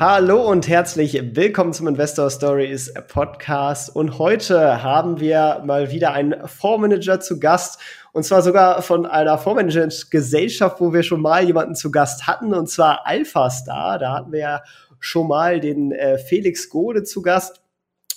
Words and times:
Hallo 0.00 0.48
und 0.48 0.66
herzlich 0.66 1.20
willkommen 1.36 1.74
zum 1.74 1.86
Investor 1.86 2.30
Stories 2.30 2.90
Podcast. 3.08 3.94
Und 3.94 4.18
heute 4.18 4.82
haben 4.82 5.20
wir 5.20 5.60
mal 5.66 5.90
wieder 5.90 6.14
einen 6.14 6.48
Fondsmanager 6.48 7.20
zu 7.20 7.38
Gast 7.38 7.78
und 8.12 8.22
zwar 8.22 8.40
sogar 8.40 8.80
von 8.80 9.04
einer 9.04 9.36
Fondsmanagement-Gesellschaft, 9.36 10.80
wo 10.80 10.94
wir 10.94 11.02
schon 11.02 11.20
mal 11.20 11.44
jemanden 11.44 11.74
zu 11.74 11.90
Gast 11.90 12.26
hatten, 12.26 12.54
und 12.54 12.70
zwar 12.70 13.06
Alpha 13.06 13.50
Star. 13.50 13.98
Da 13.98 14.14
hatten 14.14 14.32
wir 14.32 14.40
ja 14.40 14.62
schon 15.00 15.28
mal 15.28 15.60
den 15.60 15.92
äh, 15.92 16.16
Felix 16.16 16.70
Gode 16.70 17.02
zu 17.02 17.20
Gast. 17.20 17.60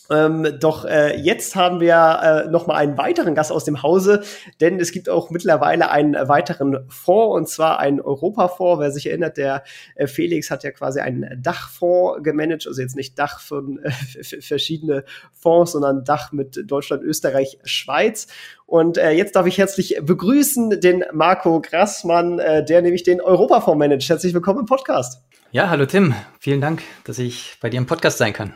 Ähm, 0.10 0.58
doch 0.60 0.86
äh, 0.86 1.18
jetzt 1.18 1.56
haben 1.56 1.80
wir 1.80 2.46
äh, 2.46 2.50
noch 2.50 2.68
mal 2.68 2.76
einen 2.76 2.98
weiteren 2.98 3.36
Gast 3.36 3.52
aus 3.52 3.64
dem 3.64 3.84
Hause, 3.84 4.24
denn 4.60 4.80
es 4.80 4.92
gibt 4.92 5.08
auch 5.08 5.30
mittlerweile 5.30 5.90
einen 5.90 6.16
weiteren 6.28 6.86
Fonds 6.90 7.36
und 7.36 7.50
zwar 7.50 7.80
einen 7.80 8.02
Europafonds. 8.02 8.82
Wer 8.82 8.92
sich 8.92 9.08
erinnert, 9.08 9.38
der 9.38 9.64
äh, 9.96 10.08
Felix 10.08 10.52
hat 10.52 10.64
ja 10.64 10.72
quasi 10.72 11.00
einen 11.00 11.42
Dachfonds 11.42 12.24
gemanagt, 12.24 12.68
also 12.68 12.82
jetzt 12.82 12.96
nicht 12.96 13.18
Dach 13.18 13.40
von 13.40 13.80
äh, 13.84 13.92
verschiedene 14.42 15.06
Fonds, 15.32 15.72
sondern 15.72 16.04
Dach 16.04 16.32
mit 16.32 16.70
Deutschland, 16.70 17.04
Österreich, 17.04 17.60
Schweiz. 17.64 18.28
Und 18.66 18.98
äh, 18.98 19.12
jetzt 19.12 19.36
darf 19.36 19.46
ich 19.46 19.58
herzlich 19.58 20.00
begrüßen 20.02 20.82
den 20.82 21.06
Marco 21.14 21.62
Grassmann, 21.62 22.40
äh, 22.40 22.66
der 22.66 22.82
nämlich 22.82 23.04
den 23.04 23.22
Europafonds 23.22 23.80
managt. 23.80 24.10
Herzlich 24.10 24.34
willkommen 24.34 24.62
im 24.62 24.66
Podcast. 24.66 25.22
Ja, 25.52 25.70
hallo 25.70 25.86
Tim. 25.86 26.16
Vielen 26.40 26.62
Dank, 26.62 26.82
dass 27.04 27.20
ich 27.20 27.58
bei 27.62 27.70
dir 27.70 27.78
im 27.78 27.86
Podcast 27.86 28.18
sein 28.18 28.34
kann. 28.34 28.54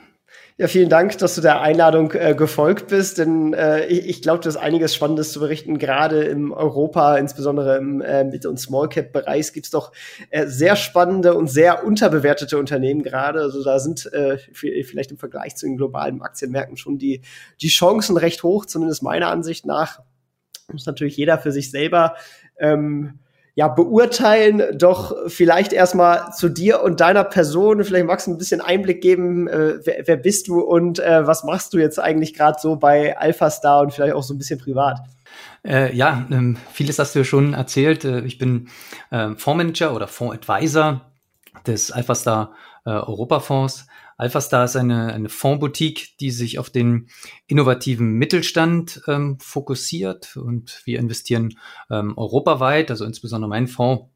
Ja, 0.59 0.67
vielen 0.67 0.89
Dank, 0.89 1.15
dass 1.19 1.35
du 1.35 1.41
der 1.41 1.61
Einladung 1.61 2.13
äh, 2.13 2.33
gefolgt 2.33 2.87
bist, 2.87 3.19
denn 3.19 3.53
äh, 3.53 3.85
ich, 3.85 4.07
ich 4.07 4.21
glaube, 4.23 4.39
du 4.39 4.47
hast 4.47 4.57
einiges 4.57 4.95
Spannendes 4.95 5.31
zu 5.31 5.39
berichten. 5.39 5.77
Gerade 5.77 6.23
im 6.23 6.51
Europa, 6.51 7.15
insbesondere 7.17 7.77
im 7.77 8.01
äh, 8.01 8.23
Mid- 8.23 8.47
und 8.47 8.59
Small-Cap-Bereich, 8.59 9.53
gibt 9.53 9.67
es 9.67 9.71
doch 9.71 9.91
äh, 10.31 10.47
sehr 10.47 10.75
spannende 10.75 11.35
und 11.35 11.45
sehr 11.45 11.85
unterbewertete 11.85 12.57
Unternehmen 12.57 13.03
gerade. 13.03 13.41
Also 13.41 13.63
da 13.63 13.77
sind 13.77 14.11
äh, 14.13 14.39
vielleicht 14.51 15.11
im 15.11 15.19
Vergleich 15.19 15.55
zu 15.55 15.67
den 15.67 15.77
globalen 15.77 16.23
Aktienmärkten 16.23 16.75
schon 16.75 16.97
die, 16.97 17.21
die 17.61 17.69
Chancen 17.69 18.17
recht 18.17 18.41
hoch, 18.41 18.65
zumindest 18.65 19.03
meiner 19.03 19.27
Ansicht 19.27 19.63
nach. 19.67 19.99
Muss 20.71 20.87
natürlich 20.87 21.17
jeder 21.17 21.37
für 21.37 21.51
sich 21.51 21.69
selber 21.69 22.15
ähm, 22.57 23.19
ja, 23.57 23.67
beurteilen. 23.67 24.77
Doch 24.77 25.15
vielleicht 25.25 25.73
erstmal 25.73 26.31
zu 26.31 26.47
dir 26.47 26.83
und 26.83 26.99
deiner 26.99 27.23
Person. 27.23 27.83
Vielleicht 27.83 28.05
magst 28.05 28.27
du 28.27 28.31
ein 28.31 28.37
bisschen 28.37 28.61
Einblick 28.61 29.01
geben, 29.01 29.47
äh, 29.47 29.79
wer, 29.83 30.03
wer, 30.05 30.15
bist 30.15 30.47
du 30.47 30.59
und 30.59 30.99
äh, 30.99 31.25
was 31.25 31.43
machst 31.43 31.73
du 31.73 31.79
jetzt 31.79 31.99
eigentlich 31.99 32.35
gerade 32.35 32.59
so 32.61 32.75
bei 32.75 33.17
AlphaStar 33.17 33.81
und 33.81 33.91
vielleicht 33.91 34.13
auch 34.13 34.21
so 34.21 34.35
ein 34.35 34.37
bisschen 34.37 34.59
privat? 34.59 34.99
Äh, 35.65 35.95
ja, 35.95 36.27
ähm, 36.29 36.57
vieles 36.71 36.99
hast 36.99 37.15
du 37.15 37.19
ja 37.19 37.25
schon 37.25 37.55
erzählt. 37.55 38.05
Äh, 38.05 38.19
ich 38.19 38.37
bin 38.37 38.69
äh, 39.09 39.29
Fondsmanager 39.35 39.95
oder 39.95 40.07
Fondsadvisor 40.07 41.01
des 41.65 41.91
AlphaStar 41.91 42.53
äh, 42.85 42.91
Europafonds. 42.91 43.87
AlphaStar 44.17 44.65
ist 44.65 44.75
eine, 44.75 45.13
eine 45.13 45.29
Fondsboutique, 45.29 46.17
die 46.19 46.31
sich 46.31 46.59
auf 46.59 46.69
den 46.69 47.07
innovativen 47.45 48.13
Mittelstand 48.13 49.01
ähm, 49.07 49.37
fokussiert 49.39 50.35
und 50.35 50.81
wir 50.85 50.99
investieren 50.99 51.57
ähm, 51.89 52.17
europaweit, 52.17 52.89
also 52.89 53.05
insbesondere 53.05 53.49
mein 53.49 53.67
Fonds 53.67 54.09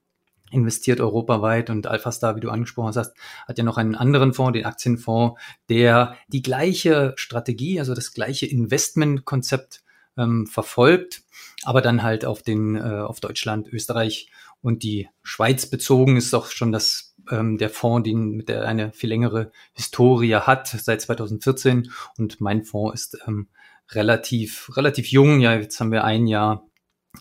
investiert 0.51 0.99
europaweit 0.99 1.69
und 1.69 1.87
AlphaStar, 1.87 2.35
wie 2.35 2.41
du 2.41 2.49
angesprochen 2.49 2.93
hast, 2.95 3.15
hat 3.47 3.57
ja 3.57 3.63
noch 3.63 3.77
einen 3.77 3.95
anderen 3.95 4.33
Fonds, 4.33 4.53
den 4.53 4.65
Aktienfonds, 4.65 5.39
der 5.69 6.17
die 6.27 6.41
gleiche 6.41 7.13
Strategie, 7.15 7.79
also 7.79 7.93
das 7.93 8.13
gleiche 8.13 8.47
Investmentkonzept 8.47 9.81
ähm, 10.17 10.47
verfolgt, 10.47 11.23
aber 11.63 11.81
dann 11.81 12.03
halt 12.03 12.25
auf 12.25 12.41
den 12.41 12.75
äh, 12.75 12.79
auf 12.79 13.19
Deutschland, 13.19 13.69
Österreich 13.69 14.29
und 14.61 14.83
die 14.83 15.09
Schweiz 15.23 15.65
bezogen. 15.65 16.17
Ist 16.17 16.33
auch 16.33 16.47
schon 16.47 16.71
das 16.71 17.10
ähm, 17.29 17.57
der 17.57 17.69
Fonds, 17.69 18.07
den, 18.07 18.31
mit 18.31 18.49
der 18.49 18.65
eine 18.67 18.91
viel 18.91 19.09
längere 19.09 19.51
Historie 19.73 20.35
hat, 20.35 20.67
seit 20.67 21.01
2014. 21.01 21.91
Und 22.17 22.41
mein 22.41 22.63
Fonds 22.63 23.01
ist 23.01 23.17
ähm, 23.27 23.47
relativ, 23.91 24.75
relativ 24.75 25.07
jung. 25.07 25.41
Ja, 25.41 25.55
jetzt 25.55 25.79
haben 25.79 25.91
wir 25.91 26.03
ein 26.03 26.27
Jahr 26.27 26.65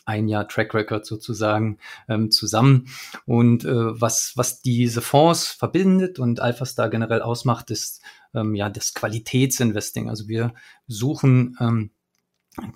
ein 0.05 0.29
Jahr 0.29 0.47
Track 0.47 0.73
Record 0.75 1.05
sozusagen 1.05 1.79
ähm, 2.09 2.31
zusammen. 2.31 2.87
Und 3.27 3.65
äh, 3.65 4.01
was, 4.01 4.33
was 4.37 4.63
diese 4.63 5.01
Fonds 5.01 5.49
verbindet 5.49 6.19
und 6.19 6.41
Alphastar 6.41 6.91
generell 6.91 7.23
ausmacht, 7.23 7.71
ist 7.71 8.01
ähm, 8.35 8.55
ja 8.55 8.69
das 8.69 8.95
Qualitätsinvesting. 8.95 10.09
Also 10.09 10.29
wir 10.29 10.55
suchen 10.87 11.57
ähm, 11.61 11.91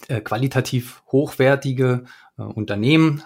äh, 0.08 0.20
qualitativ 0.20 1.02
hochwertige 1.10 2.04
äh, 2.38 2.42
Unternehmen, 2.42 3.22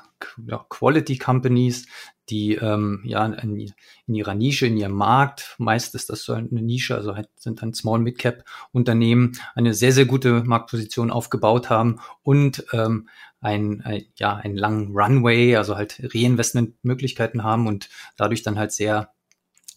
ja, 0.47 0.65
Quality 0.69 1.19
Companies, 1.19 1.87
die 2.31 2.55
ähm, 2.55 3.03
ja 3.05 3.25
in, 3.27 3.73
in, 4.07 4.15
ihrer 4.15 4.35
Nische, 4.35 4.67
in 4.67 4.77
ihrem 4.77 4.93
Markt, 4.93 5.55
meist 5.59 5.95
ist 5.95 6.11
das 6.11 6.23
so 6.23 6.33
eine 6.33 6.49
Nische, 6.63 6.95
also 6.95 7.17
halt 7.17 7.29
sind 7.37 7.63
dann 7.63 7.75
Small 7.75 7.99
Mid 8.01 8.19
Cap 8.19 8.45
Unternehmen, 8.73 9.33
eine 9.55 9.75
sehr 9.75 9.93
sehr 9.93 10.07
gute 10.07 10.45
Marktposition 10.45 11.11
aufgebaut 11.11 11.71
haben 11.71 12.01
und 12.23 12.65
ähm, 12.73 13.09
ein, 13.41 13.83
ein 13.83 14.05
ja 14.17 14.37
einen 14.37 14.57
langen 14.57 14.97
Runway, 14.97 15.57
also 15.57 15.77
halt 15.77 16.01
Reinvestmentmöglichkeiten 16.15 17.43
haben 17.45 17.67
und 17.67 17.89
dadurch 18.17 18.43
dann 18.43 18.59
halt 18.59 18.73
sehr 18.73 19.13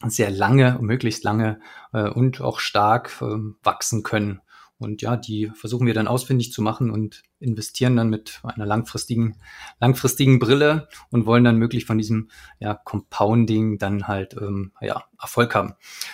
sehr 0.08 0.32
lange, 0.32 0.80
möglichst 0.82 1.24
lange 1.24 1.60
äh, 1.94 2.10
und 2.10 2.42
auch 2.42 2.60
stark 2.60 3.12
äh, 3.22 3.38
wachsen 3.64 4.04
können. 4.04 4.42
Und 4.78 5.04
ja, 5.04 5.16
die 5.16 5.52
versuchen 5.54 5.86
wir 5.86 5.94
dann 5.94 6.08
ausfindig 6.08 6.52
zu 6.52 6.64
machen 6.64 6.90
und 6.90 7.22
investieren 7.42 7.96
dann 7.96 8.10
mit 8.10 8.40
einer 8.44 8.66
langfristigen, 8.66 9.36
langfristigen 9.80 10.40
Brille 10.40 10.88
und 11.10 11.26
wollen 11.26 11.44
dann 11.44 11.58
möglich 11.58 11.86
von 11.86 11.98
diesem 11.98 12.30
ja, 12.60 12.76
Compounding 12.76 13.78
dann 13.78 14.08
halt 14.08 14.36
ähm, 14.40 14.72
ja, 14.80 15.04
Erfolg 15.20 15.54
haben. 15.56 15.74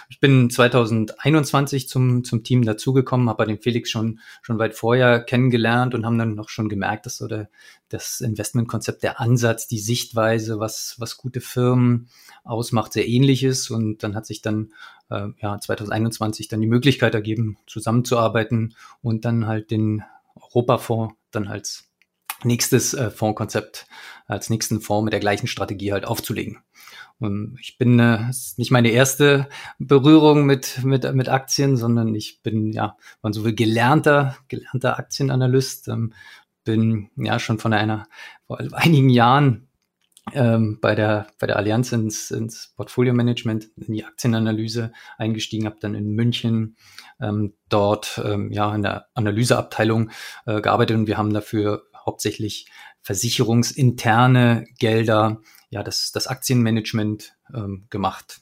Ich 0.10 0.20
bin 0.20 0.50
2021 0.50 1.88
zum, 1.88 2.24
zum 2.24 2.44
Team 2.44 2.64
dazugekommen, 2.64 3.30
habe 3.30 3.46
den 3.46 3.60
Felix 3.60 3.90
schon, 3.90 4.20
schon 4.42 4.60
weit 4.60 4.76
vorher 4.76 5.22
kennengelernt 5.22 5.94
und 5.94 6.06
haben 6.06 6.18
dann 6.18 6.36
noch 6.36 6.50
schon 6.50 6.70
gemerkt, 6.70 7.06
dass 7.06 7.18
so 7.18 7.28
der, 7.28 7.50
das 7.90 8.22
Investmentkonzept, 8.22 9.04
der 9.04 9.20
Ansatz, 9.20 9.68
die 9.68 9.80
Sichtweise, 9.80 10.60
was, 10.60 10.96
was 10.98 11.18
gute 11.18 11.42
Firmen 11.42 12.10
ausmacht, 12.44 12.94
sehr 12.94 13.08
ähnlich 13.08 13.44
ist. 13.44 13.70
Und 13.70 14.04
dann 14.04 14.16
hat 14.16 14.26
sich 14.26 14.42
dann 14.42 14.74
äh, 15.10 15.28
ja 15.42 15.60
2021 15.60 16.48
dann 16.48 16.62
die 16.62 16.68
Möglichkeit 16.68 17.14
ergeben, 17.14 17.58
zusammenzuarbeiten 17.68 18.76
und 19.02 19.26
dann 19.26 19.48
halt 19.48 19.72
den 19.72 20.04
Europafonds 20.36 21.16
dann 21.32 21.48
als 21.48 21.90
nächstes 22.44 22.94
äh, 22.94 23.10
Fondskonzept, 23.10 23.88
als 24.28 24.50
nächsten 24.50 24.82
Fonds 24.82 25.06
mit 25.06 25.14
der 25.14 25.20
gleichen 25.20 25.48
Strategie 25.48 25.92
halt 25.92 26.06
aufzulegen. 26.06 26.60
Und 27.20 27.58
ich 27.60 27.78
bin 27.78 28.00
äh, 28.00 28.30
ist 28.30 28.60
nicht 28.60 28.72
meine 28.72 28.90
erste 28.90 29.50
Berührung 29.80 30.46
mit, 30.46 30.84
mit, 30.84 31.12
mit 31.16 31.30
Aktien, 31.30 31.76
sondern 31.76 32.14
ich 32.14 32.42
bin, 32.44 32.72
ja, 32.72 32.96
man 33.22 33.34
so 33.34 33.44
will, 33.44 33.56
gelernter, 33.56 34.38
gelernter 34.48 35.00
Aktienanalyst, 35.00 35.88
ähm, 35.88 36.14
bin 36.64 37.10
ja 37.16 37.40
schon 37.40 37.60
von 37.60 37.74
einer, 37.74 38.08
vor 38.46 38.60
einigen 38.74 39.10
Jahren 39.10 39.67
ähm, 40.34 40.80
bei, 40.82 40.96
der, 40.96 41.28
bei 41.40 41.48
der 41.48 41.58
Allianz 41.58 41.92
ins, 41.92 42.32
ins 42.32 42.74
Portfolio-Management, 42.76 43.70
in 43.78 43.94
die 43.94 44.06
Aktienanalyse 44.06 44.92
eingestiegen, 45.18 45.66
habe 45.66 45.78
dann 45.80 45.96
in 45.96 46.12
München 46.12 46.76
ähm, 47.20 47.54
dort 47.70 48.22
ähm, 48.24 48.52
ja 48.52 48.74
in 48.74 48.84
der 48.84 49.08
Analyseabteilung 49.14 50.12
äh, 50.46 50.62
gearbeitet 50.62 50.98
und 50.98 51.08
wir 51.08 51.18
haben 51.18 51.34
dafür 51.34 51.84
hauptsächlich 52.06 52.68
versicherungsinterne 53.02 54.66
Gelder, 54.80 55.42
ja, 55.70 55.84
das, 55.84 56.12
das 56.12 56.28
Aktienmanagement 56.28 57.36
ähm, 57.54 57.88
gemacht. 57.90 58.42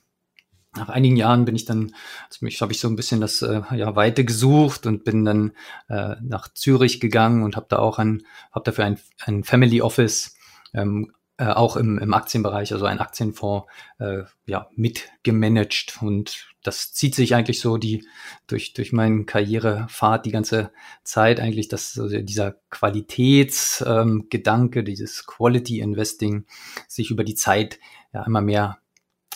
Nach 0.75 0.89
einigen 0.89 1.15
Jahren 1.15 1.45
bin 1.45 1.55
ich 1.55 1.65
dann, 1.65 1.95
also 2.25 2.45
habe 2.61 2.73
ich 2.73 2.79
so 2.79 2.87
ein 2.87 2.97
bisschen 2.97 3.21
das 3.21 3.41
äh, 3.41 3.61
ja, 3.75 3.95
Weite 3.95 4.25
gesucht 4.25 4.85
und 4.85 5.03
bin 5.03 5.23
dann 5.23 5.53
äh, 5.87 6.15
nach 6.21 6.49
Zürich 6.53 6.99
gegangen 6.99 7.43
und 7.43 7.55
habe 7.55 7.67
da 7.69 7.79
auch 7.79 7.97
ein, 7.97 8.23
habe 8.51 8.65
dafür 8.65 8.85
ein, 8.85 8.99
ein 9.25 9.43
Family 9.43 9.81
Office 9.81 10.35
ähm, 10.73 11.11
äh, 11.37 11.47
auch 11.47 11.75
im, 11.75 11.99
im 11.99 12.13
Aktienbereich, 12.13 12.71
also 12.71 12.85
ein 12.85 12.99
Aktienfonds, 12.99 13.67
äh, 13.99 14.23
ja, 14.45 14.69
mitgemanagt. 14.75 15.99
Und 16.01 16.47
das 16.63 16.93
zieht 16.93 17.13
sich 17.13 17.35
eigentlich 17.35 17.59
so 17.59 17.77
die 17.77 18.07
durch, 18.47 18.73
durch 18.73 18.93
meinen 18.93 19.25
Karrierepfad 19.25 20.25
die 20.25 20.31
ganze 20.31 20.71
Zeit 21.03 21.39
eigentlich, 21.39 21.67
dass 21.67 21.99
also 21.99 22.21
dieser 22.21 22.55
Qualitätsgedanke, 22.69 24.79
ähm, 24.79 24.85
dieses 24.85 25.25
Quality 25.25 25.79
Investing 25.79 26.45
sich 26.87 27.11
über 27.11 27.23
die 27.23 27.35
Zeit 27.35 27.79
ja 28.13 28.23
immer 28.23 28.41
mehr 28.41 28.79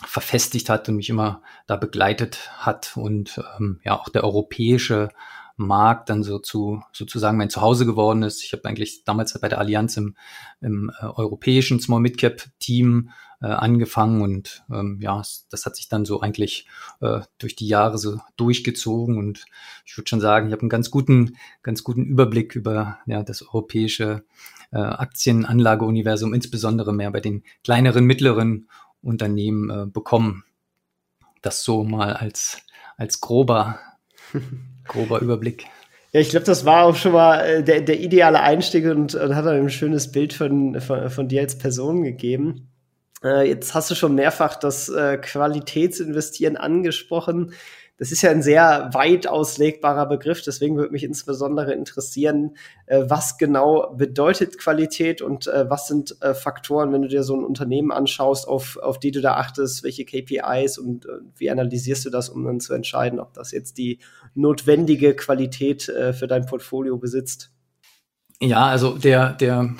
verfestigt 0.05 0.69
hat 0.69 0.87
und 0.87 0.95
mich 0.95 1.09
immer 1.09 1.41
da 1.67 1.75
begleitet 1.75 2.49
hat 2.57 2.95
und 2.95 3.43
ähm, 3.57 3.81
ja 3.83 3.99
auch 3.99 4.07
der 4.07 4.23
europäische 4.23 5.09
Markt 5.67 6.09
dann 6.09 6.23
so 6.23 6.39
zu 6.39 6.81
sozusagen 6.93 7.37
mein 7.37 7.49
Zuhause 7.49 7.85
geworden 7.85 8.23
ist. 8.23 8.43
Ich 8.43 8.53
habe 8.53 8.65
eigentlich 8.65 9.03
damals 9.03 9.39
bei 9.39 9.49
der 9.49 9.59
Allianz 9.59 9.97
im, 9.97 10.15
im 10.61 10.91
äh, 10.99 11.05
europäischen 11.05 11.79
Small 11.79 11.99
Mid 11.99 12.17
Cap 12.17 12.43
Team 12.59 13.11
äh, 13.41 13.47
angefangen 13.47 14.21
und 14.21 14.63
ähm, 14.71 14.99
ja, 15.01 15.21
das 15.49 15.65
hat 15.65 15.75
sich 15.75 15.87
dann 15.87 16.05
so 16.05 16.21
eigentlich 16.21 16.67
äh, 17.01 17.21
durch 17.37 17.55
die 17.55 17.67
Jahre 17.67 17.97
so 17.97 18.19
durchgezogen 18.35 19.17
und 19.17 19.45
ich 19.85 19.97
würde 19.97 20.09
schon 20.09 20.19
sagen, 20.19 20.47
ich 20.47 20.53
habe 20.53 20.61
einen 20.61 20.69
ganz 20.69 20.91
guten, 20.91 21.37
ganz 21.63 21.83
guten 21.83 22.05
Überblick 22.05 22.55
über 22.55 22.99
ja, 23.05 23.23
das 23.23 23.41
europäische 23.41 24.25
äh, 24.71 24.77
Aktienanlageuniversum, 24.77 26.33
insbesondere 26.33 26.93
mehr 26.93 27.11
bei 27.11 27.21
den 27.21 27.43
kleineren, 27.63 28.05
mittleren 28.05 28.69
Unternehmen 29.01 29.69
äh, 29.69 29.85
bekommen. 29.85 30.43
Das 31.41 31.63
so 31.63 31.83
mal 31.83 32.13
als, 32.13 32.61
als 32.97 33.21
grober, 33.21 33.79
grober 34.89 35.21
Überblick. 35.21 35.65
Ja, 36.11 36.19
ich 36.19 36.29
glaube, 36.29 36.45
das 36.45 36.65
war 36.65 36.85
auch 36.85 36.95
schon 36.95 37.13
mal 37.13 37.39
äh, 37.39 37.63
der, 37.63 37.81
der 37.81 37.99
ideale 37.99 38.41
Einstieg 38.41 38.85
und, 38.85 39.15
und 39.15 39.35
hat 39.35 39.47
ein 39.47 39.69
schönes 39.69 40.11
Bild 40.11 40.33
von, 40.33 40.81
von, 40.81 41.09
von 41.09 41.27
dir 41.27 41.41
als 41.41 41.57
Person 41.57 42.03
gegeben. 42.03 42.67
Äh, 43.23 43.47
jetzt 43.47 43.73
hast 43.73 43.91
du 43.91 43.95
schon 43.95 44.15
mehrfach 44.15 44.55
das 44.55 44.89
äh, 44.89 45.17
Qualitätsinvestieren 45.17 46.57
angesprochen. 46.57 47.53
Das 47.99 48.13
ist 48.13 48.21
ja 48.21 48.31
ein 48.31 48.41
sehr 48.41 48.89
weit 48.93 49.27
auslegbarer 49.27 50.05
Begriff, 50.07 50.41
deswegen 50.41 50.77
würde 50.77 50.93
mich 50.93 51.03
insbesondere 51.03 51.73
interessieren, 51.73 52.55
äh, 52.85 53.03
was 53.05 53.37
genau 53.37 53.93
bedeutet 53.93 54.57
Qualität 54.57 55.21
und 55.21 55.47
äh, 55.47 55.69
was 55.69 55.87
sind 55.87 56.15
äh, 56.21 56.33
Faktoren, 56.33 56.93
wenn 56.93 57.01
du 57.01 57.09
dir 57.09 57.23
so 57.23 57.35
ein 57.35 57.43
Unternehmen 57.43 57.91
anschaust, 57.91 58.47
auf, 58.47 58.77
auf 58.77 58.99
die 58.99 59.11
du 59.11 59.19
da 59.19 59.33
achtest, 59.33 59.83
welche 59.83 60.05
KPIs 60.05 60.77
und 60.77 61.07
äh, 61.07 61.09
wie 61.35 61.51
analysierst 61.51 62.05
du 62.05 62.09
das, 62.09 62.29
um 62.29 62.45
dann 62.45 62.61
zu 62.61 62.73
entscheiden, 62.73 63.19
ob 63.19 63.33
das 63.33 63.51
jetzt 63.51 63.77
die 63.77 63.99
notwendige 64.33 65.13
Qualität 65.13 65.89
äh, 65.89 66.13
für 66.13 66.27
dein 66.27 66.45
Portfolio 66.45 66.97
besitzt? 66.97 67.51
Ja, 68.41 68.67
also 68.67 68.97
der, 68.97 69.33
der 69.33 69.75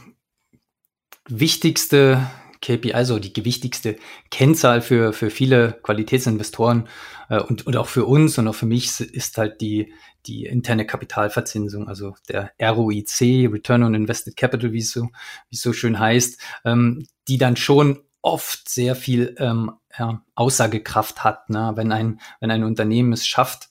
wichtigste 1.30 2.20
KPI, 2.62 2.94
also 2.94 3.20
die 3.20 3.34
gewichtigste 3.34 3.96
Kennzahl 4.32 4.82
für, 4.82 5.14
für 5.14 5.30
viele 5.30 5.80
Qualitätsinvestoren 5.84 6.88
äh, 7.30 7.40
und, 7.40 7.66
und 7.66 7.78
auch 7.78 7.88
für 7.88 8.06
uns 8.06 8.38
und 8.38 8.48
auch 8.48 8.56
für 8.56 8.66
mich 8.66 9.00
ist 9.00 9.38
halt 9.38 9.62
die, 9.62 9.94
die 10.26 10.46
interne 10.46 10.86
Kapitalverzinsung, 10.86 11.88
also 11.88 12.16
der 12.28 12.52
ROIC, 12.62 13.52
Return 13.52 13.84
on 13.84 13.96
Invested 13.96 14.36
Capital, 14.36 14.74
wie 14.74 14.80
es 14.80 14.92
so, 14.92 15.04
wie 15.50 15.56
es 15.56 15.62
so 15.62 15.74
schön 15.74 16.00
heißt, 16.00 16.40
ähm, 16.66 17.08
die 17.28 17.38
dann 17.38 17.56
schon 17.56 18.02
oft 18.22 18.68
sehr 18.70 18.96
viel 18.96 19.36
ähm, 19.40 19.72
ja, 19.98 20.24
Aussagekraft 20.36 21.24
hat. 21.24 21.50
Ne? 21.50 21.72
Wenn, 21.76 21.92
ein, 21.92 22.20
wenn 22.40 22.52
ein 22.52 22.64
Unternehmen 22.64 23.14
es 23.14 23.26
schafft, 23.26 23.70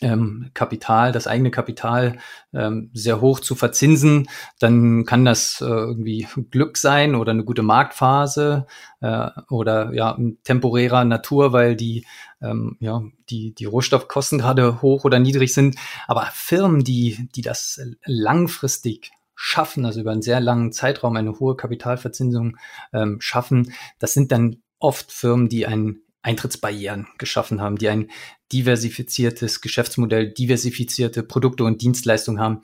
ähm, 0.00 0.50
Kapital, 0.54 1.12
das 1.12 1.26
eigene 1.26 1.50
Kapital 1.50 2.18
ähm, 2.52 2.90
sehr 2.92 3.20
hoch 3.20 3.40
zu 3.40 3.54
verzinsen, 3.54 4.28
dann 4.58 5.04
kann 5.04 5.24
das 5.24 5.60
äh, 5.60 5.64
irgendwie 5.64 6.26
Glück 6.50 6.76
sein 6.76 7.14
oder 7.14 7.32
eine 7.32 7.44
gute 7.44 7.62
Marktphase 7.62 8.66
äh, 9.00 9.28
oder 9.48 9.92
ja 9.94 10.18
temporärer 10.44 11.04
Natur, 11.04 11.52
weil 11.52 11.76
die 11.76 12.06
ähm, 12.42 12.76
ja 12.80 13.02
die 13.30 13.54
die 13.54 13.64
Rohstoffkosten 13.64 14.38
gerade 14.38 14.82
hoch 14.82 15.04
oder 15.04 15.18
niedrig 15.18 15.54
sind. 15.54 15.76
Aber 16.06 16.28
Firmen, 16.32 16.84
die 16.84 17.28
die 17.34 17.42
das 17.42 17.80
langfristig 18.04 19.12
schaffen, 19.34 19.84
also 19.84 20.00
über 20.00 20.12
einen 20.12 20.22
sehr 20.22 20.40
langen 20.40 20.72
Zeitraum 20.72 21.16
eine 21.16 21.38
hohe 21.38 21.56
Kapitalverzinsung 21.56 22.56
ähm, 22.92 23.20
schaffen, 23.20 23.72
das 23.98 24.14
sind 24.14 24.32
dann 24.32 24.62
oft 24.78 25.12
Firmen, 25.12 25.48
die 25.48 25.66
ein 25.66 26.00
Eintrittsbarrieren 26.26 27.06
geschaffen 27.18 27.60
haben, 27.60 27.76
die 27.76 27.88
ein 27.88 28.10
diversifiziertes 28.52 29.60
Geschäftsmodell, 29.60 30.32
diversifizierte 30.32 31.22
Produkte 31.22 31.64
und 31.64 31.80
Dienstleistungen 31.82 32.40
haben, 32.40 32.62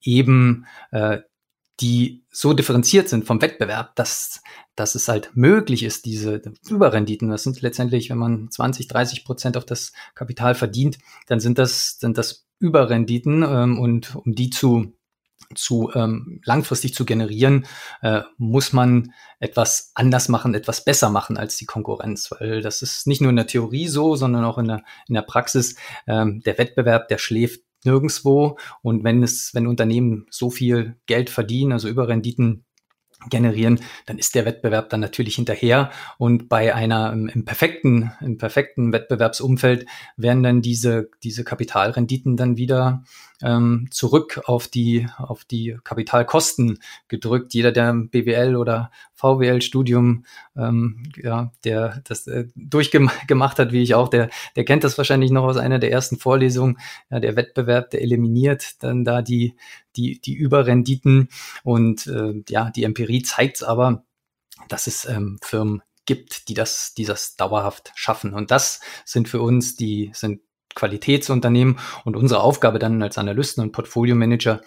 eben 0.00 0.66
äh, 0.92 1.18
die 1.80 2.24
so 2.30 2.52
differenziert 2.52 3.08
sind 3.08 3.24
vom 3.24 3.42
Wettbewerb, 3.42 3.96
dass, 3.96 4.42
dass 4.76 4.94
es 4.94 5.08
halt 5.08 5.30
möglich 5.34 5.82
ist, 5.82 6.04
diese 6.04 6.40
Überrenditen, 6.68 7.30
das 7.30 7.42
sind 7.42 7.60
letztendlich, 7.62 8.10
wenn 8.10 8.18
man 8.18 8.50
20, 8.50 8.86
30 8.86 9.24
Prozent 9.24 9.56
auf 9.56 9.64
das 9.64 9.92
Kapital 10.14 10.54
verdient, 10.54 10.98
dann 11.26 11.40
sind 11.40 11.58
das, 11.58 11.98
sind 11.98 12.16
das 12.16 12.46
Überrenditen 12.60 13.42
ähm, 13.42 13.78
und 13.78 14.14
um 14.14 14.34
die 14.34 14.50
zu 14.50 14.92
zu 15.54 15.90
ähm, 15.94 16.40
langfristig 16.44 16.94
zu 16.94 17.04
generieren, 17.04 17.66
äh, 18.02 18.22
muss 18.38 18.72
man 18.72 19.12
etwas 19.40 19.90
anders 19.94 20.28
machen, 20.28 20.54
etwas 20.54 20.84
besser 20.84 21.10
machen 21.10 21.36
als 21.36 21.56
die 21.56 21.66
Konkurrenz, 21.66 22.30
weil 22.30 22.60
das 22.60 22.82
ist 22.82 23.06
nicht 23.06 23.20
nur 23.20 23.30
in 23.30 23.36
der 23.36 23.46
Theorie 23.46 23.88
so, 23.88 24.14
sondern 24.16 24.44
auch 24.44 24.58
in 24.58 24.68
der, 24.68 24.82
in 25.08 25.14
der 25.14 25.22
Praxis. 25.22 25.76
Ähm, 26.06 26.40
der 26.44 26.58
Wettbewerb, 26.58 27.08
der 27.08 27.18
schläft 27.18 27.62
nirgendswo 27.84 28.58
und 28.82 29.04
wenn 29.04 29.22
es, 29.22 29.54
wenn 29.54 29.66
Unternehmen 29.66 30.26
so 30.30 30.50
viel 30.50 30.96
Geld 31.06 31.30
verdienen, 31.30 31.72
also 31.72 31.88
Überrenditen 31.88 32.64
generieren, 33.28 33.80
dann 34.06 34.18
ist 34.18 34.34
der 34.34 34.46
Wettbewerb 34.46 34.88
dann 34.88 35.00
natürlich 35.00 35.34
hinterher. 35.34 35.90
Und 36.16 36.48
bei 36.48 36.74
einer 36.74 37.12
im, 37.12 37.28
im, 37.28 37.44
perfekten 37.44 38.12
im 38.20 38.38
perfekten 38.38 38.92
Wettbewerbsumfeld 38.92 39.86
werden 40.16 40.42
dann 40.42 40.62
diese 40.62 41.10
diese 41.22 41.44
Kapitalrenditen 41.44 42.36
dann 42.36 42.56
wieder 42.56 43.04
ähm, 43.42 43.88
zurück 43.90 44.40
auf 44.44 44.68
die 44.68 45.08
auf 45.18 45.44
die 45.44 45.78
Kapitalkosten 45.84 46.78
gedrückt. 47.08 47.54
Jeder, 47.54 47.72
der 47.72 47.92
BWL 47.92 48.56
oder 48.56 48.90
VWL-Studium, 49.14 50.24
ähm, 50.56 51.02
ja, 51.16 51.52
der 51.64 52.02
das 52.04 52.26
äh, 52.26 52.46
durchgemacht 52.54 53.58
hat, 53.58 53.72
wie 53.72 53.82
ich 53.82 53.94
auch, 53.94 54.08
der 54.08 54.30
der 54.56 54.64
kennt 54.64 54.84
das 54.84 54.98
wahrscheinlich 54.98 55.30
noch 55.30 55.44
aus 55.44 55.56
einer 55.56 55.78
der 55.78 55.92
ersten 55.92 56.18
Vorlesungen. 56.18 56.78
Ja, 57.10 57.20
der 57.20 57.36
Wettbewerb, 57.36 57.90
der 57.90 58.02
eliminiert 58.02 58.82
dann 58.82 59.04
da 59.04 59.22
die 59.22 59.54
die, 59.96 60.20
die 60.20 60.34
Überrenditen. 60.34 61.28
Und 61.64 62.06
äh, 62.06 62.42
ja, 62.48 62.70
die 62.70 62.84
Empirie 62.84 63.22
zeigt 63.22 63.62
aber, 63.62 64.04
dass 64.68 64.86
es 64.86 65.04
ähm, 65.04 65.38
Firmen 65.42 65.82
gibt, 66.06 66.48
die 66.48 66.54
das, 66.54 66.94
die 66.94 67.04
das 67.04 67.36
dauerhaft 67.36 67.92
schaffen. 67.94 68.34
Und 68.34 68.50
das 68.50 68.80
sind 69.04 69.28
für 69.28 69.40
uns 69.40 69.76
die, 69.76 70.10
sind 70.14 70.40
Qualitätsunternehmen 70.74 71.78
und 72.04 72.16
unsere 72.16 72.40
Aufgabe 72.40 72.78
dann 72.78 73.02
als 73.02 73.18
Analysten 73.18 73.62
und 73.62 73.72
Portfolio-Manager 73.72 74.60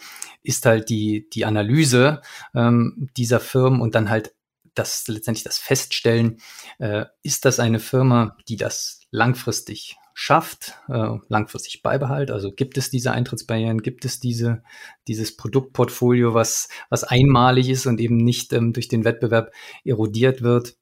ist 0.44 0.66
halt 0.66 0.90
die, 0.90 1.30
die 1.32 1.46
Analyse 1.46 2.22
ähm, 2.54 3.10
dieser 3.18 3.40
Firmen 3.40 3.82
und 3.82 3.96
dann 3.96 4.10
halt 4.10 4.34
das 4.76 5.08
letztendlich 5.08 5.44
das 5.44 5.58
Feststellen, 5.58 6.40
äh, 6.80 7.06
ist 7.22 7.46
das 7.46 7.60
eine 7.60 7.80
Firma, 7.80 8.38
die 8.48 8.58
das 8.58 9.02
langfristig 9.12 9.98
schafft, 10.14 10.76
äh, 10.90 11.18
langfristig 11.28 11.82
beibehalt. 11.82 12.32
Also 12.32 12.52
gibt 12.52 12.78
es 12.78 12.90
diese 12.90 13.12
Eintrittsbarrieren, 13.12 13.82
gibt 13.82 14.06
es 14.06 14.20
diese, 14.20 14.64
dieses 15.08 15.36
Produktportfolio, 15.36 16.34
was, 16.34 16.70
was 16.90 17.04
einmalig 17.04 17.70
ist 17.70 17.86
und 17.88 18.00
eben 18.00 18.18
nicht 18.18 18.54
ähm, 18.54 18.74
durch 18.74 18.88
den 18.88 19.06
Wettbewerb 19.06 19.52
erodiert 19.84 20.42
wird. 20.42 20.76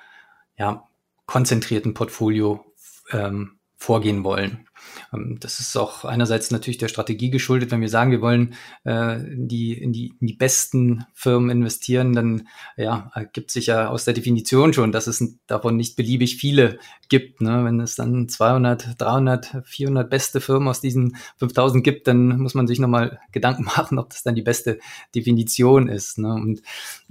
ja, 0.58 0.88
konzentrierten 1.26 1.94
Portfolio 1.94 2.66
ähm, 3.12 3.60
vorgehen 3.78 4.24
wollen. 4.24 4.68
Ähm, 5.14 5.38
das 5.40 5.60
ist 5.60 5.76
auch 5.78 6.06
einerseits 6.06 6.52
natürlich 6.52 6.78
der 6.78 6.88
Strategie 6.88 7.30
geschuldet. 7.30 7.72
Wenn 7.72 7.82
wir 7.82 7.90
sagen, 7.90 8.12
wir 8.12 8.22
wollen 8.22 8.56
äh, 8.84 9.20
die, 9.24 9.74
in, 9.74 9.92
die, 9.92 10.14
in 10.20 10.28
die 10.28 10.34
besten 10.34 11.06
Firmen 11.14 11.50
investieren, 11.50 12.14
dann 12.14 12.48
ja, 12.78 13.12
ergibt 13.14 13.52
sich 13.52 13.68
ja 13.68 13.90
aus 13.90 14.06
der 14.06 14.14
Definition 14.14 14.74
schon, 14.74 14.92
dass 14.92 15.08
es 15.08 15.38
davon 15.48 15.78
nicht 15.78 15.96
beliebig 15.96 16.38
viele 16.38 16.80
gibt. 17.10 17.42
Ne? 17.42 17.64
Wenn 17.64 17.80
es 17.80 17.96
dann 17.96 18.30
200, 18.30 19.00
300, 19.00 19.62
400 19.66 20.10
beste 20.10 20.42
Firmen 20.42 20.68
aus 20.68 20.82
diesen 20.82 21.18
5000 21.38 21.84
gibt, 21.84 22.08
dann 22.08 22.40
muss 22.40 22.56
man 22.56 22.68
sich 22.68 22.80
nochmal 22.80 23.20
Gedanken 23.32 23.64
machen, 23.76 24.00
ob 24.00 24.10
das 24.10 24.24
dann 24.24 24.36
die 24.36 24.42
beste 24.42 24.80
Definition 25.14 25.88
ist. 25.88 26.18
Ne? 26.18 26.34
Und 26.34 26.62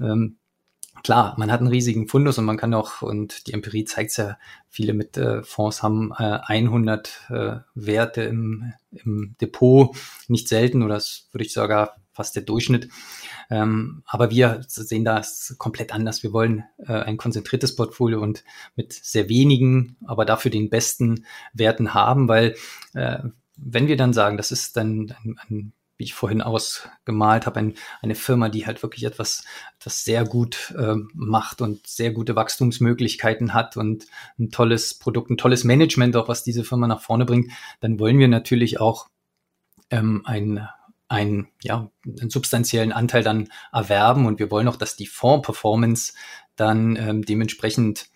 ähm, 0.00 0.38
klar, 1.04 1.34
man 1.38 1.52
hat 1.52 1.60
einen 1.60 1.68
riesigen 1.68 2.08
Fundus 2.08 2.38
und 2.38 2.46
man 2.46 2.56
kann 2.56 2.74
auch, 2.74 3.02
und 3.02 3.46
die 3.46 3.52
Empirie 3.52 3.84
zeigt 3.84 4.10
es 4.10 4.16
ja, 4.16 4.38
viele 4.68 4.94
mit 4.94 5.16
äh, 5.16 5.44
Fonds 5.44 5.82
haben 5.82 6.12
äh, 6.18 6.40
100 6.42 7.26
äh, 7.28 7.56
Werte 7.74 8.22
im, 8.22 8.72
im 8.90 9.36
Depot, 9.40 9.94
nicht 10.26 10.48
selten 10.48 10.82
oder 10.82 11.00
würde 11.30 11.44
ich 11.44 11.52
sogar 11.52 11.96
fast 12.12 12.34
der 12.36 12.44
Durchschnitt. 12.44 12.88
Ähm, 13.50 14.02
aber 14.06 14.30
wir 14.30 14.64
sehen 14.66 15.04
das 15.04 15.54
komplett 15.58 15.92
anders. 15.92 16.22
Wir 16.22 16.32
wollen 16.32 16.64
äh, 16.78 16.92
ein 16.92 17.18
konzentriertes 17.18 17.76
Portfolio 17.76 18.22
und 18.22 18.42
mit 18.74 18.92
sehr 18.92 19.28
wenigen, 19.28 19.96
aber 20.06 20.24
dafür 20.24 20.50
den 20.50 20.70
besten 20.70 21.26
Werten 21.52 21.92
haben, 21.92 22.28
weil 22.28 22.54
äh, 22.94 23.18
wenn 23.56 23.88
wir 23.88 23.96
dann 23.96 24.12
sagen, 24.12 24.36
das 24.36 24.50
ist 24.50 24.76
dann 24.76 25.14
ein, 25.24 25.36
ein 25.48 25.72
wie 25.96 26.04
ich 26.04 26.14
vorhin 26.14 26.42
ausgemalt 26.42 27.46
habe, 27.46 27.60
ein, 27.60 27.74
eine 28.02 28.14
Firma, 28.14 28.48
die 28.48 28.66
halt 28.66 28.82
wirklich 28.82 29.04
etwas, 29.04 29.44
etwas 29.78 30.04
sehr 30.04 30.24
gut 30.24 30.74
äh, 30.76 30.96
macht 31.12 31.60
und 31.60 31.86
sehr 31.86 32.12
gute 32.12 32.34
Wachstumsmöglichkeiten 32.36 33.54
hat 33.54 33.76
und 33.76 34.06
ein 34.38 34.50
tolles 34.50 34.94
Produkt, 34.94 35.30
ein 35.30 35.36
tolles 35.36 35.64
Management, 35.64 36.16
auch 36.16 36.28
was 36.28 36.42
diese 36.42 36.64
Firma 36.64 36.86
nach 36.86 37.00
vorne 37.00 37.24
bringt, 37.24 37.52
dann 37.80 37.98
wollen 37.98 38.18
wir 38.18 38.28
natürlich 38.28 38.80
auch 38.80 39.08
ähm, 39.90 40.22
ein, 40.24 40.68
ein, 41.08 41.48
ja, 41.62 41.90
einen 42.04 42.30
substanziellen 42.30 42.92
Anteil 42.92 43.22
dann 43.22 43.48
erwerben 43.72 44.26
und 44.26 44.38
wir 44.38 44.50
wollen 44.50 44.68
auch, 44.68 44.76
dass 44.76 44.96
die 44.96 45.06
Fonds-Performance 45.06 46.14
dann 46.56 46.96
ähm, 46.96 47.22
dementsprechend 47.22 48.08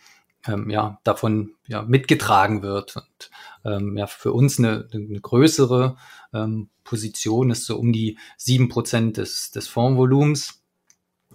ähm, 0.47 0.71
ja, 0.71 0.99
davon 1.05 1.55
ja, 1.67 1.83
mitgetragen 1.83 2.63
wird. 2.63 2.97
Und 2.97 3.31
ähm, 3.69 3.97
ja, 3.97 4.07
für 4.07 4.33
uns 4.33 4.59
eine, 4.59 4.89
eine 4.93 5.21
größere 5.21 5.97
ähm, 6.33 6.71
Position 6.85 7.51
ist 7.51 7.67
so 7.67 7.79
um 7.79 7.93
die 7.93 8.19
sieben 8.37 8.69
Prozent 8.69 9.17
des, 9.17 9.51
des 9.51 9.69
Fondsvolumens. 9.69 10.63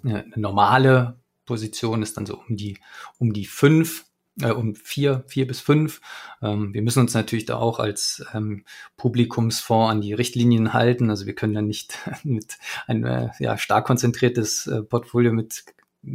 Eine 0.04 0.26
normale 0.36 1.20
Position 1.46 2.02
ist 2.02 2.18
dann 2.18 2.26
so 2.26 2.40
um 2.48 2.58
die, 2.58 2.78
um 3.20 3.34
die 3.34 3.46
fünf 3.46 4.06
äh, 4.42 4.52
um 4.52 4.76
vier, 4.76 5.24
vier 5.28 5.46
bis 5.48 5.60
fünf. 5.60 6.02
Ähm, 6.42 6.74
wir 6.74 6.82
müssen 6.82 7.00
uns 7.00 7.14
natürlich 7.14 7.46
da 7.46 7.58
auch 7.58 7.80
als 7.80 8.26
ähm, 8.34 8.66
Publikumsfonds 8.98 9.92
an 9.92 10.02
die 10.02 10.14
Richtlinien 10.14 10.74
halten. 10.74 11.10
Also 11.10 11.26
wir 11.26 11.36
können 11.36 11.54
dann 11.54 11.68
nicht 11.68 11.98
mit 12.24 12.58
ein 12.88 13.04
äh, 13.04 13.30
ja, 13.40 13.58
stark 13.58 13.86
konzentriertes 13.86 14.68
äh, 14.68 14.82
Portfolio 14.82 15.32
mit 15.34 15.64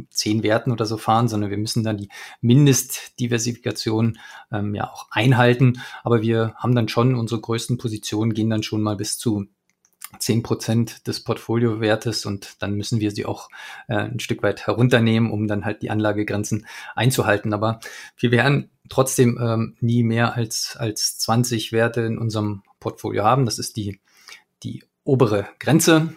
zehn 0.09 0.43
Werten 0.43 0.71
oder 0.71 0.85
so 0.85 0.97
fahren, 0.97 1.27
sondern 1.27 1.49
wir 1.49 1.57
müssen 1.57 1.83
dann 1.83 1.97
die 1.97 2.09
Mindestdiversifikation 2.41 4.19
ähm, 4.51 4.75
ja 4.75 4.89
auch 4.91 5.07
einhalten. 5.11 5.81
Aber 6.03 6.21
wir 6.21 6.53
haben 6.57 6.75
dann 6.75 6.89
schon 6.89 7.15
unsere 7.15 7.41
größten 7.41 7.77
Positionen, 7.77 8.33
gehen 8.33 8.49
dann 8.49 8.63
schon 8.63 8.81
mal 8.81 8.95
bis 8.95 9.17
zu 9.17 9.47
zehn 10.17 10.41
Prozent 10.41 11.07
des 11.07 11.23
Portfoliowertes 11.23 12.25
und 12.25 12.55
dann 12.59 12.73
müssen 12.73 12.99
wir 12.99 13.11
sie 13.11 13.25
auch 13.25 13.49
äh, 13.87 13.95
ein 13.95 14.19
Stück 14.19 14.41
weit 14.41 14.65
herunternehmen, 14.65 15.31
um 15.31 15.47
dann 15.47 15.65
halt 15.65 15.83
die 15.83 15.91
Anlagegrenzen 15.91 16.65
einzuhalten. 16.95 17.53
Aber 17.53 17.79
wir 18.17 18.31
werden 18.31 18.71
trotzdem 18.89 19.39
ähm, 19.39 19.75
nie 19.81 20.03
mehr 20.03 20.33
als, 20.35 20.75
als 20.77 21.19
20 21.19 21.71
Werte 21.71 22.01
in 22.01 22.17
unserem 22.17 22.63
Portfolio 22.79 23.23
haben. 23.23 23.45
Das 23.45 23.59
ist 23.59 23.77
die, 23.77 23.99
die 24.63 24.83
obere 25.03 25.47
Grenze. 25.59 26.15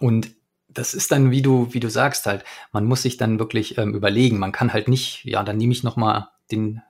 Und 0.00 0.35
das 0.76 0.94
ist 0.94 1.10
dann, 1.10 1.30
wie 1.30 1.42
du, 1.42 1.72
wie 1.72 1.80
du 1.80 1.90
sagst 1.90 2.26
halt, 2.26 2.44
man 2.72 2.84
muss 2.84 3.02
sich 3.02 3.16
dann 3.16 3.38
wirklich 3.38 3.78
ähm, 3.78 3.94
überlegen. 3.94 4.38
Man 4.38 4.52
kann 4.52 4.72
halt 4.72 4.88
nicht, 4.88 5.24
ja, 5.24 5.42
dann 5.42 5.56
nehme 5.56 5.72
ich 5.72 5.82
nochmal 5.82 6.28
den 6.50 6.82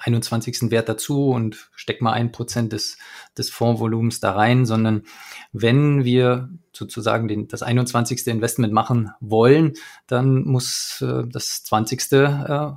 21. 0.00 0.70
Wert 0.70 0.88
dazu 0.88 1.30
und 1.30 1.70
steck 1.74 2.02
mal 2.02 2.12
ein 2.12 2.32
Prozent 2.32 2.72
des, 2.72 2.98
des 3.38 3.50
Fondsvolumens 3.50 4.20
da 4.20 4.32
rein, 4.32 4.66
sondern 4.66 5.02
wenn 5.52 6.04
wir 6.04 6.50
sozusagen 6.72 7.28
den, 7.28 7.46
das 7.48 7.62
21. 7.62 8.26
Investment 8.26 8.72
machen 8.72 9.12
wollen, 9.20 9.74
dann 10.06 10.44
muss 10.44 11.00
äh, 11.02 11.22
das 11.28 11.62
20. 11.64 12.12
Äh, 12.12 12.26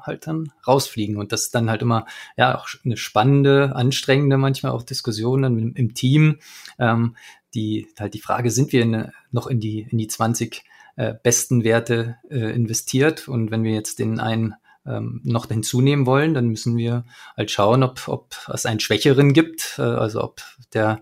halt 0.02 0.28
dann 0.28 0.52
rausfliegen. 0.68 1.18
Und 1.18 1.32
das 1.32 1.44
ist 1.44 1.56
dann 1.56 1.70
halt 1.70 1.82
immer 1.82 2.06
ja 2.38 2.58
auch 2.58 2.68
eine 2.86 2.98
spannende, 2.98 3.76
anstrengende, 3.76 4.38
manchmal 4.38 4.72
auch 4.72 4.84
Diskussion 4.84 5.42
dann 5.42 5.58
im, 5.58 5.74
im 5.74 5.94
Team. 5.96 6.38
Ähm, 6.78 7.16
die 7.54 7.88
halt 8.00 8.14
die 8.14 8.22
Frage, 8.22 8.52
sind 8.52 8.72
wir 8.72 8.82
in, 8.82 9.12
noch 9.32 9.48
in 9.48 9.60
die, 9.60 9.88
in 9.90 9.98
die 9.98 10.08
20 10.08 10.64
äh, 10.96 11.14
besten 11.22 11.64
Werte 11.64 12.18
äh, 12.30 12.54
investiert? 12.54 13.28
Und 13.28 13.52
wenn 13.52 13.64
wir 13.64 13.72
jetzt 13.72 14.00
den 14.00 14.20
einen 14.20 14.56
ähm, 14.86 15.22
noch 15.24 15.48
hinzunehmen 15.48 16.06
wollen, 16.06 16.34
dann 16.34 16.48
müssen 16.48 16.78
wir 16.78 17.06
halt 17.36 17.52
schauen, 17.52 17.84
ob, 17.84 18.08
ob 18.08 18.36
es 18.54 18.66
einen 18.66 18.80
Schwächeren 18.80 19.34
gibt, 19.34 19.76
äh, 19.78 19.82
also 19.82 20.24
ob 20.24 20.42
der, 20.74 21.02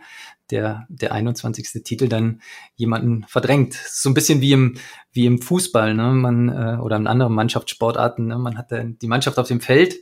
der, 0.52 0.86
der 0.90 1.12
21. 1.14 1.84
Titel 1.84 2.08
dann 2.08 2.42
jemanden 2.76 3.26
verdrängt. 3.28 3.74
So 3.74 4.10
ein 4.10 4.14
bisschen 4.14 4.42
wie 4.42 4.54
im, 4.54 4.78
wie 5.12 5.26
im 5.26 5.42
Fußball, 5.42 5.94
ne? 5.94 6.12
Man, 6.12 6.50
äh, 6.50 6.80
oder 6.82 6.98
in 6.98 7.08
anderen 7.08 7.34
Mannschaftssportarten, 7.34 8.28
ne? 8.28 8.38
Man 8.38 8.58
hat 8.58 8.72
die 8.72 9.08
Mannschaft 9.08 9.38
auf 9.38 9.48
dem 9.48 9.62
Feld 9.62 9.96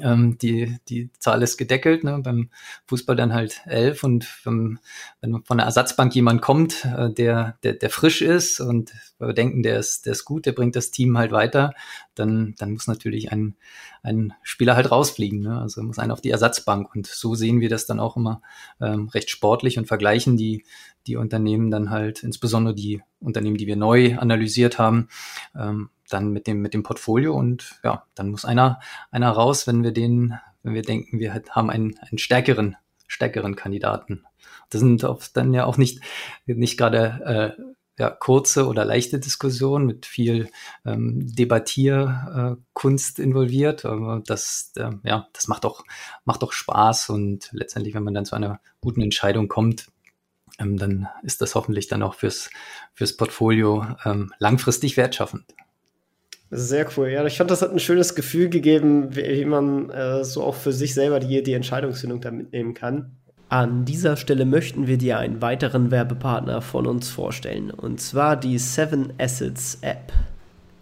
ähm, 0.00 0.38
die, 0.38 0.78
die 0.88 1.10
Zahl 1.18 1.42
ist 1.42 1.56
gedeckelt, 1.56 2.04
ne? 2.04 2.20
beim 2.22 2.50
Fußball 2.86 3.16
dann 3.16 3.32
halt 3.32 3.62
elf 3.66 4.04
und 4.04 4.26
wenn, 4.44 4.78
wenn 5.20 5.42
von 5.44 5.58
der 5.58 5.66
Ersatzbank 5.66 6.14
jemand 6.14 6.42
kommt, 6.42 6.84
äh, 6.84 7.12
der, 7.12 7.58
der, 7.62 7.74
der 7.74 7.90
frisch 7.90 8.22
ist 8.22 8.60
und 8.60 8.92
wir 9.18 9.32
denken, 9.32 9.62
der 9.62 9.78
ist, 9.78 10.06
der 10.06 10.12
ist 10.12 10.24
gut, 10.24 10.46
der 10.46 10.52
bringt 10.52 10.76
das 10.76 10.90
Team 10.90 11.18
halt 11.18 11.32
weiter, 11.32 11.74
dann, 12.14 12.54
dann 12.58 12.72
muss 12.72 12.86
natürlich 12.86 13.32
ein, 13.32 13.56
ein 14.02 14.32
Spieler 14.42 14.76
halt 14.76 14.90
rausfliegen. 14.90 15.40
Ne? 15.40 15.60
Also 15.60 15.82
muss 15.82 15.98
einer 15.98 16.12
auf 16.12 16.20
die 16.20 16.30
Ersatzbank. 16.30 16.94
Und 16.94 17.06
so 17.06 17.34
sehen 17.34 17.60
wir 17.60 17.68
das 17.68 17.86
dann 17.86 18.00
auch 18.00 18.16
immer 18.16 18.42
ähm, 18.80 19.08
recht 19.08 19.30
sportlich 19.30 19.78
und 19.78 19.86
vergleichen 19.86 20.36
die, 20.36 20.64
die 21.06 21.16
Unternehmen 21.16 21.70
dann 21.70 21.90
halt, 21.90 22.22
insbesondere 22.22 22.74
die 22.74 23.02
Unternehmen, 23.20 23.56
die 23.56 23.66
wir 23.66 23.76
neu 23.76 24.16
analysiert 24.18 24.78
haben, 24.78 25.08
ähm, 25.56 25.90
dann 26.08 26.30
mit 26.30 26.46
dem, 26.46 26.60
mit 26.60 26.74
dem 26.74 26.82
Portfolio 26.82 27.34
und 27.34 27.80
ja, 27.84 28.04
dann 28.14 28.30
muss 28.30 28.44
einer, 28.44 28.80
einer 29.10 29.30
raus, 29.30 29.66
wenn 29.66 29.82
wir 29.82 29.92
den, 29.92 30.38
wenn 30.62 30.74
wir 30.74 30.82
denken, 30.82 31.18
wir 31.18 31.42
haben 31.50 31.70
einen, 31.70 31.98
einen 31.98 32.18
stärkeren, 32.18 32.76
stärkeren 33.06 33.56
Kandidaten. 33.56 34.24
Das 34.70 34.80
sind 34.80 35.02
oft 35.04 35.36
dann 35.36 35.54
ja 35.54 35.64
auch 35.64 35.76
nicht, 35.76 36.00
nicht 36.46 36.76
gerade 36.76 37.56
äh, 37.58 37.62
ja, 37.98 38.10
kurze 38.10 38.68
oder 38.68 38.84
leichte 38.84 39.18
Diskussionen 39.18 39.84
mit 39.84 40.06
viel 40.06 40.50
ähm, 40.86 41.34
Debattierkunst 41.34 43.18
äh, 43.18 43.22
involviert. 43.22 43.84
Aber 43.84 44.22
das, 44.24 44.72
äh, 44.76 44.90
ja, 45.02 45.28
das 45.32 45.48
macht 45.48 45.64
doch, 45.64 45.84
macht 46.24 46.42
doch 46.42 46.52
Spaß 46.52 47.10
und 47.10 47.48
letztendlich, 47.52 47.94
wenn 47.94 48.04
man 48.04 48.14
dann 48.14 48.24
zu 48.24 48.36
einer 48.36 48.60
guten 48.80 49.02
Entscheidung 49.02 49.48
kommt, 49.48 49.88
ähm, 50.58 50.76
dann 50.76 51.08
ist 51.22 51.42
das 51.42 51.54
hoffentlich 51.54 51.88
dann 51.88 52.02
auch 52.02 52.14
fürs, 52.14 52.50
fürs 52.94 53.16
Portfolio 53.16 53.84
ähm, 54.04 54.32
langfristig 54.38 54.96
wertschaffend. 54.96 55.44
Sehr 56.50 56.86
cool. 56.96 57.08
Ja, 57.08 57.26
ich 57.26 57.36
fand, 57.36 57.50
das 57.50 57.60
hat 57.60 57.72
ein 57.72 57.78
schönes 57.78 58.14
Gefühl 58.14 58.48
gegeben, 58.48 59.14
wie 59.14 59.44
man 59.44 59.90
äh, 59.90 60.24
so 60.24 60.42
auch 60.42 60.54
für 60.54 60.72
sich 60.72 60.94
selber 60.94 61.20
die, 61.20 61.42
die 61.42 61.52
Entscheidungsfindung 61.52 62.20
da 62.20 62.30
mitnehmen 62.30 62.72
kann. 62.74 63.12
An 63.50 63.84
dieser 63.84 64.16
Stelle 64.16 64.44
möchten 64.44 64.86
wir 64.86 64.98
dir 64.98 65.18
einen 65.18 65.40
weiteren 65.40 65.90
Werbepartner 65.90 66.60
von 66.60 66.86
uns 66.86 67.08
vorstellen, 67.08 67.70
und 67.70 68.00
zwar 68.00 68.36
die 68.36 68.58
Seven 68.58 69.12
Assets 69.18 69.78
App. 69.80 70.12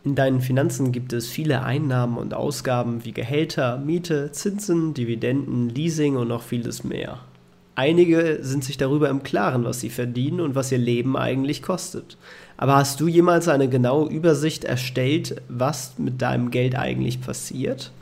In 0.04 0.14
deinen 0.14 0.40
Finanzen 0.40 0.92
gibt 0.92 1.12
es 1.12 1.28
viele 1.28 1.62
Einnahmen 1.62 2.16
und 2.16 2.34
Ausgaben 2.34 3.04
wie 3.04 3.12
Gehälter, 3.12 3.78
Miete, 3.78 4.30
Zinsen, 4.32 4.94
Dividenden, 4.94 5.68
Leasing 5.68 6.16
und 6.16 6.28
noch 6.28 6.42
vieles 6.42 6.84
mehr. 6.84 7.18
Einige 7.76 8.38
sind 8.40 8.64
sich 8.64 8.78
darüber 8.78 9.10
im 9.10 9.22
Klaren, 9.22 9.64
was 9.64 9.80
sie 9.80 9.90
verdienen 9.90 10.40
und 10.40 10.54
was 10.54 10.72
ihr 10.72 10.78
Leben 10.78 11.14
eigentlich 11.14 11.62
kostet. 11.62 12.16
Aber 12.56 12.76
hast 12.76 13.00
du 13.00 13.06
jemals 13.06 13.48
eine 13.48 13.68
genaue 13.68 14.08
Übersicht 14.08 14.64
erstellt, 14.64 15.42
was 15.50 15.98
mit 15.98 16.22
deinem 16.22 16.50
Geld 16.50 16.74
eigentlich 16.74 17.20
passiert? 17.20 17.92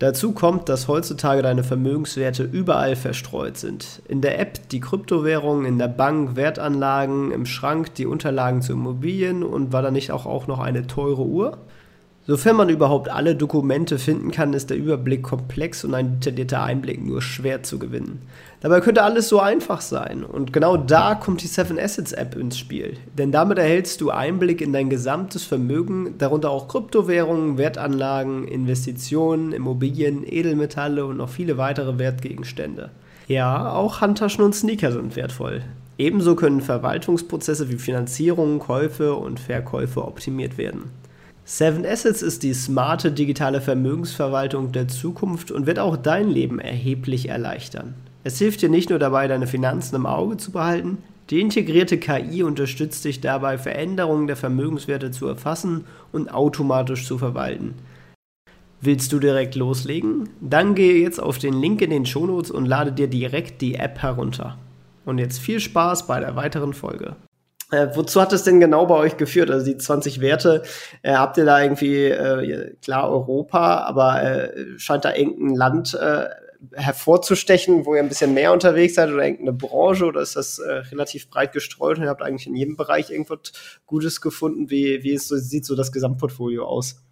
Dazu 0.00 0.32
kommt, 0.32 0.68
dass 0.68 0.88
heutzutage 0.88 1.42
deine 1.42 1.62
Vermögenswerte 1.62 2.42
überall 2.42 2.96
verstreut 2.96 3.56
sind. 3.56 4.02
In 4.08 4.20
der 4.20 4.40
App 4.40 4.68
die 4.70 4.80
Kryptowährungen, 4.80 5.64
in 5.64 5.78
der 5.78 5.86
Bank 5.86 6.34
Wertanlagen, 6.34 7.30
im 7.30 7.46
Schrank 7.46 7.94
die 7.94 8.06
Unterlagen 8.06 8.62
zu 8.62 8.72
Immobilien 8.72 9.44
und 9.44 9.72
war 9.72 9.82
da 9.82 9.92
nicht 9.92 10.10
auch, 10.10 10.26
auch 10.26 10.48
noch 10.48 10.58
eine 10.58 10.88
teure 10.88 11.22
Uhr? 11.22 11.58
Sofern 12.26 12.56
man 12.56 12.70
überhaupt 12.70 13.10
alle 13.10 13.36
Dokumente 13.36 13.98
finden 13.98 14.30
kann, 14.30 14.54
ist 14.54 14.70
der 14.70 14.78
Überblick 14.78 15.22
komplex 15.22 15.84
und 15.84 15.92
ein 15.92 16.20
detaillierter 16.20 16.62
Einblick 16.62 17.04
nur 17.04 17.20
schwer 17.20 17.62
zu 17.62 17.78
gewinnen. 17.78 18.22
Dabei 18.60 18.80
könnte 18.80 19.02
alles 19.02 19.28
so 19.28 19.40
einfach 19.40 19.82
sein. 19.82 20.24
Und 20.24 20.50
genau 20.50 20.78
da 20.78 21.16
kommt 21.16 21.42
die 21.42 21.48
Seven 21.48 21.78
Assets 21.78 22.12
App 22.12 22.34
ins 22.34 22.56
Spiel. 22.56 22.96
Denn 23.18 23.30
damit 23.30 23.58
erhältst 23.58 24.00
du 24.00 24.10
Einblick 24.10 24.62
in 24.62 24.72
dein 24.72 24.88
gesamtes 24.88 25.44
Vermögen, 25.44 26.14
darunter 26.16 26.48
auch 26.48 26.66
Kryptowährungen, 26.66 27.58
Wertanlagen, 27.58 28.48
Investitionen, 28.48 29.52
Immobilien, 29.52 30.24
Edelmetalle 30.26 31.04
und 31.04 31.18
noch 31.18 31.28
viele 31.28 31.58
weitere 31.58 31.98
Wertgegenstände. 31.98 32.88
Ja, 33.28 33.70
auch 33.74 34.00
Handtaschen 34.00 34.42
und 34.42 34.54
Sneaker 34.54 34.92
sind 34.92 35.14
wertvoll. 35.14 35.60
Ebenso 35.98 36.36
können 36.36 36.62
Verwaltungsprozesse 36.62 37.68
wie 37.68 37.76
Finanzierung, 37.76 38.60
Käufe 38.60 39.14
und 39.14 39.40
Verkäufe 39.40 40.02
optimiert 40.02 40.56
werden. 40.56 40.84
Seven 41.46 41.84
Assets 41.84 42.22
ist 42.22 42.42
die 42.42 42.54
smarte 42.54 43.12
digitale 43.12 43.60
Vermögensverwaltung 43.60 44.72
der 44.72 44.88
Zukunft 44.88 45.50
und 45.50 45.66
wird 45.66 45.78
auch 45.78 45.98
dein 45.98 46.30
Leben 46.30 46.58
erheblich 46.58 47.28
erleichtern. 47.28 47.94
Es 48.22 48.38
hilft 48.38 48.62
dir 48.62 48.70
nicht 48.70 48.88
nur 48.88 48.98
dabei, 48.98 49.28
deine 49.28 49.46
Finanzen 49.46 49.96
im 49.96 50.06
Auge 50.06 50.38
zu 50.38 50.52
behalten, 50.52 50.98
die 51.28 51.40
integrierte 51.40 51.98
KI 51.98 52.42
unterstützt 52.42 53.04
dich 53.04 53.20
dabei, 53.20 53.58
Veränderungen 53.58 54.26
der 54.26 54.36
Vermögenswerte 54.36 55.10
zu 55.10 55.26
erfassen 55.26 55.84
und 56.12 56.32
automatisch 56.32 57.06
zu 57.06 57.18
verwalten. 57.18 57.74
Willst 58.80 59.12
du 59.12 59.18
direkt 59.18 59.54
loslegen? 59.54 60.30
Dann 60.40 60.74
gehe 60.74 61.02
jetzt 61.02 61.22
auf 61.22 61.38
den 61.38 61.54
Link 61.54 61.82
in 61.82 61.90
den 61.90 62.06
Shownotes 62.06 62.50
und 62.50 62.66
lade 62.66 62.92
dir 62.92 63.08
direkt 63.08 63.60
die 63.60 63.74
App 63.74 64.00
herunter. 64.02 64.58
Und 65.04 65.18
jetzt 65.18 65.38
viel 65.38 65.60
Spaß 65.60 66.06
bei 66.06 66.20
der 66.20 66.36
weiteren 66.36 66.72
Folge. 66.72 67.16
Äh, 67.74 67.96
wozu 67.96 68.20
hat 68.20 68.32
es 68.32 68.44
denn 68.44 68.60
genau 68.60 68.86
bei 68.86 68.94
euch 68.94 69.16
geführt? 69.16 69.50
Also 69.50 69.66
die 69.66 69.76
20 69.76 70.20
Werte, 70.20 70.62
äh, 71.02 71.14
habt 71.14 71.36
ihr 71.38 71.44
da 71.44 71.60
irgendwie, 71.60 72.04
äh, 72.04 72.74
klar 72.82 73.10
Europa, 73.10 73.78
aber 73.78 74.22
äh, 74.22 74.78
scheint 74.78 75.04
da 75.04 75.14
irgendein 75.14 75.56
Land 75.56 75.94
äh, 75.94 76.26
hervorzustechen, 76.72 77.84
wo 77.84 77.94
ihr 77.94 78.02
ein 78.02 78.08
bisschen 78.08 78.32
mehr 78.32 78.52
unterwegs 78.52 78.94
seid 78.94 79.10
oder 79.10 79.24
irgendeine 79.24 79.52
Branche 79.52 80.04
oder 80.04 80.20
ist 80.20 80.36
das 80.36 80.60
äh, 80.60 80.70
relativ 80.70 81.28
breit 81.28 81.52
gestreut 81.52 81.98
und 81.98 82.04
ihr 82.04 82.10
habt 82.10 82.22
eigentlich 82.22 82.46
in 82.46 82.54
jedem 82.54 82.76
Bereich 82.76 83.10
irgendwas 83.10 83.52
Gutes 83.86 84.20
gefunden? 84.20 84.70
Wie, 84.70 85.02
wie 85.02 85.12
ist 85.12 85.28
so, 85.28 85.36
sieht 85.36 85.66
so 85.66 85.74
das 85.74 85.90
Gesamtportfolio 85.90 86.64
aus? 86.64 87.02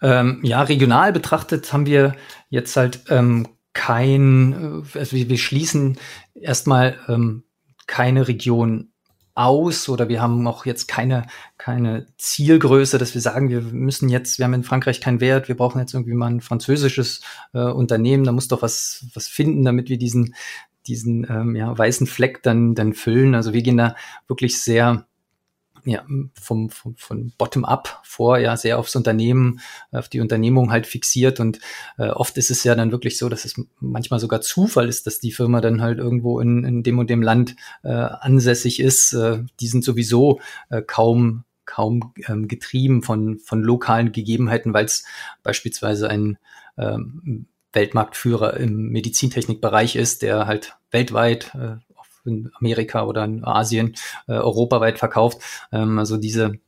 Ähm, 0.00 0.40
ja, 0.44 0.62
regional 0.62 1.12
betrachtet 1.12 1.72
haben 1.72 1.86
wir 1.86 2.14
jetzt 2.50 2.76
halt 2.76 3.00
ähm, 3.08 3.48
kein, 3.72 4.84
also 4.94 5.16
wir, 5.16 5.28
wir 5.28 5.38
schließen 5.38 5.98
erstmal 6.34 6.96
ähm, 7.08 7.42
keine 7.86 8.28
Region 8.28 8.90
aus 9.34 9.88
oder 9.88 10.08
wir 10.08 10.20
haben 10.20 10.46
auch 10.46 10.66
jetzt 10.66 10.88
keine, 10.88 11.26
keine 11.58 12.06
Zielgröße, 12.18 12.98
dass 12.98 13.14
wir 13.14 13.20
sagen, 13.20 13.48
wir 13.48 13.60
müssen 13.60 14.08
jetzt, 14.08 14.38
wir 14.38 14.44
haben 14.44 14.54
in 14.54 14.64
Frankreich 14.64 15.00
keinen 15.00 15.20
Wert, 15.20 15.48
wir 15.48 15.56
brauchen 15.56 15.80
jetzt 15.80 15.94
irgendwie 15.94 16.14
mal 16.14 16.30
ein 16.30 16.40
französisches 16.40 17.22
äh, 17.52 17.60
Unternehmen, 17.60 18.24
da 18.24 18.32
muss 18.32 18.48
doch 18.48 18.62
was, 18.62 19.06
was 19.14 19.28
finden, 19.28 19.64
damit 19.64 19.88
wir 19.88 19.98
diesen, 19.98 20.34
diesen 20.86 21.26
ähm, 21.28 21.56
ja, 21.56 21.76
weißen 21.76 22.06
Fleck 22.06 22.42
dann, 22.42 22.74
dann 22.74 22.94
füllen. 22.94 23.34
Also 23.34 23.52
wir 23.52 23.62
gehen 23.62 23.76
da 23.76 23.96
wirklich 24.26 24.60
sehr 24.60 25.06
ja, 25.84 26.04
vom, 26.40 26.70
vom, 26.70 26.94
von 26.96 27.32
bottom-up 27.38 28.00
vor, 28.04 28.38
ja, 28.38 28.56
sehr 28.56 28.78
aufs 28.78 28.96
Unternehmen, 28.96 29.60
auf 29.92 30.08
die 30.08 30.20
Unternehmung 30.20 30.70
halt 30.70 30.86
fixiert 30.86 31.40
und 31.40 31.58
äh, 31.98 32.08
oft 32.08 32.36
ist 32.38 32.50
es 32.50 32.64
ja 32.64 32.74
dann 32.74 32.92
wirklich 32.92 33.18
so, 33.18 33.28
dass 33.28 33.44
es 33.44 33.60
manchmal 33.80 34.20
sogar 34.20 34.40
Zufall 34.40 34.88
ist, 34.88 35.06
dass 35.06 35.20
die 35.20 35.32
Firma 35.32 35.60
dann 35.60 35.80
halt 35.80 35.98
irgendwo 35.98 36.40
in, 36.40 36.64
in 36.64 36.82
dem 36.82 36.98
und 36.98 37.10
dem 37.10 37.22
Land 37.22 37.56
äh, 37.82 37.88
ansässig 37.88 38.80
ist. 38.80 39.12
Äh, 39.12 39.44
die 39.60 39.68
sind 39.68 39.84
sowieso 39.84 40.40
äh, 40.68 40.82
kaum 40.82 41.44
kaum 41.66 42.12
ähm, 42.26 42.48
getrieben 42.48 43.02
von, 43.02 43.38
von 43.38 43.62
lokalen 43.62 44.10
Gegebenheiten, 44.10 44.74
weil 44.74 44.86
es 44.86 45.04
beispielsweise 45.44 46.10
ein 46.10 46.36
ähm, 46.76 47.46
Weltmarktführer 47.72 48.56
im 48.56 48.88
Medizintechnikbereich 48.88 49.94
ist, 49.96 50.22
der 50.22 50.46
halt 50.46 50.76
weltweit 50.90 51.54
äh, 51.54 51.76
in 52.24 52.50
Amerika 52.58 53.04
oder 53.04 53.24
in 53.24 53.44
Asien 53.44 53.94
äh, 54.28 54.32
europaweit 54.32 54.98
verkauft. 54.98 55.42
Ähm, 55.72 55.98
also 55.98 56.16
diese 56.16 56.58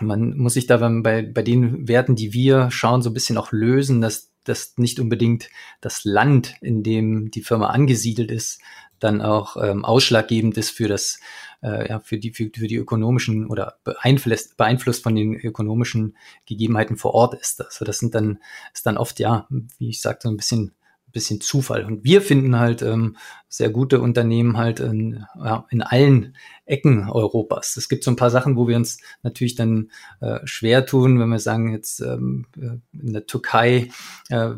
man 0.00 0.36
muss 0.36 0.54
sich 0.54 0.66
da 0.66 0.76
bei, 0.76 1.22
bei 1.22 1.42
den 1.42 1.86
Werten, 1.86 2.16
die 2.16 2.32
wir 2.32 2.70
schauen, 2.70 3.02
so 3.02 3.10
ein 3.10 3.14
bisschen 3.14 3.38
auch 3.38 3.52
lösen, 3.52 4.00
dass 4.00 4.32
das 4.44 4.74
nicht 4.76 5.00
unbedingt 5.00 5.50
das 5.80 6.04
Land, 6.04 6.54
in 6.60 6.82
dem 6.82 7.30
die 7.30 7.42
Firma 7.42 7.68
angesiedelt 7.68 8.30
ist, 8.30 8.60
dann 8.98 9.20
auch 9.20 9.56
ähm, 9.56 9.84
ausschlaggebend 9.84 10.56
ist 10.56 10.70
für 10.70 10.88
das, 10.88 11.18
äh, 11.62 11.88
ja, 11.88 12.00
für 12.00 12.18
die, 12.18 12.32
für, 12.32 12.50
für 12.54 12.66
die 12.66 12.76
ökonomischen 12.76 13.46
oder 13.46 13.78
beeinflusst, 13.84 14.56
beeinflusst 14.56 15.02
von 15.02 15.14
den 15.14 15.34
ökonomischen 15.34 16.16
Gegebenheiten 16.46 16.96
vor 16.96 17.14
Ort 17.14 17.34
ist. 17.34 17.62
Also 17.64 17.84
das 17.84 17.98
sind 17.98 18.14
dann, 18.14 18.38
ist 18.72 18.86
dann 18.86 18.98
oft, 18.98 19.18
ja, 19.18 19.46
wie 19.78 19.88
ich 19.88 20.00
sagte, 20.00 20.28
ein 20.28 20.36
bisschen 20.36 20.74
bisschen 21.14 21.40
Zufall. 21.40 21.84
Und 21.84 22.04
wir 22.04 22.20
finden 22.20 22.58
halt 22.58 22.82
ähm, 22.82 23.16
sehr 23.48 23.70
gute 23.70 24.00
Unternehmen 24.00 24.58
halt 24.58 24.80
in, 24.80 25.24
ja, 25.42 25.64
in 25.70 25.80
allen 25.80 26.36
Ecken 26.66 27.08
Europas. 27.08 27.78
Es 27.78 27.88
gibt 27.88 28.04
so 28.04 28.10
ein 28.10 28.16
paar 28.16 28.30
Sachen, 28.30 28.56
wo 28.56 28.68
wir 28.68 28.76
uns 28.76 28.98
natürlich 29.22 29.54
dann 29.54 29.90
äh, 30.20 30.40
schwer 30.44 30.84
tun, 30.84 31.18
wenn 31.18 31.30
wir 31.30 31.38
sagen, 31.38 31.72
jetzt 31.72 32.00
ähm, 32.00 32.46
äh, 32.56 32.78
in 32.92 33.12
der 33.14 33.24
Türkei 33.26 33.88
äh, 34.28 34.50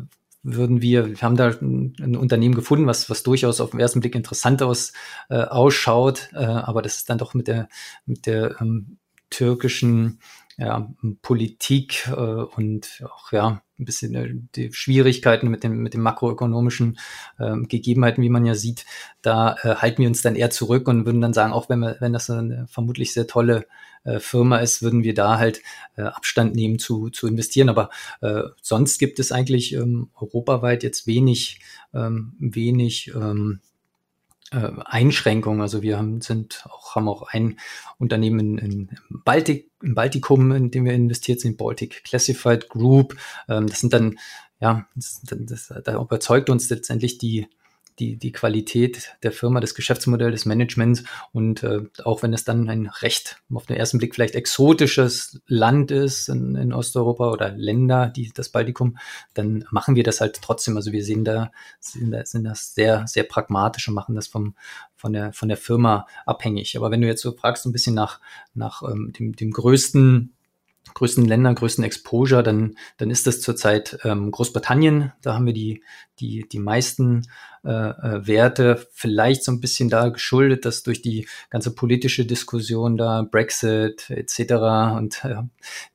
würden 0.43 0.81
wir, 0.81 1.09
wir 1.09 1.21
haben 1.21 1.35
da 1.35 1.49
ein, 1.49 1.93
ein, 2.01 2.15
Unternehmen 2.15 2.55
gefunden, 2.55 2.87
was, 2.87 3.09
was 3.09 3.23
durchaus 3.23 3.61
auf 3.61 3.71
den 3.71 3.79
ersten 3.79 3.99
Blick 3.99 4.15
interessant 4.15 4.61
aus, 4.61 4.93
äh, 5.29 5.35
ausschaut, 5.35 6.29
äh, 6.33 6.37
aber 6.37 6.81
das 6.81 6.97
ist 6.97 7.09
dann 7.09 7.17
doch 7.17 7.33
mit 7.33 7.47
der, 7.47 7.67
mit 8.05 8.25
der 8.25 8.59
ähm, 8.61 8.97
türkischen 9.29 10.19
ja, 10.57 10.91
Politik 11.21 12.07
äh, 12.07 12.11
und 12.11 13.03
auch 13.05 13.31
ja 13.31 13.61
ein 13.79 13.85
bisschen 13.85 14.15
äh, 14.15 14.33
die 14.55 14.73
Schwierigkeiten 14.73 15.49
mit 15.49 15.63
den 15.63 15.77
mit 15.77 15.93
den 15.93 16.01
makroökonomischen 16.01 16.97
äh, 17.37 17.57
Gegebenheiten, 17.61 18.23
wie 18.23 18.29
man 18.29 18.45
ja 18.45 18.55
sieht, 18.55 18.85
da 19.21 19.55
äh, 19.61 19.75
halten 19.75 20.01
wir 20.01 20.09
uns 20.09 20.23
dann 20.23 20.35
eher 20.35 20.49
zurück 20.49 20.87
und 20.87 21.05
würden 21.05 21.21
dann 21.21 21.33
sagen, 21.33 21.53
auch 21.53 21.69
wenn 21.69 21.79
wir, 21.79 21.97
wenn 21.99 22.13
das 22.13 22.29
eine 22.31 22.65
vermutlich 22.67 23.13
sehr 23.13 23.27
tolle 23.27 23.67
äh, 24.03 24.19
Firma 24.19 24.57
ist, 24.57 24.81
würden 24.81 25.03
wir 25.03 25.13
da 25.13 25.37
halt 25.37 25.61
äh, 25.95 26.01
Abstand 26.01 26.55
nehmen 26.55 26.79
zu 26.79 27.09
zu 27.09 27.27
investieren. 27.27 27.69
Aber 27.69 27.91
äh, 28.21 28.41
sonst 28.61 28.97
gibt 28.97 29.19
es 29.19 29.31
eigentlich 29.31 29.73
ähm, 29.73 30.09
europaweit 30.15 30.81
jetzt 30.81 31.05
wenig 31.05 31.59
ähm, 31.93 32.35
wenig 32.39 33.11
ähm, 33.15 33.59
äh, 34.51 34.71
Einschränkungen. 34.85 35.61
Also 35.61 35.81
wir 35.81 35.97
haben, 35.97 36.21
sind 36.21 36.65
auch, 36.69 36.95
haben 36.95 37.07
auch 37.07 37.23
ein 37.33 37.59
Unternehmen 37.97 38.57
in, 38.57 38.57
in 38.57 38.89
Baltik, 39.09 39.71
im 39.81 39.95
Baltikum, 39.95 40.51
in 40.51 40.71
dem 40.71 40.85
wir 40.85 40.93
investiert 40.93 41.41
sind, 41.41 41.57
Baltic 41.57 42.03
Classified 42.03 42.69
Group. 42.69 43.17
Ähm, 43.49 43.67
das 43.67 43.79
sind 43.79 43.93
dann, 43.93 44.17
ja, 44.59 44.87
das, 44.95 45.21
das, 45.23 45.73
da 45.83 46.01
überzeugt 46.01 46.49
uns 46.49 46.69
letztendlich 46.69 47.17
die, 47.17 47.47
die, 47.99 48.17
die 48.17 48.31
Qualität 48.31 49.15
der 49.23 49.31
Firma, 49.31 49.59
das 49.59 49.75
Geschäftsmodell, 49.75 50.31
des 50.31 50.45
Managements 50.45 51.03
und 51.31 51.63
äh, 51.63 51.81
auch 52.03 52.23
wenn 52.23 52.33
es 52.33 52.43
dann 52.43 52.69
ein 52.69 52.87
recht 52.87 53.41
auf 53.53 53.65
den 53.65 53.77
ersten 53.77 53.97
Blick 53.97 54.15
vielleicht 54.15 54.35
exotisches 54.35 55.41
Land 55.47 55.91
ist 55.91 56.29
in, 56.29 56.55
in 56.55 56.73
Osteuropa 56.73 57.31
oder 57.31 57.49
Länder, 57.49 58.07
die 58.07 58.31
das 58.33 58.49
Baltikum, 58.49 58.97
dann 59.33 59.65
machen 59.71 59.95
wir 59.95 60.03
das 60.03 60.21
halt 60.21 60.39
trotzdem. 60.41 60.77
Also 60.77 60.91
wir 60.91 61.03
sehen 61.03 61.23
da, 61.23 61.51
sind, 61.79 62.11
da, 62.11 62.25
sind 62.25 62.43
das 62.43 62.75
sehr, 62.75 63.07
sehr 63.07 63.23
pragmatisch 63.23 63.87
und 63.87 63.93
machen 63.95 64.15
das 64.15 64.27
vom, 64.27 64.55
von 64.95 65.13
der, 65.13 65.33
von 65.33 65.47
der 65.47 65.57
Firma 65.57 66.07
abhängig. 66.25 66.77
Aber 66.77 66.91
wenn 66.91 67.01
du 67.01 67.07
jetzt 67.07 67.21
so 67.21 67.31
fragst, 67.31 67.65
ein 67.65 67.71
bisschen 67.71 67.95
nach, 67.95 68.19
nach 68.53 68.83
ähm, 68.83 69.13
dem, 69.17 69.35
dem 69.35 69.51
größten 69.51 70.33
größten 70.93 71.25
Ländern, 71.25 71.55
größten 71.55 71.83
Exposure, 71.83 72.43
dann, 72.43 72.75
dann 72.97 73.09
ist 73.09 73.27
das 73.27 73.41
zurzeit 73.41 73.99
ähm, 74.03 74.31
Großbritannien. 74.31 75.13
Da 75.21 75.33
haben 75.33 75.45
wir 75.45 75.53
die, 75.53 75.83
die, 76.19 76.47
die 76.49 76.59
meisten 76.59 77.27
äh, 77.63 77.69
äh, 77.69 78.27
Werte, 78.27 78.87
vielleicht 78.91 79.43
so 79.43 79.51
ein 79.51 79.59
bisschen 79.59 79.89
da 79.89 80.09
geschuldet, 80.09 80.65
dass 80.65 80.83
durch 80.83 81.01
die 81.01 81.27
ganze 81.49 81.75
politische 81.75 82.25
Diskussion 82.25 82.97
da, 82.97 83.23
Brexit 83.29 84.09
etc. 84.09 84.39
und 84.97 85.23
äh, 85.23 85.43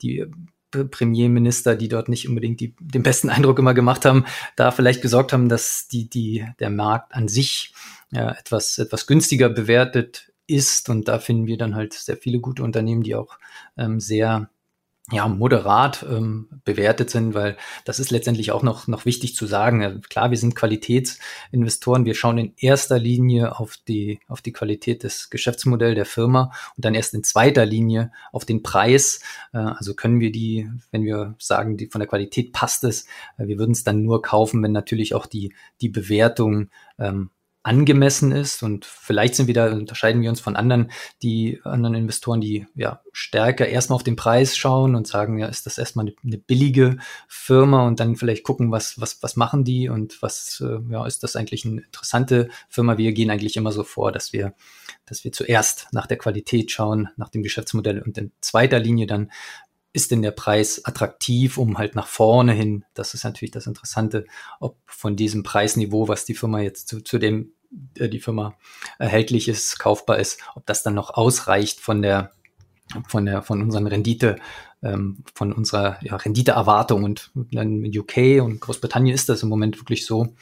die 0.02 0.26
Premierminister, 0.70 1.76
die 1.76 1.88
dort 1.88 2.08
nicht 2.08 2.28
unbedingt 2.28 2.60
die, 2.60 2.74
den 2.80 3.02
besten 3.02 3.28
Eindruck 3.28 3.58
immer 3.58 3.74
gemacht 3.74 4.04
haben, 4.04 4.24
da 4.56 4.70
vielleicht 4.70 5.02
gesorgt 5.02 5.32
haben, 5.32 5.48
dass 5.48 5.88
die, 5.88 6.08
die, 6.08 6.46
der 6.60 6.70
Markt 6.70 7.14
an 7.14 7.28
sich 7.28 7.74
ja, 8.10 8.30
etwas, 8.30 8.78
etwas 8.78 9.06
günstiger 9.06 9.48
bewertet 9.48 10.32
ist. 10.46 10.88
Und 10.88 11.08
da 11.08 11.18
finden 11.18 11.46
wir 11.46 11.58
dann 11.58 11.74
halt 11.74 11.92
sehr 11.92 12.16
viele 12.16 12.40
gute 12.40 12.62
Unternehmen, 12.62 13.02
die 13.02 13.14
auch 13.14 13.38
ähm, 13.76 14.00
sehr 14.00 14.48
ja, 15.12 15.28
moderat 15.28 16.04
ähm, 16.08 16.48
bewertet 16.64 17.10
sind, 17.10 17.34
weil 17.34 17.56
das 17.84 18.00
ist 18.00 18.10
letztendlich 18.10 18.50
auch 18.50 18.62
noch, 18.62 18.88
noch 18.88 19.04
wichtig 19.04 19.36
zu 19.36 19.46
sagen. 19.46 20.00
Klar, 20.08 20.30
wir 20.30 20.38
sind 20.38 20.56
Qualitätsinvestoren. 20.56 22.04
Wir 22.04 22.14
schauen 22.14 22.38
in 22.38 22.54
erster 22.56 22.98
Linie 22.98 23.58
auf 23.58 23.76
die, 23.86 24.20
auf 24.26 24.40
die 24.40 24.52
Qualität 24.52 25.02
des 25.02 25.28
Geschäftsmodells 25.28 25.94
der 25.94 26.06
Firma 26.06 26.52
und 26.76 26.84
dann 26.84 26.94
erst 26.94 27.14
in 27.14 27.22
zweiter 27.22 27.66
Linie 27.66 28.10
auf 28.32 28.44
den 28.44 28.62
Preis. 28.62 29.20
Äh, 29.52 29.58
also 29.58 29.94
können 29.94 30.18
wir 30.18 30.32
die, 30.32 30.68
wenn 30.90 31.04
wir 31.04 31.34
sagen, 31.38 31.76
die 31.76 31.88
von 31.88 32.00
der 32.00 32.08
Qualität 32.08 32.52
passt 32.52 32.82
es, 32.84 33.04
äh, 33.36 33.46
wir 33.46 33.58
würden 33.58 33.72
es 33.72 33.84
dann 33.84 34.02
nur 34.02 34.22
kaufen, 34.22 34.62
wenn 34.62 34.72
natürlich 34.72 35.14
auch 35.14 35.26
die, 35.26 35.54
die 35.82 35.90
Bewertung 35.90 36.70
ähm, 36.98 37.30
angemessen 37.64 38.32
ist 38.32 38.62
und 38.62 38.84
vielleicht 38.84 39.36
sind 39.36 39.46
wir 39.46 39.54
da, 39.54 39.72
unterscheiden 39.72 40.20
wir 40.20 40.30
uns 40.30 40.40
von 40.40 40.56
anderen, 40.56 40.90
die 41.22 41.60
anderen 41.62 41.94
Investoren, 41.94 42.40
die 42.40 42.66
ja 42.74 43.00
stärker 43.12 43.68
erstmal 43.68 43.96
auf 43.96 44.02
den 44.02 44.16
Preis 44.16 44.56
schauen 44.56 44.96
und 44.96 45.06
sagen, 45.06 45.38
ja, 45.38 45.46
ist 45.46 45.66
das 45.66 45.78
erstmal 45.78 46.06
eine, 46.06 46.14
eine 46.24 46.38
billige 46.38 46.96
Firma 47.28 47.86
und 47.86 48.00
dann 48.00 48.16
vielleicht 48.16 48.42
gucken, 48.42 48.72
was, 48.72 49.00
was, 49.00 49.22
was 49.22 49.36
machen 49.36 49.64
die 49.64 49.88
und 49.88 50.20
was, 50.22 50.62
äh, 50.66 50.78
ja, 50.90 51.06
ist 51.06 51.22
das 51.22 51.36
eigentlich 51.36 51.64
eine 51.64 51.82
interessante 51.82 52.48
Firma? 52.68 52.98
Wir 52.98 53.12
gehen 53.12 53.30
eigentlich 53.30 53.56
immer 53.56 53.70
so 53.70 53.84
vor, 53.84 54.10
dass 54.10 54.32
wir, 54.32 54.54
dass 55.06 55.22
wir 55.22 55.30
zuerst 55.30 55.86
nach 55.92 56.08
der 56.08 56.18
Qualität 56.18 56.72
schauen, 56.72 57.10
nach 57.16 57.28
dem 57.28 57.44
Geschäftsmodell 57.44 58.02
und 58.02 58.18
in 58.18 58.32
zweiter 58.40 58.80
Linie 58.80 59.06
dann 59.06 59.30
ist 59.92 60.10
denn 60.10 60.22
der 60.22 60.30
Preis 60.30 60.84
attraktiv, 60.84 61.58
um 61.58 61.78
halt 61.78 61.94
nach 61.94 62.06
vorne 62.06 62.52
hin, 62.52 62.84
das 62.94 63.14
ist 63.14 63.24
natürlich 63.24 63.50
das 63.50 63.66
Interessante, 63.66 64.24
ob 64.58 64.78
von 64.86 65.16
diesem 65.16 65.42
Preisniveau, 65.42 66.08
was 66.08 66.24
die 66.24 66.34
Firma 66.34 66.60
jetzt 66.60 66.88
zu, 66.88 67.00
zu 67.00 67.18
dem 67.18 67.52
äh, 67.98 68.08
die 68.08 68.20
Firma 68.20 68.54
erhältlich 68.98 69.48
ist, 69.48 69.78
kaufbar 69.78 70.18
ist, 70.18 70.40
ob 70.54 70.66
das 70.66 70.82
dann 70.82 70.94
noch 70.94 71.10
ausreicht 71.10 71.80
von 71.80 72.02
der 72.02 72.32
von 73.08 73.24
der 73.24 73.42
von 73.42 73.62
unseren 73.62 73.86
Rendite 73.86 74.36
ähm, 74.82 75.24
von 75.34 75.52
unserer 75.52 75.98
ja, 76.02 76.16
Renditeerwartung 76.16 77.04
und 77.04 77.30
dann 77.34 77.84
in 77.84 77.98
UK 77.98 78.42
und 78.42 78.60
Großbritannien 78.60 79.14
ist 79.14 79.28
das 79.28 79.42
im 79.42 79.48
Moment 79.48 79.78
wirklich 79.78 80.04
so, 80.04 80.34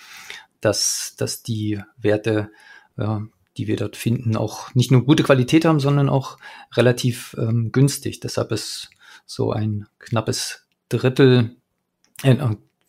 dass 0.61 1.15
dass 1.17 1.43
die 1.43 1.81
Werte 1.97 2.51
ja, 2.97 3.23
die 3.57 3.67
wir 3.67 3.77
dort 3.77 3.97
finden, 3.97 4.37
auch 4.37 4.75
nicht 4.75 4.91
nur 4.91 5.05
gute 5.05 5.23
Qualität 5.23 5.65
haben, 5.65 5.81
sondern 5.81 6.09
auch 6.09 6.39
relativ 6.75 7.37
ähm, 7.39 7.73
günstig. 7.73 8.21
Deshalb 8.21 8.53
ist 8.53 8.91
so 9.31 9.53
ein 9.53 9.87
knappes 10.01 10.67
Drittel, 10.89 11.55
äh, 12.25 12.37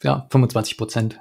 ja, 0.01 0.27
25 0.31 0.75
Prozent 0.75 1.19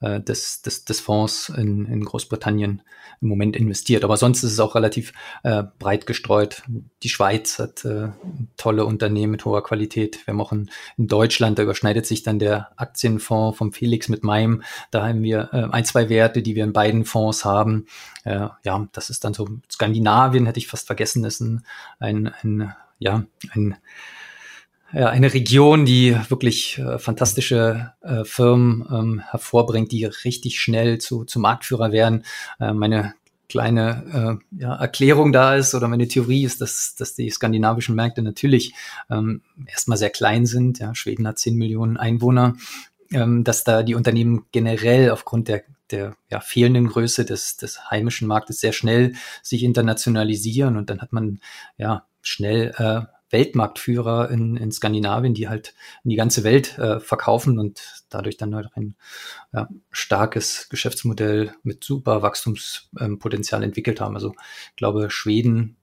äh, 0.00 0.20
des, 0.20 0.60
des, 0.60 0.84
des 0.84 1.00
Fonds 1.00 1.48
in, 1.48 1.86
in 1.86 2.04
Großbritannien 2.04 2.82
im 3.22 3.28
Moment 3.28 3.56
investiert. 3.56 4.04
Aber 4.04 4.18
sonst 4.18 4.42
ist 4.42 4.52
es 4.52 4.60
auch 4.60 4.74
relativ 4.74 5.14
äh, 5.44 5.62
breit 5.78 6.06
gestreut. 6.06 6.62
Die 7.02 7.08
Schweiz 7.08 7.58
hat 7.58 7.86
äh, 7.86 8.10
tolle 8.58 8.84
Unternehmen 8.84 9.30
mit 9.30 9.46
hoher 9.46 9.64
Qualität. 9.64 10.26
Wir 10.26 10.32
haben 10.32 10.42
auch 10.42 10.52
in, 10.52 10.70
in 10.98 11.06
Deutschland, 11.06 11.58
da 11.58 11.62
überschneidet 11.62 12.04
sich 12.04 12.22
dann 12.22 12.38
der 12.38 12.70
Aktienfonds 12.76 13.56
vom 13.56 13.72
Felix 13.72 14.10
mit 14.10 14.24
meinem. 14.24 14.62
Da 14.90 15.08
haben 15.08 15.22
wir 15.22 15.48
äh, 15.54 15.72
ein, 15.72 15.86
zwei 15.86 16.10
Werte, 16.10 16.42
die 16.42 16.54
wir 16.54 16.64
in 16.64 16.74
beiden 16.74 17.06
Fonds 17.06 17.46
haben. 17.46 17.86
Äh, 18.24 18.48
ja, 18.62 18.88
das 18.92 19.08
ist 19.08 19.24
dann 19.24 19.32
so 19.32 19.48
Skandinavien, 19.72 20.44
hätte 20.44 20.58
ich 20.58 20.68
fast 20.68 20.86
vergessen, 20.86 21.24
ist 21.24 21.40
ein, 21.40 21.64
ein, 21.98 22.30
ein 22.42 22.74
ja, 22.98 23.24
ein 23.54 23.78
ja, 24.92 25.08
eine 25.08 25.32
Region, 25.32 25.84
die 25.84 26.16
wirklich 26.28 26.78
äh, 26.78 26.98
fantastische 26.98 27.92
äh, 28.00 28.24
Firmen 28.24 28.86
ähm, 28.90 29.22
hervorbringt, 29.30 29.92
die 29.92 30.04
richtig 30.04 30.60
schnell 30.60 30.98
zu, 30.98 31.24
zu 31.24 31.38
Marktführer 31.38 31.92
werden. 31.92 32.24
Äh, 32.58 32.72
meine 32.72 33.14
kleine 33.48 34.40
äh, 34.52 34.60
ja, 34.62 34.74
Erklärung 34.76 35.32
da 35.32 35.56
ist 35.56 35.74
oder 35.74 35.88
meine 35.88 36.08
Theorie 36.08 36.44
ist, 36.44 36.60
dass, 36.60 36.94
dass 36.96 37.14
die 37.14 37.30
skandinavischen 37.30 37.94
Märkte 37.94 38.22
natürlich 38.22 38.74
ähm, 39.10 39.42
erstmal 39.66 39.98
sehr 39.98 40.10
klein 40.10 40.46
sind. 40.46 40.78
Ja, 40.78 40.94
Schweden 40.94 41.26
hat 41.26 41.38
10 41.38 41.56
Millionen 41.56 41.96
Einwohner, 41.96 42.56
ähm, 43.12 43.44
dass 43.44 43.64
da 43.64 43.82
die 43.82 43.94
Unternehmen 43.94 44.46
generell 44.52 45.10
aufgrund 45.10 45.48
der 45.48 45.64
der 45.90 46.14
ja, 46.30 46.38
fehlenden 46.38 46.86
Größe 46.86 47.24
des, 47.24 47.56
des 47.56 47.90
heimischen 47.90 48.28
Marktes 48.28 48.60
sehr 48.60 48.72
schnell 48.72 49.14
sich 49.42 49.64
internationalisieren 49.64 50.76
und 50.76 50.88
dann 50.88 51.00
hat 51.00 51.12
man 51.12 51.40
ja 51.78 52.06
schnell 52.22 52.72
äh, 52.76 53.02
Weltmarktführer 53.30 54.30
in, 54.30 54.56
in 54.56 54.72
Skandinavien, 54.72 55.34
die 55.34 55.48
halt 55.48 55.74
in 56.04 56.10
die 56.10 56.16
ganze 56.16 56.44
Welt 56.44 56.78
äh, 56.78 57.00
verkaufen 57.00 57.58
und 57.58 58.04
dadurch 58.08 58.36
dann 58.36 58.54
halt 58.54 58.68
ein 58.74 58.96
ja, 59.52 59.68
starkes 59.90 60.68
Geschäftsmodell 60.68 61.54
mit 61.62 61.84
super 61.84 62.22
Wachstumspotenzial 62.22 63.62
entwickelt 63.62 64.00
haben. 64.00 64.14
Also 64.14 64.34
ich 64.70 64.76
glaube, 64.76 65.10
Schweden 65.10 65.76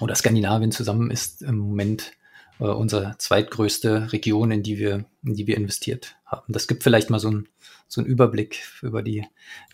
oder 0.00 0.14
Skandinavien 0.14 0.72
zusammen 0.72 1.10
ist 1.10 1.42
im 1.42 1.58
Moment 1.58 2.12
äh, 2.58 2.64
unsere 2.64 3.14
zweitgrößte 3.18 4.12
Region, 4.12 4.50
in 4.50 4.62
die 4.62 4.78
wir, 4.78 5.04
in 5.24 5.34
die 5.34 5.46
wir 5.46 5.56
investiert 5.56 6.16
haben. 6.24 6.52
Das 6.52 6.66
gibt 6.66 6.82
vielleicht 6.82 7.10
mal 7.10 7.20
so 7.20 7.30
ein 7.30 7.48
so 7.88 8.00
einen 8.00 8.10
Überblick 8.10 8.64
über 8.82 9.02
die 9.02 9.26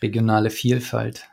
regionale 0.03 0.51
Vielfalt. 0.51 1.29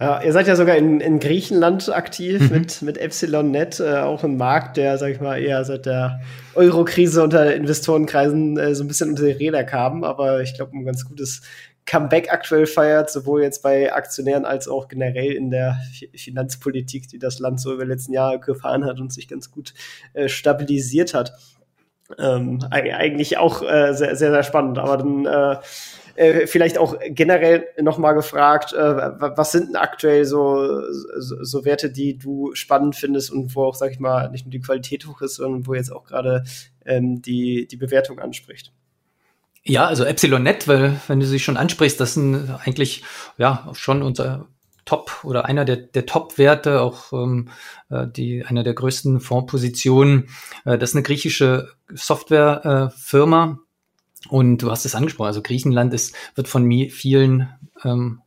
Ja, 0.00 0.20
ihr 0.22 0.32
seid 0.32 0.48
ja 0.48 0.56
sogar 0.56 0.76
in, 0.76 1.00
in 1.00 1.20
Griechenland 1.20 1.88
aktiv 1.88 2.40
mhm. 2.40 2.48
mit, 2.48 2.82
mit 2.82 2.98
EpsilonNet, 2.98 3.78
äh, 3.78 3.98
auch 3.98 4.24
ein 4.24 4.36
Markt, 4.36 4.76
der, 4.76 4.98
sag 4.98 5.12
ich 5.12 5.20
mal, 5.20 5.40
eher 5.40 5.64
seit 5.64 5.86
der 5.86 6.20
Euro-Krise 6.54 7.22
unter 7.22 7.54
Investorenkreisen 7.54 8.58
äh, 8.58 8.74
so 8.74 8.82
ein 8.82 8.88
bisschen 8.88 9.10
unter 9.10 9.24
die 9.24 9.30
Räder 9.30 9.62
kam, 9.62 10.02
aber 10.02 10.42
ich 10.42 10.54
glaube, 10.54 10.76
ein 10.76 10.84
ganz 10.84 11.04
gutes 11.04 11.42
Comeback 11.86 12.32
aktuell 12.32 12.66
feiert, 12.66 13.08
sowohl 13.10 13.42
jetzt 13.42 13.62
bei 13.62 13.92
Aktionären 13.92 14.44
als 14.44 14.66
auch 14.66 14.88
generell 14.88 15.30
in 15.32 15.50
der 15.50 15.78
Finanzpolitik, 16.14 17.08
die 17.08 17.18
das 17.20 17.38
Land 17.38 17.60
so 17.60 17.72
über 17.72 17.84
die 17.84 17.90
letzten 17.90 18.14
Jahre 18.14 18.40
gefahren 18.40 18.84
hat 18.84 18.98
und 18.98 19.12
sich 19.12 19.28
ganz 19.28 19.52
gut 19.52 19.74
äh, 20.14 20.28
stabilisiert 20.28 21.14
hat. 21.14 21.34
Ähm, 22.18 22.60
eigentlich 22.70 23.38
auch 23.38 23.62
äh, 23.62 23.92
sehr, 23.94 24.16
sehr, 24.16 24.30
sehr 24.30 24.42
spannend, 24.42 24.78
aber 24.78 24.96
dann 24.96 25.26
äh, 25.26 25.56
äh, 26.16 26.46
vielleicht 26.46 26.78
auch 26.78 26.96
generell 27.08 27.66
nochmal 27.80 28.14
gefragt, 28.14 28.72
äh, 28.72 28.78
was 28.78 29.52
sind 29.52 29.68
denn 29.68 29.76
aktuell 29.76 30.24
so, 30.24 30.80
so, 31.18 31.42
so, 31.42 31.64
Werte, 31.64 31.90
die 31.90 32.18
du 32.18 32.54
spannend 32.54 32.96
findest 32.96 33.30
und 33.30 33.54
wo 33.54 33.64
auch, 33.64 33.74
sag 33.74 33.90
ich 33.90 34.00
mal, 34.00 34.30
nicht 34.30 34.46
nur 34.46 34.52
die 34.52 34.60
Qualität 34.60 35.06
hoch 35.06 35.20
ist, 35.22 35.36
sondern 35.36 35.66
wo 35.66 35.74
jetzt 35.74 35.92
auch 35.92 36.04
gerade 36.04 36.44
ähm, 36.84 37.22
die, 37.22 37.66
die 37.66 37.76
Bewertung 37.76 38.18
anspricht? 38.18 38.72
Ja, 39.64 39.86
also 39.86 40.04
EpsilonNet, 40.04 40.68
weil 40.68 41.00
wenn 41.08 41.20
du 41.20 41.26
sie 41.26 41.38
schon 41.38 41.56
ansprichst, 41.56 41.98
das 41.98 42.14
sind 42.14 42.50
eigentlich 42.64 43.02
ja 43.38 43.70
schon 43.74 44.02
unser 44.02 44.46
Top 44.84 45.24
oder 45.24 45.46
einer 45.46 45.64
der, 45.64 45.76
der 45.76 46.04
Top-Werte, 46.04 46.82
auch 46.82 47.12
ähm, 47.12 47.48
äh, 47.88 48.06
die 48.06 48.44
einer 48.44 48.62
der 48.62 48.74
größten 48.74 49.20
Fondspositionen. 49.20 50.28
Äh, 50.66 50.76
das 50.76 50.90
ist 50.90 50.96
eine 50.96 51.02
griechische 51.02 51.70
Softwarefirma, 51.88 53.58
und 54.28 54.58
du 54.58 54.70
hast 54.70 54.84
es 54.84 54.94
angesprochen, 54.94 55.28
also 55.28 55.42
Griechenland 55.42 55.92
ist, 55.94 56.14
wird 56.34 56.48
von 56.48 56.70
vielen 56.90 57.48
ähm, 57.84 58.20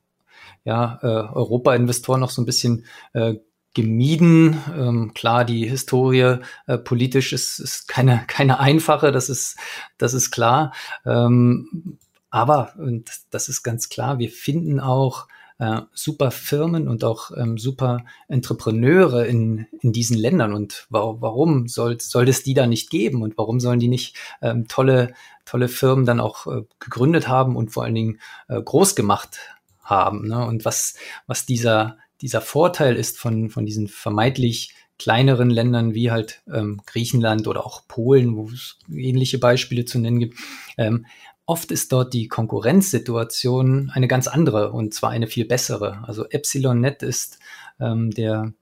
ja, 0.63 0.99
äh, 1.01 1.05
Europa-Investoren 1.05 2.19
noch 2.19 2.29
so 2.29 2.41
ein 2.41 2.45
bisschen 2.45 2.85
äh, 3.13 3.35
gemieden. 3.73 4.61
Ähm, 4.75 5.13
klar, 5.13 5.45
die 5.45 5.67
Historie 5.67 6.39
äh, 6.65 6.77
politisch 6.77 7.31
ist, 7.31 7.59
ist 7.59 7.87
keine, 7.87 8.23
keine 8.27 8.59
einfache, 8.59 9.11
das 9.11 9.29
ist, 9.29 9.57
das 9.97 10.13
ist 10.13 10.31
klar. 10.31 10.73
Ähm, 11.05 11.99
aber, 12.29 12.73
und 12.77 13.09
das 13.29 13.49
ist 13.49 13.63
ganz 13.63 13.87
klar, 13.87 14.19
wir 14.19 14.29
finden 14.29 14.79
auch 14.79 15.27
äh, 15.59 15.81
super 15.93 16.31
Firmen 16.31 16.87
und 16.87 17.03
auch 17.03 17.31
ähm, 17.35 17.57
super 17.57 18.05
Entrepreneure 18.27 19.25
in, 19.25 19.67
in 19.81 19.91
diesen 19.91 20.17
Ländern. 20.17 20.53
Und 20.53 20.87
wa 20.89 21.15
warum 21.19 21.67
soll, 21.67 21.99
soll 21.99 22.27
es 22.29 22.43
die 22.43 22.53
da 22.53 22.67
nicht 22.67 22.89
geben? 22.89 23.21
Und 23.21 23.37
warum 23.37 23.59
sollen 23.59 23.79
die 23.79 23.87
nicht 23.87 24.15
ähm, 24.41 24.67
tolle 24.67 25.13
tolle 25.47 25.69
Firmen 25.69 26.05
dann 26.05 26.19
auch 26.19 26.45
äh, 26.45 26.63
gegründet 26.79 27.27
haben 27.27 27.55
und 27.55 27.69
vor 27.69 27.83
allen 27.83 27.95
Dingen 27.95 28.19
äh, 28.49 28.61
groß 28.61 28.95
gemacht 28.95 29.39
haben. 29.81 30.27
Ne? 30.27 30.45
Und 30.45 30.65
was, 30.65 30.95
was 31.25 31.45
dieser, 31.45 31.97
dieser 32.21 32.41
Vorteil 32.41 32.95
ist 32.95 33.17
von, 33.17 33.49
von 33.49 33.65
diesen 33.65 33.87
vermeintlich 33.87 34.73
kleineren 34.99 35.49
Ländern 35.49 35.93
wie 35.93 36.11
halt 36.11 36.41
ähm, 36.51 36.81
Griechenland 36.85 37.47
oder 37.47 37.65
auch 37.65 37.87
Polen, 37.87 38.35
wo 38.35 38.49
es 38.49 38.77
ähnliche 38.91 39.37
Beispiele 39.37 39.85
zu 39.85 39.99
nennen 39.99 40.19
gibt. 40.19 40.37
Ähm, 40.77 41.05
oft 41.47 41.71
ist 41.71 41.91
dort 41.91 42.13
die 42.13 42.27
Konkurrenzsituation 42.27 43.89
eine 43.93 44.07
ganz 44.07 44.27
andere 44.27 44.71
und 44.71 44.93
zwar 44.93 45.09
eine 45.09 45.27
viel 45.27 45.45
bessere. 45.45 46.03
Also 46.05 46.25
EpsilonNet 46.29 47.01
ist 47.01 47.39
ähm, 47.79 48.11
der 48.11 48.53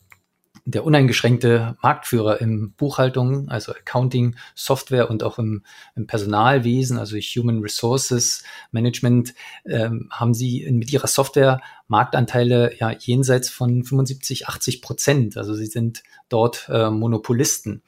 der 0.67 0.83
uneingeschränkte 0.83 1.77
Marktführer 1.83 2.41
im 2.41 2.73
Buchhaltung, 2.73 3.49
also 3.49 3.71
Accounting, 3.71 4.35
Software 4.55 5.11
und 5.11 5.21
auch 5.21 5.37
im, 5.37 5.63
im 5.95 6.07
Personalwesen, 6.07 6.97
also 6.97 7.17
Human 7.17 7.59
Resources 7.59 8.43
Management, 8.71 9.35
ähm, 9.67 10.09
haben 10.09 10.33
sie 10.33 10.67
mit 10.71 10.91
ihrer 10.91 11.05
Software 11.05 11.61
Marktanteile 11.87 12.75
ja 12.77 12.91
jenseits 12.91 13.49
von 13.49 13.83
75, 13.83 14.47
80 14.47 14.81
Prozent. 14.81 15.37
Also 15.37 15.53
sie 15.53 15.67
sind 15.67 16.03
dort 16.29 16.67
äh, 16.69 16.89
Monopolisten. 16.89 17.83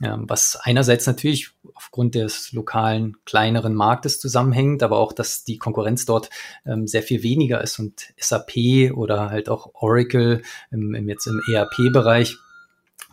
Ja, 0.00 0.18
was 0.22 0.56
einerseits 0.56 1.06
natürlich 1.06 1.50
aufgrund 1.74 2.14
des 2.14 2.52
lokalen 2.52 3.16
kleineren 3.24 3.74
Marktes 3.74 4.18
zusammenhängt, 4.18 4.82
aber 4.82 4.98
auch, 4.98 5.12
dass 5.12 5.44
die 5.44 5.58
Konkurrenz 5.58 6.06
dort 6.06 6.30
ähm, 6.64 6.86
sehr 6.86 7.02
viel 7.02 7.22
weniger 7.22 7.60
ist 7.60 7.78
und 7.78 8.14
SAP 8.16 8.92
oder 8.94 9.30
halt 9.30 9.48
auch 9.48 9.74
Oracle 9.74 10.42
im, 10.70 10.94
im 10.94 11.08
jetzt 11.08 11.26
im 11.26 11.40
ERP-Bereich 11.52 12.38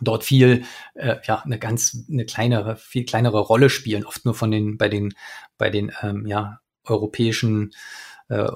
dort 0.00 0.24
viel, 0.24 0.64
äh, 0.94 1.16
ja, 1.24 1.40
eine 1.40 1.58
ganz, 1.58 2.04
eine 2.08 2.24
kleinere, 2.24 2.76
viel 2.76 3.04
kleinere 3.04 3.40
Rolle 3.40 3.68
spielen, 3.68 4.06
oft 4.06 4.24
nur 4.24 4.34
von 4.34 4.50
den, 4.50 4.78
bei 4.78 4.88
den, 4.88 5.14
bei 5.58 5.70
den, 5.70 5.92
ähm, 6.02 6.26
ja, 6.26 6.60
europäischen 6.84 7.72
äh, 8.28 8.48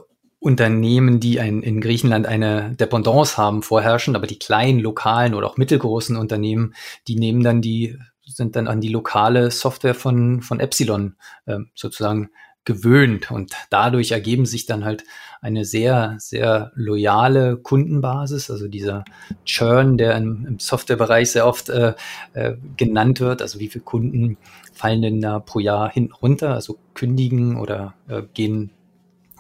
Unternehmen, 0.43 1.21
die 1.21 1.39
ein, 1.39 1.63
in 1.63 1.81
Griechenland 1.81 2.27
eine 2.27 2.75
Dependance 2.75 3.37
haben, 3.37 3.63
vorherrschen, 3.63 4.17
aber 4.17 4.27
die 4.27 4.41
kleinen, 4.41 4.81
lokalen 4.81 5.35
oder 5.35 5.47
auch 5.47 5.57
mittelgroßen 5.57 6.17
Unternehmen, 6.17 6.75
die 7.07 7.15
nehmen 7.15 7.45
dann 7.45 7.63
die, 7.63 7.97
sind 8.27 8.57
dann 8.57 8.67
an 8.67 8.81
die 8.81 8.89
lokale 8.89 9.53
Software 9.53 9.95
von, 9.95 10.43
von 10.43 10.59
Epsilon 10.59 11.15
äh, 11.47 11.59
sozusagen 11.77 12.31
gewöhnt. 12.65 13.31
Und 13.31 13.53
dadurch 13.71 14.11
ergeben 14.11 14.45
sich 14.45 14.67
dann 14.67 14.85
halt 14.85 15.05
eine 15.41 15.65
sehr, 15.65 16.17
sehr 16.19 16.73
loyale 16.75 17.57
Kundenbasis, 17.57 18.51
also 18.51 18.67
dieser 18.67 19.05
Churn, 19.45 19.97
der 19.97 20.17
im, 20.17 20.45
im 20.47 20.59
Softwarebereich 20.59 21.31
sehr 21.31 21.47
oft 21.47 21.69
äh, 21.69 21.95
äh, 22.33 22.57
genannt 22.77 23.21
wird, 23.21 23.43
also 23.43 23.61
wie 23.61 23.69
viele 23.69 23.85
Kunden 23.85 24.39
fallen 24.73 25.03
denn 25.03 25.21
da 25.21 25.39
pro 25.39 25.61
Jahr 25.61 25.89
hinten 25.89 26.15
runter, 26.15 26.55
also 26.55 26.79
kündigen 26.95 27.61
oder 27.61 27.95
äh, 28.09 28.23
gehen 28.35 28.73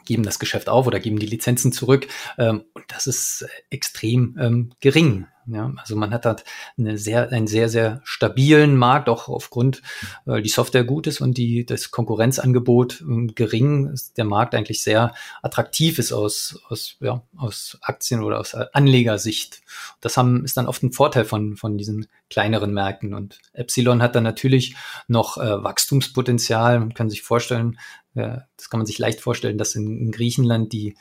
geben 0.04 0.22
das 0.22 0.38
Geschäft 0.38 0.68
auf 0.68 0.86
oder 0.86 1.00
geben 1.00 1.18
die 1.18 1.26
Lizenzen 1.26 1.72
zurück. 1.72 2.08
Ähm, 2.38 2.64
und 2.74 2.84
das 2.88 3.06
ist 3.06 3.46
extrem 3.70 4.36
ähm, 4.40 4.72
gering. 4.80 5.26
Ja, 5.46 5.72
also 5.76 5.96
man 5.96 6.12
hat 6.12 6.24
halt 6.24 6.44
eine 6.78 6.98
sehr, 6.98 7.30
einen 7.32 7.48
sehr, 7.48 7.68
sehr 7.68 8.00
stabilen 8.04 8.76
Markt, 8.76 9.08
auch 9.08 9.28
aufgrund, 9.28 9.82
weil 10.24 10.40
die 10.40 10.48
Software 10.48 10.84
gut 10.84 11.08
ist 11.08 11.20
und 11.20 11.36
die, 11.36 11.66
das 11.66 11.90
Konkurrenzangebot 11.90 13.00
ähm, 13.00 13.32
gering 13.34 13.88
ist, 13.88 14.16
der 14.18 14.24
Markt 14.24 14.54
eigentlich 14.54 14.84
sehr 14.84 15.14
attraktiv 15.42 15.98
ist 15.98 16.12
aus, 16.12 16.60
aus, 16.68 16.96
ja, 17.00 17.22
aus 17.36 17.78
Aktien- 17.82 18.22
oder 18.22 18.38
aus 18.38 18.54
Anlegersicht. 18.54 19.62
Das 20.00 20.16
haben, 20.16 20.44
ist 20.44 20.56
dann 20.56 20.68
oft 20.68 20.84
ein 20.84 20.92
Vorteil 20.92 21.24
von, 21.24 21.56
von 21.56 21.76
diesen 21.76 22.06
kleineren 22.30 22.72
Märkten. 22.72 23.12
Und 23.12 23.40
Epsilon 23.52 24.00
hat 24.00 24.14
dann 24.14 24.24
natürlich 24.24 24.76
noch 25.08 25.38
äh, 25.38 25.64
Wachstumspotenzial. 25.64 26.78
Man 26.78 26.94
kann 26.94 27.10
sich 27.10 27.22
vorstellen, 27.22 27.78
das 28.14 28.70
kann 28.70 28.78
man 28.78 28.86
sich 28.86 28.98
leicht 28.98 29.20
vorstellen, 29.20 29.58
dass 29.58 29.74
in, 29.74 29.98
in 29.98 30.12
Griechenland 30.12 30.72
die, 30.72 30.96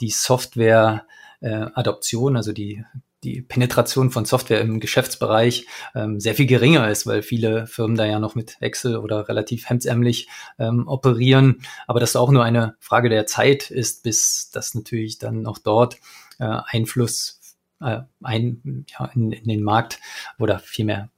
die 0.00 0.10
Software 0.10 1.06
äh, 1.40 1.66
also 1.74 2.52
die, 2.52 2.84
die 3.22 3.42
Penetration 3.42 4.10
von 4.10 4.24
Software 4.24 4.60
im 4.60 4.80
Geschäftsbereich 4.80 5.66
ähm, 5.94 6.20
sehr 6.20 6.34
viel 6.34 6.46
geringer 6.46 6.88
ist, 6.90 7.06
weil 7.06 7.22
viele 7.22 7.66
Firmen 7.66 7.96
da 7.96 8.06
ja 8.06 8.18
noch 8.18 8.34
mit 8.34 8.56
Excel 8.60 8.96
oder 8.96 9.28
relativ 9.28 9.68
hemdsärmlich 9.68 10.28
ähm, 10.58 10.86
operieren. 10.88 11.62
Aber 11.86 12.00
das 12.00 12.16
auch 12.16 12.30
nur 12.30 12.44
eine 12.44 12.76
Frage 12.78 13.08
der 13.08 13.26
Zeit 13.26 13.70
ist, 13.70 14.02
bis 14.02 14.50
das 14.50 14.74
natürlich 14.74 15.18
dann 15.18 15.46
auch 15.46 15.58
dort 15.58 15.96
äh, 16.38 16.44
Einfluss 16.44 17.40
äh, 17.80 18.00
ein, 18.22 18.86
ja, 18.88 19.06
in, 19.14 19.32
in 19.32 19.48
den 19.48 19.62
Markt 19.62 19.98
oder 20.38 20.58
vielmehr 20.58 21.10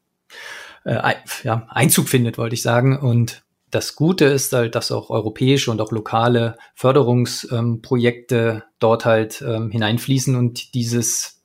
äh, 0.85 1.15
ja, 1.45 1.67
Einzug 1.71 2.09
findet, 2.09 2.39
wollte 2.39 2.55
ich 2.55 2.63
sagen. 2.63 2.99
Und 2.99 3.45
das 3.73 3.97
Gute 3.97 4.27
ist 4.27 4.53
halt, 4.53 4.75
dass 4.75 4.93
auch 4.93 5.11
europäische 5.11 5.71
und 5.71 5.81
auch 5.81 5.93
lokale 5.93 6.57
Förderungsprojekte 6.75 8.37
ähm, 8.37 8.63
dort 8.79 9.05
halt 9.07 9.43
ähm, 9.47 9.71
hineinfließen 9.71 10.37
und 10.37 10.75
dieses 10.75 11.43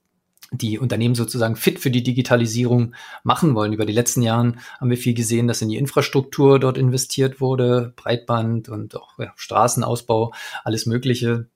die 0.51 0.79
Unternehmen 0.79 1.15
sozusagen 1.15 1.55
fit 1.55 1.79
für 1.79 1.91
die 1.91 2.03
Digitalisierung 2.03 2.95
machen 3.23 3.53
wollen. 3.55 3.73
Über 3.73 3.85
die 3.85 3.93
letzten 3.93 4.21
Jahren 4.21 4.59
haben 4.79 4.89
wir 4.89 4.97
viel 4.97 5.13
gesehen, 5.13 5.47
dass 5.47 5.61
in 5.61 5.69
die 5.69 5.77
Infrastruktur 5.77 6.59
dort 6.59 6.77
investiert 6.77 7.41
wurde, 7.41 7.93
Breitband 7.97 8.69
und 8.69 8.95
auch 8.95 9.19
ja, 9.19 9.33
Straßenausbau, 9.35 10.33
alles 10.63 10.85
Mögliche. 10.85 11.47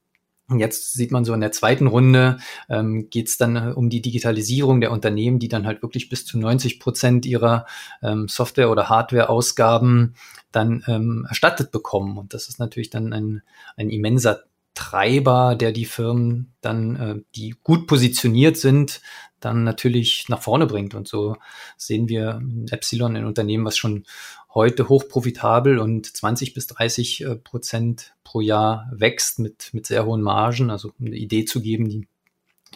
Und 0.49 0.59
jetzt 0.59 0.93
sieht 0.93 1.11
man 1.11 1.23
so 1.23 1.33
in 1.33 1.39
der 1.39 1.53
zweiten 1.53 1.87
Runde 1.87 2.39
ähm, 2.69 3.09
geht 3.09 3.29
es 3.29 3.37
dann 3.37 3.55
äh, 3.55 3.71
um 3.73 3.89
die 3.89 4.01
Digitalisierung 4.01 4.81
der 4.81 4.91
Unternehmen, 4.91 5.39
die 5.39 5.47
dann 5.47 5.65
halt 5.65 5.81
wirklich 5.81 6.09
bis 6.09 6.25
zu 6.25 6.37
90 6.37 6.79
Prozent 6.79 7.25
ihrer 7.25 7.65
ähm, 8.03 8.27
Software- 8.27 8.69
oder 8.69 8.89
Hardware-Ausgaben 8.89 10.15
dann 10.51 10.83
ähm, 10.87 11.25
erstattet 11.27 11.71
bekommen. 11.71 12.17
Und 12.17 12.33
das 12.33 12.49
ist 12.49 12.59
natürlich 12.59 12.89
dann 12.89 13.13
ein, 13.13 13.41
ein 13.77 13.89
immenser 13.89 14.43
Treiber, 14.73 15.55
der 15.55 15.71
die 15.71 15.85
Firmen 15.85 16.53
dann, 16.61 16.95
äh, 16.95 17.21
die 17.35 17.55
gut 17.63 17.87
positioniert 17.87 18.57
sind, 18.57 19.01
dann 19.39 19.63
natürlich 19.63 20.29
nach 20.29 20.41
vorne 20.41 20.65
bringt. 20.65 20.95
Und 20.95 21.07
so 21.07 21.35
sehen 21.77 22.07
wir 22.07 22.41
Epsilon 22.69 23.15
ein 23.15 23.25
Unternehmen, 23.25 23.65
was 23.65 23.77
schon 23.77 24.05
heute 24.53 24.89
hochprofitabel 24.89 25.79
und 25.79 26.05
20 26.05 26.53
bis 26.53 26.67
30 26.67 27.21
äh, 27.21 27.35
Prozent 27.35 28.13
pro 28.23 28.41
Jahr 28.41 28.89
wächst 28.93 29.39
mit, 29.39 29.73
mit 29.73 29.85
sehr 29.85 30.05
hohen 30.05 30.21
Margen. 30.21 30.69
Also 30.69 30.93
um 30.99 31.07
eine 31.07 31.17
Idee 31.17 31.45
zu 31.45 31.61
geben, 31.61 31.89
die 31.89 32.07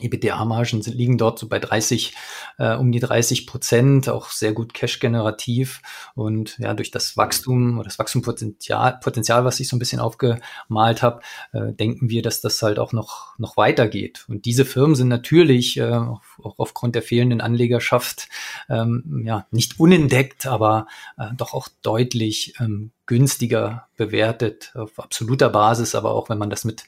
EBITDA-Margen 0.02 0.82
liegen 0.82 1.18
dort 1.18 1.40
so 1.40 1.48
bei 1.48 1.60
30, 1.60 2.14
äh, 2.58 2.76
um 2.76 2.92
die 2.92 3.00
30 3.00 3.48
Prozent, 3.48 4.10
auch 4.10 4.30
sehr 4.30 4.52
gut 4.52 4.74
cash-generativ. 4.74 5.82
Und 6.16 6.58
ja, 6.58 6.74
durch 6.74 6.92
das 6.92 7.16
Wachstum 7.16 7.76
oder 7.78 7.86
das 7.86 7.98
Wachstumspotenzial, 7.98 9.00
Potenzial, 9.02 9.46
was 9.46 9.60
ich 9.60 9.70
so 9.70 9.76
ein 9.76 9.80
bisschen 9.80 10.02
aufgemalt 10.02 11.02
habe, 11.02 11.22
äh, 11.54 11.72
denken 11.72 12.10
wir, 12.10 12.22
dass 12.22 12.42
das 12.42 12.62
halt 12.62 12.78
auch 12.78 12.92
noch, 12.92 13.38
noch 13.40 13.56
weitergeht. 13.56 14.26
Und 14.28 14.46
diese 14.46 14.66
Firmen 14.66 14.96
sind 14.96 15.08
natürlich 15.08 15.78
äh, 15.78 15.94
auch 15.94 16.22
aufgrund 16.58 16.96
der 16.96 17.02
fehlenden 17.02 17.40
Anlegerschaft 17.40 18.28
ähm, 18.70 19.24
ja 19.26 19.48
nicht 19.52 19.80
unentdeckt, 19.80 20.46
aber 20.46 20.88
äh, 21.18 21.28
doch 21.38 21.54
auch 21.54 21.70
deutlich 21.82 22.54
ähm, 22.60 22.92
günstiger 23.06 23.88
bewertet 23.98 24.74
auf 24.76 25.00
absoluter 25.00 25.50
Basis, 25.50 25.96
aber 25.96 26.12
auch 26.12 26.30
wenn 26.30 26.38
man 26.38 26.50
das 26.50 26.66
mit 26.66 26.84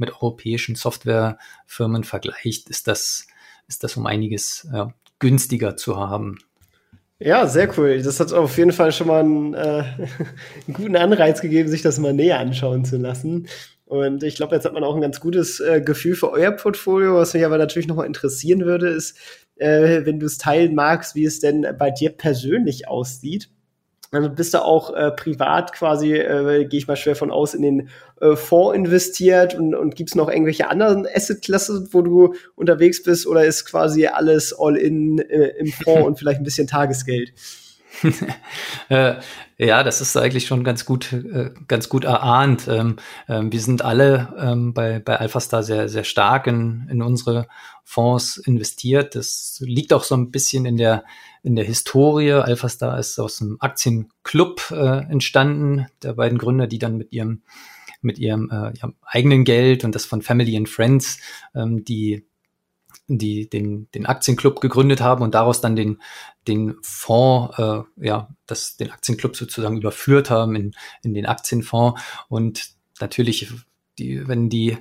mit 0.00 0.12
europäischen 0.12 0.74
Softwarefirmen 0.74 2.04
vergleicht, 2.04 2.68
ist 2.68 2.88
das, 2.88 3.26
ist 3.68 3.84
das 3.84 3.96
um 3.96 4.06
einiges 4.06 4.68
äh, 4.72 4.86
günstiger 5.18 5.76
zu 5.76 5.96
haben. 5.96 6.38
Ja, 7.18 7.46
sehr 7.46 7.68
cool. 7.78 8.00
Das 8.02 8.18
hat 8.18 8.32
auf 8.32 8.56
jeden 8.56 8.72
Fall 8.72 8.92
schon 8.92 9.06
mal 9.06 9.20
einen, 9.20 9.54
äh, 9.54 9.58
einen 10.66 10.72
guten 10.72 10.96
Anreiz 10.96 11.42
gegeben, 11.42 11.68
sich 11.68 11.82
das 11.82 11.98
mal 11.98 12.14
näher 12.14 12.40
anschauen 12.40 12.84
zu 12.84 12.96
lassen. 12.96 13.46
Und 13.84 14.22
ich 14.22 14.36
glaube, 14.36 14.54
jetzt 14.54 14.64
hat 14.64 14.72
man 14.72 14.84
auch 14.84 14.94
ein 14.94 15.00
ganz 15.00 15.20
gutes 15.20 15.60
äh, 15.60 15.82
Gefühl 15.82 16.14
für 16.14 16.30
euer 16.30 16.52
Portfolio. 16.52 17.16
Was 17.16 17.34
mich 17.34 17.44
aber 17.44 17.58
natürlich 17.58 17.88
nochmal 17.88 18.06
interessieren 18.06 18.64
würde, 18.64 18.88
ist, 18.88 19.18
äh, 19.56 20.06
wenn 20.06 20.18
du 20.18 20.26
es 20.26 20.38
teilen 20.38 20.74
magst, 20.74 21.14
wie 21.14 21.24
es 21.24 21.40
denn 21.40 21.66
bei 21.78 21.90
dir 21.90 22.10
persönlich 22.10 22.88
aussieht. 22.88 23.50
Also 24.12 24.28
bist 24.28 24.54
du 24.54 24.64
auch 24.64 24.92
äh, 24.92 25.12
privat 25.12 25.72
quasi, 25.72 26.14
äh, 26.14 26.64
gehe 26.64 26.78
ich 26.78 26.88
mal 26.88 26.96
schwer 26.96 27.14
von 27.14 27.30
aus, 27.30 27.54
in 27.54 27.62
den 27.62 27.88
äh, 28.20 28.34
Fonds 28.34 28.76
investiert 28.76 29.54
und, 29.54 29.74
und 29.74 29.94
gibt 29.94 30.10
es 30.10 30.16
noch 30.16 30.28
irgendwelche 30.28 30.68
anderen 30.68 31.06
Asset-Klassen, 31.06 31.88
wo 31.92 32.02
du 32.02 32.34
unterwegs 32.56 33.02
bist 33.04 33.26
oder 33.26 33.44
ist 33.44 33.66
quasi 33.66 34.06
alles 34.06 34.52
all 34.58 34.76
in 34.76 35.20
äh, 35.20 35.52
im 35.58 35.68
Fonds 35.68 36.06
und 36.06 36.18
vielleicht 36.18 36.40
ein 36.40 36.44
bisschen 36.44 36.66
Tagesgeld? 36.66 37.32
äh, 38.88 39.14
ja, 39.58 39.82
das 39.82 40.00
ist 40.00 40.16
eigentlich 40.16 40.46
schon 40.46 40.64
ganz 40.64 40.84
gut, 40.84 41.12
äh, 41.12 41.50
ganz 41.68 41.88
gut 41.88 42.04
erahnt. 42.04 42.66
Ähm, 42.68 42.96
ähm, 43.28 43.52
wir 43.52 43.60
sind 43.60 43.82
alle 43.82 44.34
ähm, 44.38 44.72
bei, 44.74 44.98
bei 45.00 45.20
AlphaStar 45.20 45.62
sehr, 45.62 45.88
sehr 45.88 46.04
stark 46.04 46.46
in, 46.46 46.88
in 46.90 47.02
unsere 47.02 47.46
Fonds 47.84 48.38
investiert. 48.38 49.14
Das 49.14 49.58
liegt 49.64 49.92
auch 49.92 50.04
so 50.04 50.16
ein 50.16 50.30
bisschen 50.30 50.64
in 50.64 50.76
der, 50.76 51.04
in 51.42 51.56
der 51.56 51.64
Historie. 51.64 52.32
AlphaStar 52.32 52.98
ist 52.98 53.18
aus 53.18 53.40
einem 53.40 53.56
Aktienclub 53.60 54.70
äh, 54.70 55.10
entstanden, 55.10 55.86
der 56.02 56.14
beiden 56.14 56.38
Gründer, 56.38 56.66
die 56.66 56.78
dann 56.78 56.96
mit 56.96 57.12
ihrem 57.12 57.42
mit 58.02 58.18
ihrem, 58.18 58.50
äh, 58.50 58.72
ihrem 58.78 58.94
eigenen 59.02 59.44
Geld 59.44 59.84
und 59.84 59.94
das 59.94 60.06
von 60.06 60.22
Family 60.22 60.56
and 60.56 60.70
Friends, 60.70 61.18
ähm, 61.54 61.84
die 61.84 62.26
die 63.18 63.48
den, 63.50 63.90
den 63.92 64.06
Aktienclub 64.06 64.60
gegründet 64.60 65.00
haben 65.00 65.22
und 65.22 65.34
daraus 65.34 65.60
dann 65.60 65.74
den, 65.74 66.00
den 66.46 66.76
Fonds, 66.82 67.58
äh, 67.58 67.82
ja, 67.96 68.28
das, 68.46 68.76
den 68.76 68.90
Aktienclub 68.90 69.36
sozusagen 69.36 69.78
überführt 69.78 70.30
haben 70.30 70.54
in, 70.54 70.72
in 71.02 71.14
den 71.14 71.26
Aktienfonds. 71.26 72.00
Und 72.28 72.70
natürlich, 73.00 73.52
die, 73.98 74.26
wenn 74.28 74.48
die, 74.48 74.78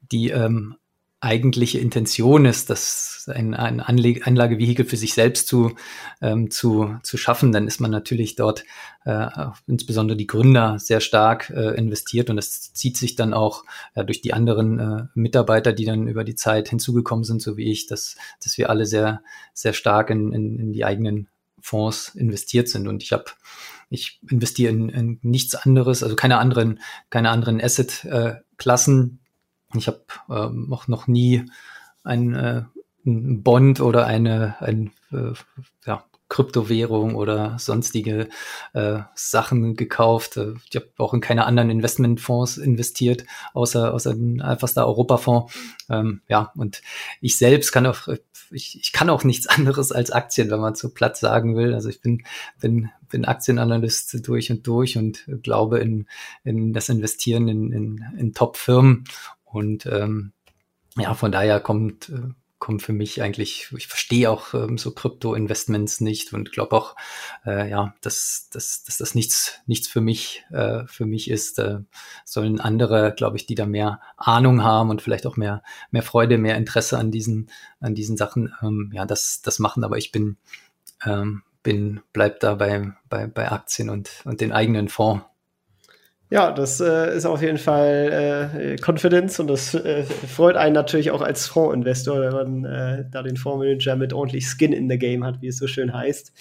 die 0.00 0.30
ähm, 0.30 0.76
eigentliche 1.20 1.78
Intention 1.80 2.44
ist, 2.44 2.70
das 2.70 3.28
ein, 3.32 3.54
ein 3.54 3.80
Anlagevehikel 3.80 4.84
für 4.84 4.96
sich 4.96 5.14
selbst 5.14 5.48
zu, 5.48 5.74
ähm, 6.20 6.50
zu, 6.50 6.96
zu 7.02 7.16
schaffen, 7.16 7.50
dann 7.50 7.66
ist 7.66 7.80
man 7.80 7.90
natürlich 7.90 8.36
dort 8.36 8.64
äh, 9.04 9.26
insbesondere 9.66 10.16
die 10.16 10.28
Gründer 10.28 10.78
sehr 10.78 11.00
stark 11.00 11.50
äh, 11.50 11.74
investiert 11.76 12.30
und 12.30 12.36
das 12.36 12.72
zieht 12.72 12.96
sich 12.96 13.16
dann 13.16 13.34
auch 13.34 13.64
äh, 13.94 14.04
durch 14.04 14.20
die 14.20 14.32
anderen 14.32 14.78
äh, 14.78 15.02
Mitarbeiter, 15.14 15.72
die 15.72 15.84
dann 15.84 16.06
über 16.06 16.22
die 16.22 16.36
Zeit 16.36 16.68
hinzugekommen 16.68 17.24
sind, 17.24 17.42
so 17.42 17.56
wie 17.56 17.70
ich, 17.70 17.86
dass, 17.86 18.16
dass 18.42 18.56
wir 18.56 18.70
alle 18.70 18.86
sehr, 18.86 19.22
sehr 19.54 19.72
stark 19.72 20.10
in, 20.10 20.32
in, 20.32 20.58
in 20.58 20.72
die 20.72 20.84
eigenen 20.84 21.28
Fonds 21.60 22.14
investiert 22.14 22.68
sind. 22.68 22.86
Und 22.86 23.02
ich 23.02 23.12
habe 23.12 23.24
ich 23.90 24.20
investiere 24.28 24.70
in, 24.70 24.88
in 24.90 25.18
nichts 25.22 25.54
anderes, 25.54 26.02
also 26.02 26.14
keine 26.14 26.38
anderen, 26.38 26.80
keine 27.10 27.30
anderen 27.30 27.60
Asset-Klassen, 27.60 29.20
ich 29.74 29.86
habe 29.86 30.02
ähm, 30.30 30.72
auch 30.72 30.88
noch 30.88 31.06
nie 31.06 31.44
ein, 32.04 32.34
äh, 32.34 32.62
ein 33.06 33.42
Bond 33.42 33.80
oder 33.80 34.06
eine, 34.06 34.56
ein, 34.60 34.92
äh, 35.12 35.32
ja, 35.86 36.04
Kryptowährung 36.28 37.14
oder 37.14 37.58
sonstige 37.58 38.28
äh, 38.74 39.00
Sachen 39.14 39.76
gekauft. 39.76 40.36
Äh, 40.36 40.54
ich 40.68 40.76
habe 40.76 40.88
auch 40.98 41.14
in 41.14 41.20
keine 41.20 41.46
anderen 41.46 41.70
Investmentfonds 41.70 42.58
investiert, 42.58 43.24
außer, 43.54 43.94
außer 43.94 44.14
den 44.14 44.42
Alphastar 44.42 44.86
Europafonds. 44.86 45.54
Ähm, 45.88 46.20
ja, 46.28 46.52
und 46.54 46.82
ich 47.20 47.38
selbst 47.38 47.72
kann 47.72 47.86
auch, 47.86 48.08
ich, 48.50 48.78
ich 48.78 48.92
kann 48.92 49.08
auch 49.08 49.24
nichts 49.24 49.46
anderes 49.48 49.90
als 49.90 50.10
Aktien, 50.10 50.50
wenn 50.50 50.60
man 50.60 50.74
so 50.74 50.90
platt 50.90 51.16
sagen 51.16 51.56
will. 51.56 51.74
Also 51.74 51.88
ich 51.88 52.02
bin, 52.02 52.22
bin, 52.60 52.90
bin 53.08 53.24
Aktienanalyst 53.24 54.26
durch 54.26 54.50
und 54.50 54.66
durch 54.66 54.98
und 54.98 55.24
glaube 55.42 55.78
in, 55.78 56.06
in 56.44 56.74
das 56.74 56.90
Investieren 56.90 57.48
in, 57.48 57.72
in, 57.72 58.04
in 58.18 58.34
Top-Firmen. 58.34 59.04
Und 59.50 59.86
ähm, 59.86 60.32
ja, 60.96 61.14
von 61.14 61.32
daher 61.32 61.60
kommt, 61.60 62.08
äh, 62.08 62.32
kommt 62.58 62.82
für 62.82 62.92
mich 62.92 63.22
eigentlich, 63.22 63.68
ich 63.76 63.86
verstehe 63.86 64.30
auch 64.30 64.52
ähm, 64.52 64.78
so 64.78 64.92
Krypto-Investments 64.92 66.00
nicht 66.00 66.32
und 66.32 66.50
glaube 66.52 66.76
auch, 66.76 66.96
äh, 67.46 67.70
ja, 67.70 67.94
dass, 68.00 68.48
dass, 68.50 68.82
dass 68.82 68.98
das 68.98 69.14
nichts, 69.14 69.60
nichts 69.66 69.88
für 69.88 70.00
mich, 70.00 70.44
äh, 70.50 70.84
für 70.86 71.06
mich 71.06 71.30
ist. 71.30 71.58
Äh, 71.60 71.80
sollen 72.24 72.60
andere, 72.60 73.14
glaube 73.16 73.36
ich, 73.36 73.46
die 73.46 73.54
da 73.54 73.66
mehr 73.66 74.00
Ahnung 74.16 74.64
haben 74.64 74.90
und 74.90 75.02
vielleicht 75.02 75.26
auch 75.26 75.36
mehr, 75.36 75.62
mehr 75.90 76.02
Freude, 76.02 76.36
mehr 76.36 76.56
Interesse 76.56 76.98
an 76.98 77.10
diesen, 77.10 77.50
an 77.80 77.94
diesen 77.94 78.16
Sachen, 78.16 78.52
ähm, 78.62 78.90
ja, 78.92 79.06
das, 79.06 79.40
das 79.42 79.60
machen. 79.60 79.84
Aber 79.84 79.96
ich 79.96 80.10
bin, 80.10 80.36
ähm, 81.04 81.42
bin, 81.62 82.00
bleib 82.12 82.40
da 82.40 82.56
bei, 82.56 82.92
bei, 83.08 83.26
bei 83.28 83.52
Aktien 83.52 83.88
und, 83.88 84.10
und 84.24 84.40
den 84.40 84.52
eigenen 84.52 84.88
Fonds. 84.88 85.24
Ja, 86.30 86.52
das 86.52 86.78
äh, 86.80 87.16
ist 87.16 87.24
auf 87.24 87.40
jeden 87.40 87.56
Fall 87.56 88.50
äh, 88.52 88.76
Confidence 88.84 89.40
und 89.40 89.46
das 89.48 89.72
äh, 89.74 90.02
freut 90.04 90.56
einen 90.56 90.74
natürlich 90.74 91.10
auch 91.10 91.22
als 91.22 91.46
Fondsinvestor, 91.46 92.20
wenn 92.20 92.32
man 92.32 92.64
äh, 92.66 93.04
da 93.10 93.22
den 93.22 93.38
Fondsmanager 93.38 93.96
mit 93.96 94.12
ordentlich 94.12 94.46
Skin 94.46 94.74
in 94.74 94.90
the 94.90 94.98
Game 94.98 95.24
hat, 95.24 95.40
wie 95.40 95.48
es 95.48 95.56
so 95.56 95.66
schön 95.66 95.94
heißt. 95.94 96.34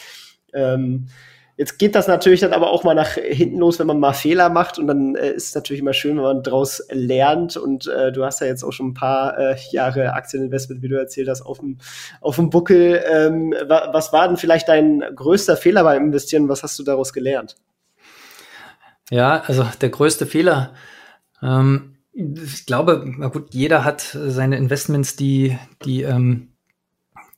Ähm, 0.53 1.07
jetzt 1.55 1.79
geht 1.79 1.95
das 1.95 2.09
natürlich 2.09 2.41
dann 2.41 2.51
aber 2.51 2.71
auch 2.71 2.83
mal 2.83 2.95
nach 2.95 3.11
hinten 3.11 3.59
los, 3.59 3.79
wenn 3.79 3.87
man 3.87 4.01
mal 4.01 4.11
Fehler 4.11 4.49
macht 4.49 4.77
und 4.77 4.87
dann 4.87 5.15
äh, 5.15 5.31
ist 5.31 5.49
es 5.49 5.55
natürlich 5.55 5.79
immer 5.81 5.93
schön, 5.93 6.17
wenn 6.17 6.23
man 6.23 6.43
daraus 6.43 6.85
lernt 6.91 7.55
und 7.55 7.87
äh, 7.87 8.11
du 8.11 8.25
hast 8.25 8.41
ja 8.41 8.47
jetzt 8.47 8.63
auch 8.63 8.73
schon 8.73 8.89
ein 8.89 8.93
paar 8.93 9.39
äh, 9.39 9.55
Jahre 9.71 10.11
Aktieninvestment, 10.15 10.81
wie 10.81 10.89
du 10.89 10.97
erzählt 10.97 11.29
hast, 11.29 11.43
auf 11.43 11.59
dem, 11.59 11.77
auf 12.19 12.35
dem 12.35 12.49
Buckel. 12.49 13.01
Ähm, 13.09 13.55
wa 13.67 13.87
was 13.93 14.11
war 14.11 14.27
denn 14.27 14.35
vielleicht 14.35 14.67
dein 14.67 15.01
größter 15.15 15.55
Fehler 15.55 15.85
beim 15.85 16.07
Investieren? 16.07 16.49
Was 16.49 16.61
hast 16.61 16.77
du 16.77 16.83
daraus 16.83 17.13
gelernt? 17.13 17.55
Ja, 19.09 19.41
also 19.45 19.65
der 19.81 19.89
größte 19.89 20.25
Fehler. 20.25 20.73
Ähm, 21.41 21.97
ich 22.13 22.65
glaube, 22.65 23.05
na 23.17 23.27
gut, 23.27 23.53
jeder 23.53 23.83
hat 23.85 24.01
seine 24.01 24.57
Investments, 24.57 25.15
die, 25.15 25.57
die, 25.85 26.01
ähm, 26.01 26.53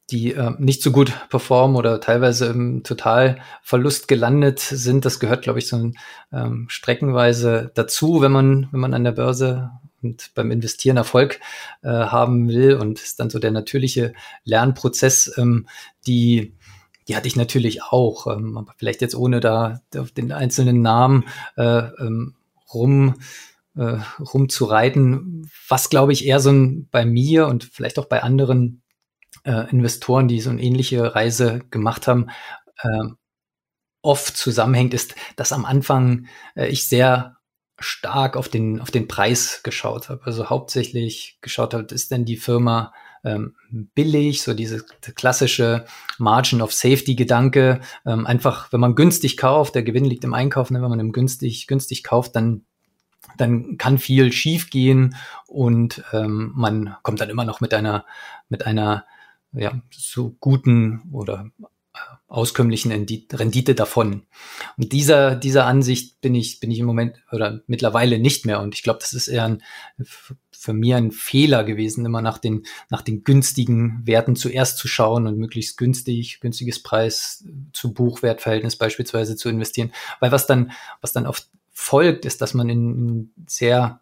die 0.10 0.34
äh, 0.34 0.54
nicht 0.58 0.82
so 0.82 0.92
gut 0.92 1.14
performen 1.30 1.76
oder 1.76 2.00
teilweise 2.00 2.48
im 2.48 2.84
Totalverlust 2.84 4.08
gelandet 4.08 4.60
sind. 4.60 5.06
Das 5.06 5.20
gehört, 5.20 5.44
glaube 5.44 5.60
ich, 5.60 5.68
so 5.68 5.92
ähm, 6.32 6.66
streckenweise 6.70 7.72
dazu, 7.76 8.22
wenn 8.22 8.32
man, 8.32 8.70
wenn 8.72 8.80
man 8.80 8.94
an 8.94 9.04
der 9.04 9.12
Börse 9.12 9.72
und 10.02 10.32
beim 10.34 10.50
Investieren 10.52 10.98
Erfolg 10.98 11.40
äh, 11.82 11.90
haben 11.90 12.48
will 12.48 12.76
und 12.76 13.00
ist 13.00 13.20
dann 13.20 13.30
so 13.30 13.38
der 13.38 13.52
natürliche 13.52 14.14
Lernprozess, 14.46 15.38
ähm, 15.38 15.68
die 16.08 16.56
die 17.10 17.16
hatte 17.16 17.28
ich 17.28 17.36
natürlich 17.36 17.84
auch, 17.84 18.28
ähm, 18.28 18.58
aber 18.58 18.74
vielleicht 18.78 19.02
jetzt 19.02 19.16
ohne 19.16 19.40
da 19.40 19.82
auf 19.98 20.12
den 20.12 20.32
einzelnen 20.32 20.82
Namen 20.82 21.26
äh, 21.58 21.64
ähm, 22.00 22.36
rum 22.74 23.16
äh, 23.76 23.98
rumzureiten, 24.20 25.50
was 25.68 25.90
glaube 25.90 26.14
ich 26.14 26.26
eher 26.26 26.40
so 26.40 26.52
ein 26.52 26.88
bei 26.92 27.06
mir 27.06 27.48
und 27.48 27.64
vielleicht 27.64 27.98
auch 28.00 28.06
bei 28.06 28.22
anderen 28.22 28.84
äh, 29.44 29.70
Investoren, 29.72 30.28
die 30.28 30.40
so 30.40 30.52
eine 30.52 30.62
ähnliche 30.62 31.16
Reise 31.16 31.62
gemacht 31.72 32.08
haben, 32.08 32.28
äh, 32.84 33.10
oft 34.02 34.38
zusammenhängt, 34.38 34.94
ist, 34.94 35.16
dass 35.36 35.52
am 35.52 35.66
Anfang 35.66 36.28
äh, 36.56 36.68
ich 36.68 36.88
sehr 36.88 37.38
stark 37.80 38.38
auf 38.38 38.50
den, 38.50 38.82
auf 38.82 38.92
den 38.92 39.08
Preis 39.08 39.62
geschaut 39.64 40.10
habe. 40.10 40.22
Also 40.26 40.50
hauptsächlich 40.50 41.40
geschaut 41.42 41.74
habe, 41.74 41.94
ist 41.94 42.12
denn 42.12 42.26
die 42.26 42.38
Firma 42.38 42.94
ähm, 43.24 43.56
billig, 43.70 44.42
so 44.42 44.54
diese 44.54 44.84
klassische 45.16 45.86
Margin 46.18 46.62
of 46.62 46.74
Safety 46.74 47.16
Gedanke. 47.16 47.82
Ähm, 48.06 48.26
einfach, 48.26 48.72
wenn 48.72 48.80
man 48.80 48.96
günstig 48.96 49.38
kauft, 49.38 49.76
der 49.76 49.84
Gewinn 49.84 50.06
liegt 50.06 50.24
im 50.24 50.34
Einkauf, 50.34 50.72
ne, 50.72 50.82
wenn 50.82 50.90
man 50.90 51.00
im 51.00 51.12
günstig, 51.12 51.68
günstig 51.68 52.04
kauft, 52.04 52.36
dann 52.36 52.66
dann 53.38 53.78
kann 53.78 53.98
viel 53.98 54.32
schief 54.32 54.70
gehen 54.70 55.16
und 55.46 56.04
ähm, 56.14 56.52
man 56.56 56.96
kommt 57.04 57.22
dann 57.22 57.30
immer 57.30 57.46
noch 57.46 57.62
mit 57.62 57.74
einer 57.74 58.06
mit 58.48 58.66
einer 58.66 59.06
ja 59.52 59.82
so 59.92 60.36
guten 60.40 61.02
oder 61.12 61.50
äh, 61.94 62.00
auskömmlichen 62.28 62.92
Rendite 62.92 63.76
davon. 63.76 64.24
Und 64.78 64.92
dieser, 64.94 65.36
dieser 65.36 65.66
Ansicht 65.66 66.22
bin 66.22 66.36
ich, 66.36 66.60
bin 66.60 66.70
ich 66.70 66.80
im 66.80 66.86
Moment 66.86 67.18
oder 67.32 67.62
mittlerweile 67.66 68.20
nicht 68.20 68.46
mehr. 68.46 68.62
Und 68.62 68.76
ich 68.76 68.84
glaube, 68.84 69.00
das 69.02 69.14
ist 69.14 69.28
eher 69.28 69.46
ein 69.46 69.64
für 70.60 70.74
mir 70.74 70.98
ein 70.98 71.12
Fehler 71.12 71.64
gewesen, 71.64 72.06
immer 72.06 72.22
nach 72.22 72.38
den, 72.38 72.64
nach 72.90 73.02
den 73.02 73.24
günstigen 73.24 74.02
Werten 74.06 74.36
zuerst 74.36 74.78
zu 74.78 74.90
schauen 74.90 75.26
und 75.26 75.38
möglichst 75.38 75.78
günstig, 75.78 76.42
günstiges 76.42 76.84
Preis 76.84 77.46
zu 77.72 77.94
Buchwertverhältnis 77.94 78.76
beispielsweise 78.76 79.38
zu 79.38 79.48
investieren. 79.48 79.94
Weil 80.20 80.34
was 80.34 80.48
dann, 80.48 80.72
was 81.00 81.14
dann 81.14 81.28
oft 81.28 81.50
folgt, 81.72 82.26
ist, 82.26 82.42
dass 82.42 82.54
man 82.54 82.68
in, 82.68 83.08
in 83.08 83.32
sehr 83.48 84.02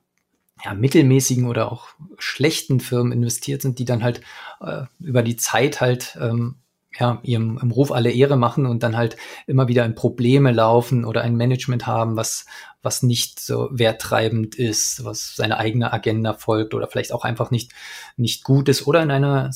ja, 0.66 0.74
mittelmäßigen 0.74 1.46
oder 1.46 1.72
auch 1.72 1.90
schlechten 2.18 2.80
Firmen 2.80 3.12
investiert 3.12 3.62
sind, 3.62 3.78
die 3.78 3.86
dann 3.86 4.04
halt 4.04 4.22
äh, 4.60 4.86
über 5.00 5.22
die 5.22 5.36
Zeit 5.36 5.80
halt 5.80 6.18
ähm, 6.20 6.56
ja, 7.00 7.20
ihrem, 7.24 7.60
im 7.62 7.72
Ruf 7.72 7.92
alle 7.92 8.12
Ehre 8.12 8.38
machen 8.38 8.66
und 8.66 8.84
dann 8.84 8.98
halt 8.98 9.18
immer 9.46 9.68
wieder 9.68 9.86
in 9.86 9.96
Probleme 9.96 10.52
laufen 10.52 11.06
oder 11.06 11.22
ein 11.22 11.36
Management 11.36 11.86
haben, 11.86 12.16
was, 12.16 12.46
was 12.82 13.04
nicht 13.04 13.40
so 13.40 13.70
werttreibend 13.72 14.56
ist, 14.56 15.04
was 15.04 15.36
seine 15.36 15.58
eigene 15.58 15.94
Agenda 15.94 16.34
folgt 16.34 16.74
oder 16.74 16.88
vielleicht 16.88 17.14
auch 17.14 17.24
einfach 17.24 17.52
nicht, 17.52 17.72
nicht 18.16 18.44
gut 18.44 18.70
ist 18.70 18.88
oder 18.88 19.04
in 19.04 19.12
einer 19.12 19.52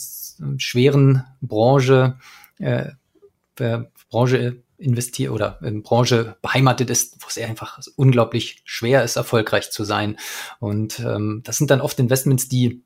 schweren 0.58 1.24
Branche, 1.42 2.18
äh, 2.60 2.90
Branche 4.10 4.64
investiert 4.78 5.32
oder 5.32 5.60
in 5.62 5.84
Branche 5.84 6.38
beheimatet 6.42 6.90
ist, 6.90 7.18
wo 7.22 7.28
es 7.30 7.38
einfach 7.38 7.80
unglaublich 7.96 8.62
schwer 8.66 9.04
ist, 9.04 9.16
erfolgreich 9.16 9.72
zu 9.72 9.84
sein. 9.84 10.18
Und 10.60 11.00
ähm, 11.00 11.42
das 11.44 11.58
sind 11.58 11.70
dann 11.72 11.82
oft 11.82 12.00
Investments, 12.00 12.50
die 12.50 12.84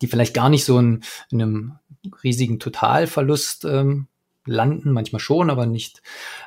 die 0.00 0.06
vielleicht 0.06 0.34
gar 0.34 0.48
nicht 0.48 0.64
so 0.64 0.78
in, 0.78 1.02
in 1.30 1.42
einem 1.42 1.78
riesigen 2.22 2.58
Totalverlust 2.58 3.64
ähm, 3.64 4.08
landen, 4.46 4.92
manchmal 4.92 5.20
schon, 5.20 5.50
aber 5.50 5.66
nicht, 5.66 6.02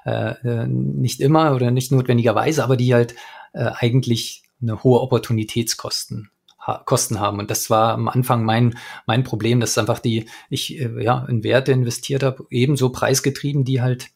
äh, 0.05 0.31
äh, 0.31 0.67
nicht 0.67 1.19
immer 1.21 1.55
oder 1.55 1.71
nicht 1.71 1.91
notwendigerweise, 1.91 2.63
aber 2.63 2.77
die 2.77 2.93
halt 2.93 3.15
äh, 3.53 3.71
eigentlich 3.75 4.43
eine 4.61 4.83
hohe 4.83 5.01
Opportunitätskosten 5.01 6.29
ha 6.59 6.81
Kosten 6.85 7.19
haben. 7.19 7.39
Und 7.39 7.51
das 7.51 7.69
war 7.69 7.93
am 7.93 8.07
Anfang 8.07 8.45
mein, 8.45 8.77
mein 9.05 9.23
Problem, 9.23 9.59
dass 9.59 9.77
einfach 9.77 9.99
die, 9.99 10.29
ich 10.49 10.79
äh, 10.79 11.03
ja, 11.03 11.25
in 11.25 11.43
Werte 11.43 11.71
investiert 11.71 12.23
habe, 12.23 12.45
ebenso 12.49 12.89
preisgetrieben, 12.89 13.65
die 13.65 13.81
halt, 13.81 14.07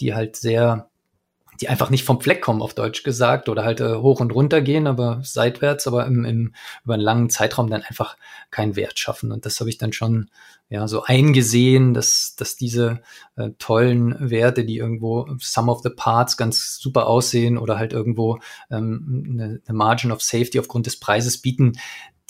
die 0.00 0.14
halt 0.14 0.36
sehr 0.36 0.89
die 1.60 1.68
einfach 1.68 1.90
nicht 1.90 2.04
vom 2.04 2.20
Fleck 2.20 2.40
kommen, 2.40 2.62
auf 2.62 2.74
Deutsch 2.74 3.02
gesagt, 3.02 3.48
oder 3.48 3.64
halt 3.64 3.80
äh, 3.80 3.96
hoch 3.96 4.20
und 4.20 4.32
runter 4.32 4.62
gehen, 4.62 4.86
aber 4.86 5.20
seitwärts, 5.22 5.86
aber 5.86 6.06
im, 6.06 6.24
im, 6.24 6.54
über 6.84 6.94
einen 6.94 7.02
langen 7.02 7.30
Zeitraum 7.30 7.68
dann 7.68 7.82
einfach 7.82 8.16
keinen 8.50 8.76
Wert 8.76 8.98
schaffen. 8.98 9.30
Und 9.30 9.44
das 9.44 9.60
habe 9.60 9.68
ich 9.68 9.78
dann 9.78 9.92
schon 9.92 10.30
ja 10.70 10.86
so 10.88 11.02
eingesehen, 11.02 11.92
dass, 11.94 12.34
dass 12.36 12.56
diese 12.56 13.02
äh, 13.36 13.50
tollen 13.58 14.30
Werte, 14.30 14.64
die 14.64 14.78
irgendwo 14.78 15.28
Sum 15.38 15.68
of 15.68 15.82
the 15.82 15.90
Parts 15.90 16.36
ganz 16.36 16.78
super 16.78 17.06
aussehen 17.06 17.58
oder 17.58 17.78
halt 17.78 17.92
irgendwo 17.92 18.38
ähm, 18.70 19.26
eine, 19.28 19.60
eine 19.66 19.76
Margin 19.76 20.12
of 20.12 20.22
Safety 20.22 20.58
aufgrund 20.60 20.86
des 20.86 20.98
Preises 20.98 21.38
bieten, 21.38 21.72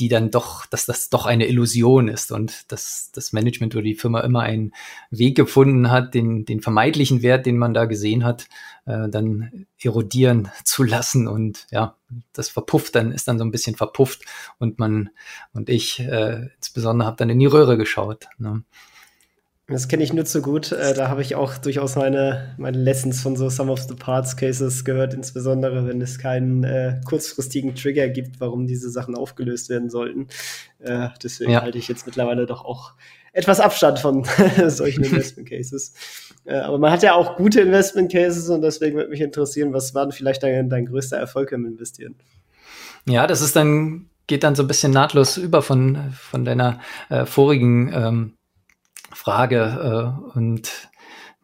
die 0.01 0.09
dann 0.09 0.31
doch, 0.31 0.65
dass 0.67 0.87
das 0.87 1.11
doch 1.11 1.27
eine 1.27 1.47
Illusion 1.47 2.09
ist 2.09 2.33
und 2.33 2.73
dass 2.73 3.11
das 3.13 3.33
Management 3.33 3.75
oder 3.75 3.85
die 3.85 3.95
Firma 3.95 4.21
immer 4.21 4.41
einen 4.41 4.73
Weg 5.11 5.37
gefunden 5.37 5.91
hat, 5.91 6.15
den, 6.15 6.47
den 6.47 6.63
vermeidlichen 6.63 7.23
Wert, 7.23 7.45
den 7.45 7.59
man 7.59 7.75
da 7.75 7.85
gesehen 7.85 8.25
hat, 8.25 8.49
äh, 8.87 9.09
dann 9.11 9.67
erodieren 9.79 10.51
zu 10.65 10.83
lassen 10.83 11.29
und 11.29 11.67
ja, 11.71 11.97
das 12.33 12.49
verpufft 12.49 12.95
dann, 12.95 13.13
ist 13.13 13.29
dann 13.29 13.39
so 13.39 13.45
ein 13.45 13.51
bisschen 13.51 13.77
verpufft 13.77 14.23
und 14.59 14.79
man 14.79 15.11
und 15.53 15.69
ich 15.69 16.01
äh, 16.01 16.49
insbesondere 16.57 17.07
habe 17.07 17.19
dann 17.19 17.31
in 17.31 17.39
die 17.39 17.47
Röhre 17.47 17.77
geschaut. 17.77 18.27
Ne? 18.39 18.65
Das 19.71 19.87
kenne 19.87 20.03
ich 20.03 20.13
nur 20.13 20.25
zu 20.25 20.43
gut. 20.43 20.73
Äh, 20.73 20.95
da 20.95 21.09
habe 21.09 21.23
ich 21.23 21.37
auch 21.37 21.57
durchaus 21.57 21.95
meine, 21.95 22.55
meine 22.59 22.77
Lessons 22.77 23.23
von 23.23 23.37
so 23.37 23.49
Some 23.49 23.71
of 23.71 23.81
the 23.83 23.95
Parts 23.95 24.37
Cases 24.37 24.85
gehört, 24.85 25.15
insbesondere 25.15 25.87
wenn 25.87 26.01
es 26.01 26.19
keinen 26.19 26.65
äh, 26.65 27.01
kurzfristigen 27.05 27.77
Trigger 27.77 28.09
gibt, 28.09 28.41
warum 28.41 28.67
diese 28.67 28.91
Sachen 28.91 29.15
aufgelöst 29.15 29.69
werden 29.69 29.89
sollten. 29.89 30.27
Äh, 30.81 31.09
deswegen 31.23 31.53
ja. 31.53 31.63
halte 31.63 31.79
ich 31.79 31.87
jetzt 31.87 32.05
mittlerweile 32.05 32.47
doch 32.47 32.65
auch 32.65 32.95
etwas 33.33 33.61
Abstand 33.61 34.01
von 34.01 34.27
solchen 34.67 35.05
Investment 35.05 35.49
Cases. 35.49 35.95
Äh, 36.45 36.57
aber 36.57 36.79
man 36.79 36.91
hat 36.91 37.05
ja 37.05 37.15
auch 37.15 37.37
gute 37.37 37.61
Investment 37.61 38.11
Cases 38.11 38.49
und 38.49 38.63
deswegen 38.63 38.97
würde 38.97 39.11
mich 39.11 39.21
interessieren, 39.21 39.73
was 39.73 39.95
war 39.95 40.05
denn 40.05 40.13
vielleicht 40.13 40.43
dein, 40.43 40.69
dein 40.69 40.87
größter 40.87 41.17
Erfolg 41.17 41.53
im 41.53 41.65
Investieren? 41.65 42.17
Ja, 43.07 43.29
das 43.29 43.41
ist 43.41 43.55
dann, 43.55 44.11
geht 44.27 44.43
dann 44.43 44.57
so 44.57 44.65
ein 44.65 44.69
bisschen 44.69 44.91
nahtlos 44.91 45.37
über 45.37 45.63
von, 45.63 46.13
von 46.13 46.45
deiner 46.45 46.81
äh, 47.09 47.25
vorigen 47.25 47.93
ähm, 47.95 48.33
Frage. 49.21 50.17
Äh, 50.35 50.39
und 50.39 50.71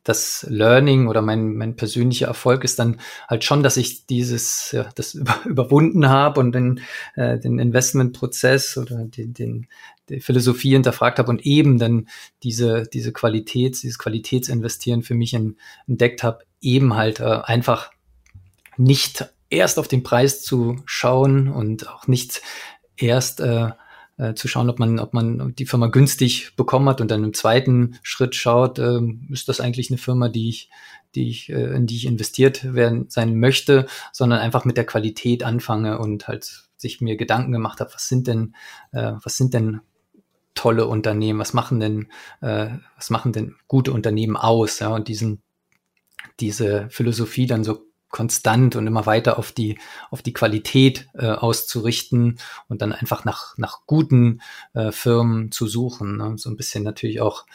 das 0.02 0.46
Learning 0.48 1.08
oder 1.08 1.20
mein, 1.20 1.54
mein 1.54 1.74
persönlicher 1.74 2.28
Erfolg 2.28 2.62
ist 2.62 2.78
dann 2.78 3.00
halt 3.28 3.42
schon, 3.42 3.62
dass 3.64 3.76
ich 3.76 4.06
dieses, 4.06 4.70
ja, 4.72 4.88
das 4.94 5.14
über, 5.14 5.38
überwunden 5.44 6.08
habe 6.08 6.40
und 6.40 6.52
den, 6.52 6.80
äh, 7.16 7.38
den 7.38 7.58
Investmentprozess 7.58 8.78
oder 8.78 9.04
den, 9.04 9.34
den, 9.34 9.66
die 10.08 10.20
Philosophie 10.20 10.70
hinterfragt 10.70 11.18
habe 11.18 11.30
und 11.30 11.44
eben 11.44 11.78
dann 11.78 12.08
diese, 12.44 12.84
diese 12.84 13.12
Qualität, 13.12 13.82
dieses 13.82 13.98
Qualitätsinvestieren 13.98 15.02
für 15.02 15.14
mich 15.14 15.34
entdeckt 15.34 16.22
habe, 16.22 16.44
eben 16.60 16.94
halt 16.94 17.20
äh, 17.20 17.40
einfach 17.42 17.90
nicht 18.76 19.28
erst 19.50 19.78
auf 19.78 19.88
den 19.88 20.02
Preis 20.02 20.42
zu 20.42 20.76
schauen 20.86 21.48
und 21.48 21.88
auch 21.88 22.06
nicht 22.06 22.42
erst 22.96 23.40
äh, 23.40 23.70
äh, 24.18 24.34
zu 24.34 24.48
schauen, 24.48 24.70
ob 24.70 24.78
man, 24.78 24.98
ob 24.98 25.14
man 25.14 25.54
die 25.54 25.66
Firma 25.66 25.88
günstig 25.88 26.54
bekommen 26.56 26.88
hat. 26.88 27.00
Und 27.00 27.10
dann 27.10 27.24
im 27.24 27.34
zweiten 27.34 27.98
Schritt 28.02 28.34
schaut, 28.34 28.78
äh, 28.78 29.00
ist 29.30 29.48
das 29.48 29.60
eigentlich 29.60 29.90
eine 29.90 29.98
Firma, 29.98 30.28
die 30.28 30.48
ich, 30.48 30.70
die 31.14 31.28
ich, 31.28 31.48
äh, 31.50 31.74
in 31.74 31.86
die 31.86 31.96
ich 31.96 32.06
investiert 32.06 32.74
werden 32.74 33.06
sein 33.08 33.38
möchte, 33.38 33.86
sondern 34.12 34.40
einfach 34.40 34.64
mit 34.64 34.76
der 34.76 34.86
Qualität 34.86 35.42
anfange 35.42 35.98
und 35.98 36.28
halt 36.28 36.68
sich 36.76 37.00
mir 37.00 37.16
Gedanken 37.16 37.52
gemacht 37.52 37.80
habe, 37.80 37.92
was 37.94 38.08
sind 38.08 38.26
denn, 38.26 38.54
äh, 38.92 39.12
was 39.22 39.36
sind 39.36 39.54
denn 39.54 39.80
tolle 40.54 40.86
Unternehmen, 40.86 41.38
was 41.38 41.52
machen 41.52 41.80
denn, 41.80 42.08
äh, 42.40 42.68
was 42.96 43.10
machen 43.10 43.32
denn 43.32 43.56
gute 43.68 43.92
Unternehmen 43.92 44.36
aus, 44.36 44.78
ja, 44.78 44.88
und 44.88 45.08
diesen, 45.08 45.42
diese 46.40 46.88
Philosophie 46.90 47.46
dann 47.46 47.64
so 47.64 47.85
konstant 48.10 48.76
und 48.76 48.86
immer 48.86 49.06
weiter 49.06 49.38
auf 49.38 49.52
die, 49.52 49.78
auf 50.10 50.22
die 50.22 50.32
Qualität 50.32 51.08
äh, 51.14 51.26
auszurichten 51.26 52.38
und 52.68 52.82
dann 52.82 52.92
einfach 52.92 53.24
nach, 53.24 53.56
nach 53.58 53.80
guten 53.86 54.40
äh, 54.74 54.92
Firmen 54.92 55.50
zu 55.52 55.66
suchen. 55.66 56.16
Ne? 56.16 56.34
So 56.36 56.50
ein 56.50 56.56
bisschen 56.56 56.84
natürlich 56.84 57.20
auch, 57.20 57.46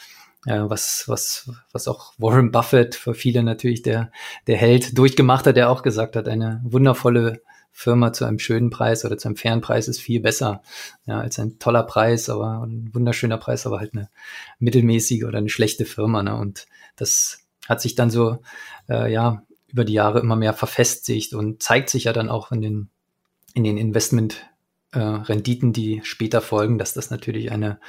äh, 0.46 0.60
was, 0.62 1.04
was, 1.06 1.50
was 1.72 1.88
auch 1.88 2.14
Warren 2.18 2.50
Buffett 2.50 2.94
für 2.94 3.14
viele 3.14 3.42
natürlich 3.42 3.82
der, 3.82 4.12
der 4.46 4.56
Held 4.56 4.96
durchgemacht 4.98 5.46
hat, 5.46 5.56
der 5.56 5.70
auch 5.70 5.82
gesagt 5.82 6.16
hat, 6.16 6.28
eine 6.28 6.60
wundervolle 6.64 7.42
Firma 7.72 8.12
zu 8.12 8.26
einem 8.26 8.38
schönen 8.38 8.68
Preis 8.68 9.04
oder 9.04 9.16
zu 9.16 9.28
einem 9.28 9.36
fairen 9.36 9.62
Preis 9.62 9.88
ist 9.88 10.00
viel 10.00 10.20
besser 10.20 10.62
ja, 11.06 11.20
als 11.20 11.38
ein 11.38 11.58
toller 11.58 11.82
Preis, 11.84 12.28
aber 12.28 12.62
ein 12.66 12.90
wunderschöner 12.92 13.38
Preis, 13.38 13.66
aber 13.66 13.80
halt 13.80 13.94
eine 13.94 14.10
mittelmäßige 14.58 15.24
oder 15.24 15.38
eine 15.38 15.48
schlechte 15.48 15.86
Firma. 15.86 16.22
Ne? 16.22 16.36
Und 16.36 16.66
das 16.96 17.40
hat 17.66 17.80
sich 17.80 17.94
dann 17.94 18.10
so 18.10 18.42
äh, 18.88 19.10
ja 19.10 19.42
über 19.72 19.84
die 19.84 19.94
Jahre 19.94 20.20
immer 20.20 20.36
mehr 20.36 20.52
verfestigt 20.52 21.34
und 21.34 21.62
zeigt 21.62 21.90
sich 21.90 22.04
ja 22.04 22.12
dann 22.12 22.28
auch 22.28 22.52
in 22.52 22.60
den, 22.60 22.90
in 23.54 23.64
den 23.64 23.78
Investment 23.78 24.44
äh, 24.92 24.98
Renditen, 24.98 25.72
die 25.72 26.00
später 26.04 26.42
folgen, 26.42 26.78
dass 26.78 26.92
das 26.92 27.10
natürlich 27.10 27.50
eine, 27.50 27.80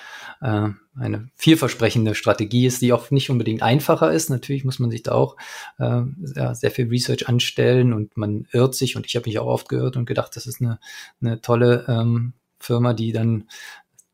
äh, 0.42 0.70
eine 0.96 1.30
vielversprechende 1.36 2.16
Strategie 2.16 2.66
ist, 2.66 2.82
die 2.82 2.94
auch 2.94 3.12
nicht 3.12 3.30
unbedingt 3.30 3.62
einfacher 3.62 4.12
ist. 4.14 4.30
Natürlich 4.30 4.64
muss 4.64 4.80
man 4.80 4.90
sich 4.90 5.04
da 5.04 5.12
auch 5.12 5.36
äh, 5.80 6.02
ja, 6.36 6.56
sehr 6.56 6.72
viel 6.72 6.88
Research 6.88 7.28
anstellen 7.28 7.92
und 7.92 8.16
man 8.16 8.48
irrt 8.52 8.76
sich 8.76 8.96
und 8.96 9.06
ich 9.06 9.16
habe 9.18 9.28
mich 9.28 9.38
auch 9.40 9.48
oft 9.48 9.68
geirrt 9.68 9.98
und 9.98 10.06
gedacht, 10.06 10.36
das 10.36 10.48
ist 10.48 10.62
eine, 10.62 10.80
eine 11.22 11.42
tolle 11.42 11.86
ähm, 11.90 12.34
Firma, 12.60 12.94
die 12.94 13.12
dann 13.12 13.50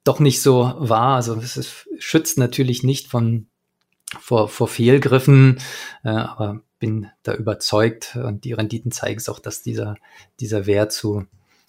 doch 0.04 0.20
nicht 0.20 0.42
so 0.42 0.74
war. 0.78 1.18
Also 1.18 1.36
es 1.36 1.58
ist, 1.58 1.88
schützt 2.00 2.40
natürlich 2.40 2.82
nicht 2.82 3.08
von 3.08 3.46
vor, 4.20 4.50
vor 4.50 4.68
Fehlgriffen, 4.68 5.60
äh, 6.04 6.10
aber 6.10 6.64
bin 6.80 7.08
da 7.24 7.34
überzeugt 7.34 8.16
und 8.16 8.44
die 8.46 8.54
Renditen 8.54 8.92
zeigen 8.92 9.20
es 9.20 9.30
auch, 9.30 9.40
dass 9.40 9.62
dieser, 9.62 9.96
dieser 10.40 10.66
Wert 10.66 10.92
zu 10.92 11.26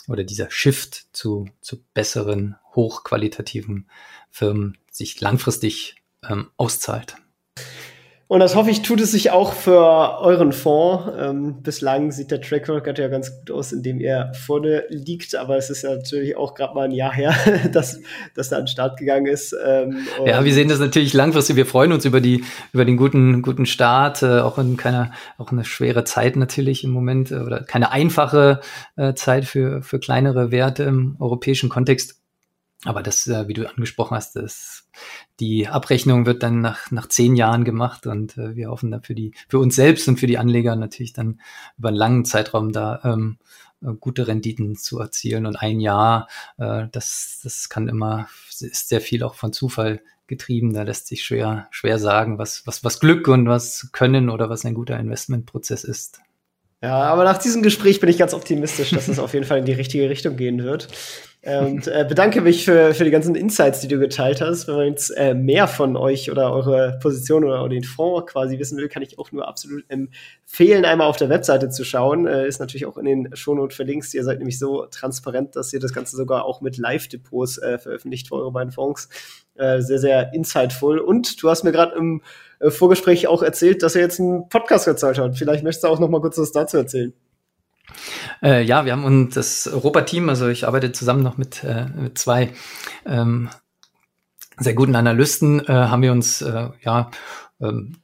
oder 0.09 0.25
dieser 0.25 0.51
Shift 0.51 1.09
zu, 1.13 1.49
zu 1.61 1.83
besseren, 1.95 2.57
hochqualitativen 2.75 3.89
Firmen 4.31 4.79
sich 4.91 5.21
langfristig 5.21 5.97
ähm, 6.29 6.51
auszahlt. 6.57 7.17
Und 8.31 8.39
das 8.39 8.55
hoffe 8.55 8.71
ich, 8.71 8.83
tut 8.83 9.01
es 9.01 9.11
sich 9.11 9.33
auch 9.33 9.55
für 9.55 10.21
euren 10.21 10.53
Fonds. 10.53 11.11
Ähm, 11.19 11.65
bislang 11.65 12.13
sieht 12.13 12.31
der 12.31 12.41
Track 12.41 12.69
Record 12.69 12.97
ja 13.01 13.09
ganz 13.09 13.37
gut 13.37 13.51
aus, 13.51 13.73
indem 13.73 13.99
er 13.99 14.33
vorne 14.35 14.85
liegt, 14.89 15.35
aber 15.35 15.57
es 15.57 15.69
ist 15.69 15.83
ja 15.83 15.97
natürlich 15.97 16.37
auch 16.37 16.55
gerade 16.55 16.73
mal 16.77 16.85
ein 16.85 16.93
Jahr 16.93 17.13
her, 17.13 17.35
dass, 17.73 17.99
dass 18.37 18.53
er 18.53 18.59
an 18.59 18.65
den 18.67 18.69
Start 18.69 19.01
gegangen 19.01 19.27
ist. 19.27 19.53
Ähm, 19.67 20.07
ja, 20.25 20.45
wir 20.45 20.55
sehen 20.55 20.69
das 20.69 20.79
natürlich 20.79 21.13
langfristig. 21.13 21.57
Wir 21.57 21.67
freuen 21.67 21.91
uns 21.91 22.05
über 22.05 22.21
die, 22.21 22.45
über 22.73 22.85
den 22.85 22.97
guten, 22.97 23.43
guten 23.43 23.67
Start, 23.67 24.23
äh, 24.23 24.39
auch 24.39 24.59
in 24.59 24.77
keiner, 24.77 25.11
auch 25.37 25.51
eine 25.51 25.65
schwere 25.65 26.05
Zeit 26.05 26.37
natürlich 26.37 26.85
im 26.85 26.93
Moment 26.93 27.33
äh, 27.33 27.41
oder 27.41 27.65
keine 27.65 27.91
einfache 27.91 28.61
äh, 28.95 29.13
Zeit 29.15 29.45
für, 29.45 29.83
für 29.83 29.99
kleinere 29.99 30.53
Werte 30.53 30.85
im 30.85 31.17
europäischen 31.19 31.69
Kontext. 31.69 32.20
Aber 32.85 33.03
das, 33.03 33.27
äh, 33.27 33.47
wie 33.47 33.53
du 33.53 33.69
angesprochen 33.69 34.17
hast, 34.17 34.37
das, 34.37 34.89
die 35.39 35.69
Abrechnung 35.69 36.25
wird 36.25 36.43
dann 36.43 36.61
nach, 36.61 36.91
nach 36.91 37.09
zehn 37.09 37.37
Jahren 37.37 37.65
gemacht 37.65 38.07
und 38.07 38.39
äh, 38.39 38.57
wir 38.57 38.71
hoffen 38.71 38.91
da 38.91 39.01
für 39.01 39.15
die, 39.15 39.33
für 39.49 39.59
uns 39.59 39.77
selbst 39.77 40.09
und 40.09 40.19
für 40.19 40.27
die 40.27 40.39
Anleger 40.39 40.77
natürlich 40.77 41.13
dann 41.13 41.41
über 41.79 41.89
einen 41.89 41.99
langen 41.99 42.25
Zeitraum 42.25 42.73
da 42.73 43.01
ähm, 43.05 43.37
äh, 43.83 43.93
gute 43.99 44.29
Renditen 44.29 44.77
zu 44.77 44.99
erzielen. 44.99 45.47
Und 45.47 45.57
ein 45.57 45.81
Jahr, 45.81 46.29
äh, 46.59 46.87
das, 46.91 47.41
das 47.43 47.69
kann 47.69 47.89
immer, 47.89 48.29
ist 48.49 48.89
sehr 48.89 49.01
viel 49.01 49.23
auch 49.23 49.35
von 49.35 49.53
Zufall 49.53 50.01
getrieben. 50.27 50.73
Da 50.73 50.83
lässt 50.83 51.07
sich 51.07 51.23
schwer, 51.23 51.69
schwer 51.71 51.99
sagen, 51.99 52.39
was, 52.39 52.67
was, 52.67 52.83
was 52.83 53.01
Glück 53.01 53.29
und 53.29 53.47
was 53.47 53.91
Können 53.93 54.31
oder 54.31 54.49
was 54.49 54.65
ein 54.65 54.75
guter 54.75 54.99
Investmentprozess 54.99 55.85
ist. 55.85 56.21
Ja, 56.83 57.03
aber 57.03 57.25
nach 57.25 57.37
diesem 57.37 57.63
Gespräch 57.63 58.01
bin 58.01 58.09
ich 58.09 58.17
ganz 58.17 58.33
optimistisch, 58.33 58.91
dass 58.91 59.09
es 59.09 59.19
auf 59.19 59.35
jeden 59.35 59.45
Fall 59.45 59.59
in 59.59 59.67
die 59.67 59.73
richtige 59.73 60.09
Richtung 60.09 60.37
gehen 60.37 60.63
wird. 60.63 60.89
Und 61.43 61.87
äh, 61.87 62.05
bedanke 62.07 62.43
mich 62.43 62.67
für, 62.67 62.93
für 62.93 63.05
die 63.05 63.11
ganzen 63.11 63.35
Insights, 63.35 63.81
die 63.81 63.89
du 63.89 63.99
geteilt 63.99 64.43
hast. 64.43 64.69
Wenn 64.69 64.75
man 64.75 64.87
jetzt 64.89 65.09
äh, 65.17 65.33
mehr 65.33 65.69
von 65.69 65.97
euch 65.97 66.31
oder 66.31 66.53
eure 66.53 66.99
Position 67.01 67.45
oder, 67.45 67.61
oder 67.61 67.71
den 67.71 67.85
Fonds 67.85 68.31
quasi 68.31 68.59
wissen 68.59 68.77
will, 68.77 68.89
kann 68.91 69.03
ich 69.03 69.19
auch 69.19 69.33
nur 69.33 69.49
absolut 69.49 69.85
empfehlen, 69.89 70.85
einmal 70.85 71.07
auf 71.07 71.17
der 71.17 71.31
Webseite 71.31 71.71
zu 71.71 71.83
schauen. 71.83 72.27
Äh, 72.27 72.47
ist 72.47 72.61
natürlich 72.61 72.85
auch 72.85 72.99
in 72.99 73.07
den 73.07 73.35
Shownotes 73.35 73.75
verlinkt. 73.75 74.13
Ihr 74.13 74.23
seid 74.23 74.39
nämlich 74.39 74.59
so 74.59 74.85
transparent, 74.91 75.57
dass 75.57 75.73
ihr 75.73 75.81
das 75.81 75.95
Ganze 75.95 76.15
sogar 76.15 76.45
auch 76.45 76.61
mit 76.61 76.77
Live-Depots 76.77 77.57
äh, 77.57 77.79
veröffentlicht 77.79 78.29
für 78.29 78.35
eure 78.35 78.53
beiden 78.53 78.73
Fonds. 78.73 79.09
Äh, 79.55 79.81
sehr, 79.81 79.99
sehr 79.99 80.35
insightful. 80.35 80.99
Und 80.99 81.43
du 81.43 81.49
hast 81.49 81.65
mir 81.65 81.73
gerade 81.73 81.97
im 81.97 82.21
äh, 82.59 82.71
Vorgespräch 82.71 83.29
auch 83.29 83.43
erzählt, 83.43 83.83
dass 83.83 83.95
er 83.95 84.03
jetzt 84.03 84.21
einen 84.21 84.51
Podcast 84.51 84.85
gezahlt 84.85 85.17
hat. 85.17 85.39
Vielleicht 85.39 85.65
möchtest 85.65 85.85
du 85.85 85.89
auch 85.89 86.01
noch 86.01 86.11
mal 86.11 86.21
kurz 86.21 86.37
was 86.37 86.53
dazu 86.53 86.77
erzählen. 86.77 87.15
Äh, 88.43 88.63
ja, 88.63 88.85
wir 88.85 88.93
haben 88.93 89.05
uns 89.05 89.35
das 89.35 89.67
Europa-Team, 89.67 90.29
also 90.29 90.49
ich 90.49 90.67
arbeite 90.67 90.93
zusammen 90.93 91.23
noch 91.23 91.37
mit, 91.37 91.65
äh, 91.65 91.87
mit 91.87 92.19
zwei 92.19 92.53
ähm, 93.07 93.51
sehr 94.61 94.75
guten 94.75 94.95
Analysten, 94.95 95.61
äh, 95.61 95.73
haben 95.73 96.03
wir 96.03 96.13
uns 96.13 96.43
äh, 96.43 96.69
ja 96.83 97.11
ähm, 97.61 97.97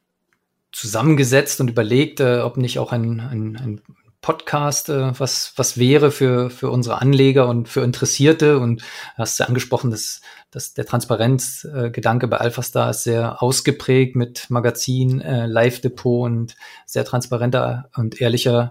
zusammengesetzt 0.73 1.61
und 1.61 1.71
überlegt, 1.71 2.21
äh, 2.21 2.41
ob 2.41 2.57
nicht 2.57 2.79
auch 2.79 2.93
ein, 2.93 3.21
ein, 3.21 3.57
ein 3.57 3.81
Podcast 4.21 4.89
äh, 4.89 5.19
was, 5.19 5.53
was 5.57 5.79
wäre 5.79 6.11
für, 6.11 6.51
für 6.51 6.71
unsere 6.71 7.01
Anleger 7.01 7.49
und 7.49 7.69
für 7.69 7.83
Interessierte. 7.83 8.59
Und 8.59 8.83
hast 9.17 9.39
ja 9.39 9.47
angesprochen, 9.47 9.91
dass, 9.91 10.21
dass 10.51 10.75
der 10.75 10.85
Transparenzgedanke 10.85 12.27
bei 12.27 12.39
AlphaStar 12.39 12.91
ist 12.91 13.05
sehr 13.05 13.43
ausgeprägt 13.43 14.17
mit 14.17 14.51
Magazin, 14.51 15.21
Live-Depot 15.21 16.25
und 16.25 16.57
sehr 16.87 17.05
transparenter 17.05 17.89
und 17.95 18.21
ehrlicher 18.21 18.71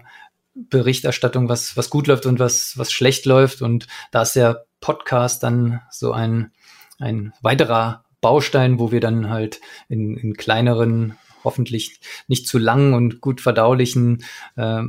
Berichterstattung, 0.56 1.48
was, 1.48 1.76
was 1.76 1.90
gut 1.90 2.06
läuft 2.06 2.26
und 2.26 2.38
was, 2.38 2.76
was 2.76 2.90
schlecht 2.90 3.26
läuft. 3.26 3.62
Und 3.62 3.86
da 4.10 4.22
ist 4.22 4.36
der 4.36 4.66
Podcast 4.80 5.42
dann 5.42 5.80
so 5.90 6.12
ein, 6.12 6.52
ein 6.98 7.32
weiterer 7.42 8.04
Baustein, 8.20 8.78
wo 8.78 8.90
wir 8.90 9.00
dann 9.00 9.30
halt 9.30 9.60
in, 9.88 10.16
in 10.16 10.34
kleineren, 10.34 11.16
hoffentlich 11.44 12.00
nicht 12.26 12.48
zu 12.48 12.58
langen 12.58 12.94
und 12.94 13.20
gut 13.20 13.40
verdaulichen 13.40 14.24
äh, 14.56 14.82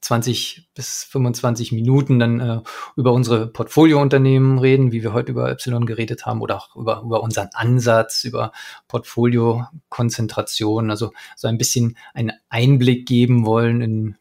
20 0.00 0.68
bis 0.74 1.04
25 1.04 1.72
Minuten 1.72 2.18
dann 2.18 2.40
äh, 2.40 2.60
über 2.96 3.12
unsere 3.12 3.46
Portfoliounternehmen 3.46 4.58
reden, 4.58 4.92
wie 4.92 5.02
wir 5.02 5.12
heute 5.12 5.32
über 5.32 5.50
Y 5.50 5.86
geredet 5.86 6.26
haben, 6.26 6.42
oder 6.42 6.56
auch 6.56 6.76
über, 6.76 7.02
über 7.04 7.22
unseren 7.22 7.48
Ansatz, 7.54 8.24
über 8.24 8.52
Portfoliokonzentration, 8.88 10.90
also 10.90 11.12
so 11.34 11.48
ein 11.48 11.58
bisschen 11.58 11.96
einen 12.14 12.32
Einblick 12.48 13.06
geben 13.06 13.46
wollen 13.46 13.80
in 13.80 14.16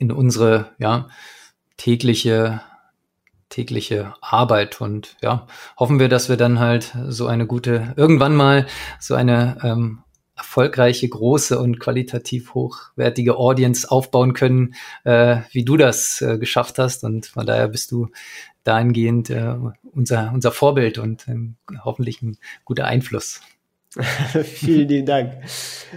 in 0.00 0.10
unsere 0.10 0.72
ja, 0.78 1.08
tägliche 1.76 2.60
tägliche 3.50 4.14
Arbeit 4.20 4.80
und 4.80 5.16
ja, 5.22 5.46
hoffen 5.76 5.98
wir, 5.98 6.08
dass 6.08 6.28
wir 6.28 6.36
dann 6.36 6.60
halt 6.60 6.96
so 7.08 7.26
eine 7.26 7.46
gute, 7.46 7.94
irgendwann 7.96 8.36
mal 8.36 8.66
so 9.00 9.14
eine 9.14 9.58
ähm, 9.64 10.04
erfolgreiche, 10.36 11.08
große 11.08 11.58
und 11.58 11.80
qualitativ 11.80 12.54
hochwertige 12.54 13.36
Audience 13.36 13.90
aufbauen 13.90 14.32
können, 14.32 14.74
äh, 15.04 15.38
wie 15.50 15.64
du 15.64 15.76
das 15.76 16.22
äh, 16.22 16.38
geschafft 16.38 16.78
hast. 16.78 17.04
Und 17.04 17.26
von 17.26 17.44
daher 17.44 17.68
bist 17.68 17.90
du 17.90 18.08
dahingehend 18.64 19.30
äh, 19.30 19.56
unser, 19.92 20.30
unser 20.32 20.52
Vorbild 20.52 20.98
und 20.98 21.28
äh, 21.28 21.36
hoffentlich 21.84 22.22
ein 22.22 22.38
guter 22.64 22.86
Einfluss. 22.86 23.40
Vielen 24.44 24.86
lieben 24.86 25.06
Dank. 25.06 25.32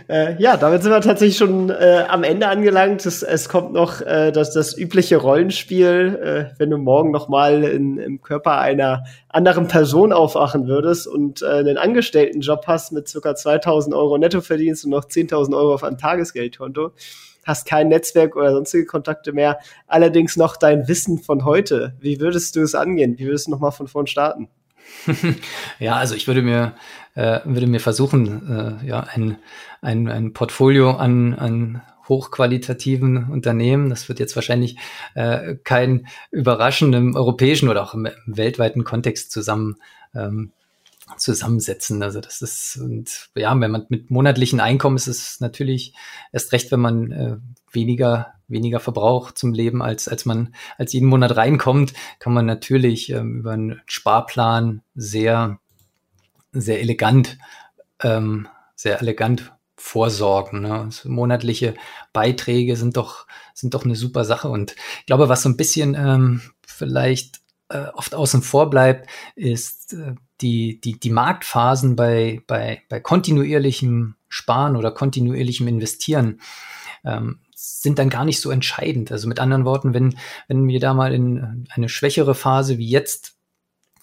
Äh, 0.09 0.41
ja, 0.41 0.57
damit 0.57 0.81
sind 0.81 0.91
wir 0.91 1.01
tatsächlich 1.01 1.37
schon 1.37 1.69
äh, 1.69 2.05
am 2.07 2.23
Ende 2.23 2.47
angelangt. 2.47 3.05
Es, 3.05 3.21
es 3.21 3.49
kommt 3.49 3.71
noch 3.71 4.01
äh, 4.01 4.31
das, 4.31 4.51
das 4.51 4.75
übliche 4.75 5.17
Rollenspiel, 5.17 6.49
äh, 6.51 6.55
wenn 6.57 6.71
du 6.71 6.77
morgen 6.77 7.11
noch 7.11 7.29
mal 7.29 7.63
in, 7.63 7.99
im 7.99 8.23
Körper 8.23 8.57
einer 8.57 9.03
anderen 9.29 9.67
Person 9.67 10.11
aufwachen 10.11 10.67
würdest 10.67 11.05
und 11.05 11.43
äh, 11.43 11.45
einen 11.45 11.77
Angestelltenjob 11.77 12.65
hast 12.65 12.93
mit 12.93 13.07
circa 13.07 13.35
2000 13.35 13.93
Euro 13.93 14.17
Nettoverdienst 14.17 14.85
und 14.85 14.91
noch 14.91 15.05
10.000 15.05 15.55
Euro 15.55 15.75
auf 15.75 15.83
einem 15.83 15.99
Tagesgeldkonto, 15.99 16.93
hast 17.45 17.67
kein 17.67 17.89
Netzwerk 17.89 18.35
oder 18.35 18.53
sonstige 18.53 18.87
Kontakte 18.87 19.33
mehr, 19.33 19.59
allerdings 19.85 20.35
noch 20.35 20.57
dein 20.57 20.87
Wissen 20.87 21.19
von 21.19 21.45
heute. 21.45 21.93
Wie 21.99 22.19
würdest 22.19 22.55
du 22.55 22.61
es 22.61 22.73
angehen? 22.73 23.19
Wie 23.19 23.27
würdest 23.27 23.45
du 23.45 23.51
noch 23.51 23.59
mal 23.59 23.69
von 23.69 23.87
vorn 23.87 24.07
starten? 24.07 24.49
ja, 25.79 25.95
also 25.95 26.15
ich 26.15 26.27
würde 26.27 26.41
mir, 26.41 26.73
äh, 27.15 27.39
würde 27.45 27.67
mir 27.67 27.79
versuchen, 27.79 28.81
äh, 28.81 28.87
ja, 28.87 29.01
ein, 29.01 29.37
ein, 29.81 30.07
ein 30.09 30.33
Portfolio 30.33 30.91
an, 30.91 31.33
an 31.33 31.81
hochqualitativen 32.09 33.29
Unternehmen. 33.29 33.89
Das 33.89 34.09
wird 34.09 34.19
jetzt 34.19 34.35
wahrscheinlich 34.35 34.77
äh, 35.15 35.55
kein 35.63 36.07
überraschendem 36.31 37.15
europäischen 37.15 37.69
oder 37.69 37.83
auch 37.83 37.93
im, 37.93 38.05
im 38.05 38.37
weltweiten 38.37 38.83
Kontext 38.83 39.31
zusammen 39.31 39.77
ähm, 40.13 40.51
zusammensetzen. 41.17 42.01
Also 42.01 42.21
das 42.21 42.41
ist 42.41 42.77
und 42.77 43.29
ja, 43.35 43.59
wenn 43.59 43.71
man 43.71 43.85
mit 43.89 44.09
monatlichen 44.09 44.59
Einkommen 44.59 44.95
ist 44.95 45.07
es 45.07 45.39
natürlich 45.39 45.93
erst 46.31 46.51
recht, 46.51 46.71
wenn 46.71 46.79
man 46.79 47.11
äh, 47.11 47.37
weniger 47.71 48.33
weniger 48.47 48.79
Verbrauch 48.79 49.31
zum 49.31 49.53
Leben 49.53 49.81
als 49.81 50.07
als 50.07 50.25
man 50.25 50.53
als 50.77 50.93
jeden 50.93 51.07
Monat 51.07 51.35
reinkommt, 51.35 51.93
kann 52.19 52.33
man 52.33 52.45
natürlich 52.45 53.09
ähm, 53.09 53.39
über 53.39 53.51
einen 53.51 53.81
Sparplan 53.85 54.81
sehr 54.95 55.59
sehr 56.53 56.79
elegant 56.79 57.37
ähm, 58.01 58.47
sehr 58.75 58.99
elegant 59.01 59.53
vorsorgen. 59.77 60.61
Ne? 60.61 60.89
Monatliche 61.05 61.73
Beiträge 62.13 62.75
sind 62.75 62.97
doch 62.97 63.27
sind 63.53 63.73
doch 63.73 63.85
eine 63.85 63.95
super 63.95 64.23
Sache 64.25 64.49
und 64.49 64.75
ich 64.99 65.05
glaube, 65.05 65.29
was 65.29 65.41
so 65.41 65.49
ein 65.49 65.57
bisschen 65.57 65.95
ähm, 65.95 66.41
vielleicht 66.65 67.41
äh, 67.69 67.87
oft 67.93 68.13
außen 68.13 68.41
vor 68.41 68.69
bleibt, 68.69 69.09
ist 69.35 69.93
äh, 69.93 70.15
die, 70.41 70.79
die, 70.81 70.99
die 70.99 71.09
Marktphasen 71.09 71.95
bei, 71.95 72.41
bei, 72.47 72.81
bei 72.89 72.99
kontinuierlichem 72.99 74.15
Sparen 74.27 74.75
oder 74.75 74.91
kontinuierlichem 74.91 75.67
Investieren 75.67 76.41
ähm, 77.03 77.39
sind 77.55 77.99
dann 77.99 78.09
gar 78.09 78.25
nicht 78.25 78.41
so 78.41 78.51
entscheidend. 78.51 79.11
Also 79.11 79.27
mit 79.27 79.39
anderen 79.39 79.65
Worten, 79.65 79.93
wenn, 79.93 80.17
wenn 80.47 80.67
wir 80.67 80.79
da 80.79 80.93
mal 80.93 81.13
in 81.13 81.67
eine 81.69 81.89
schwächere 81.89 82.35
Phase 82.35 82.77
wie 82.77 82.89
jetzt 82.89 83.35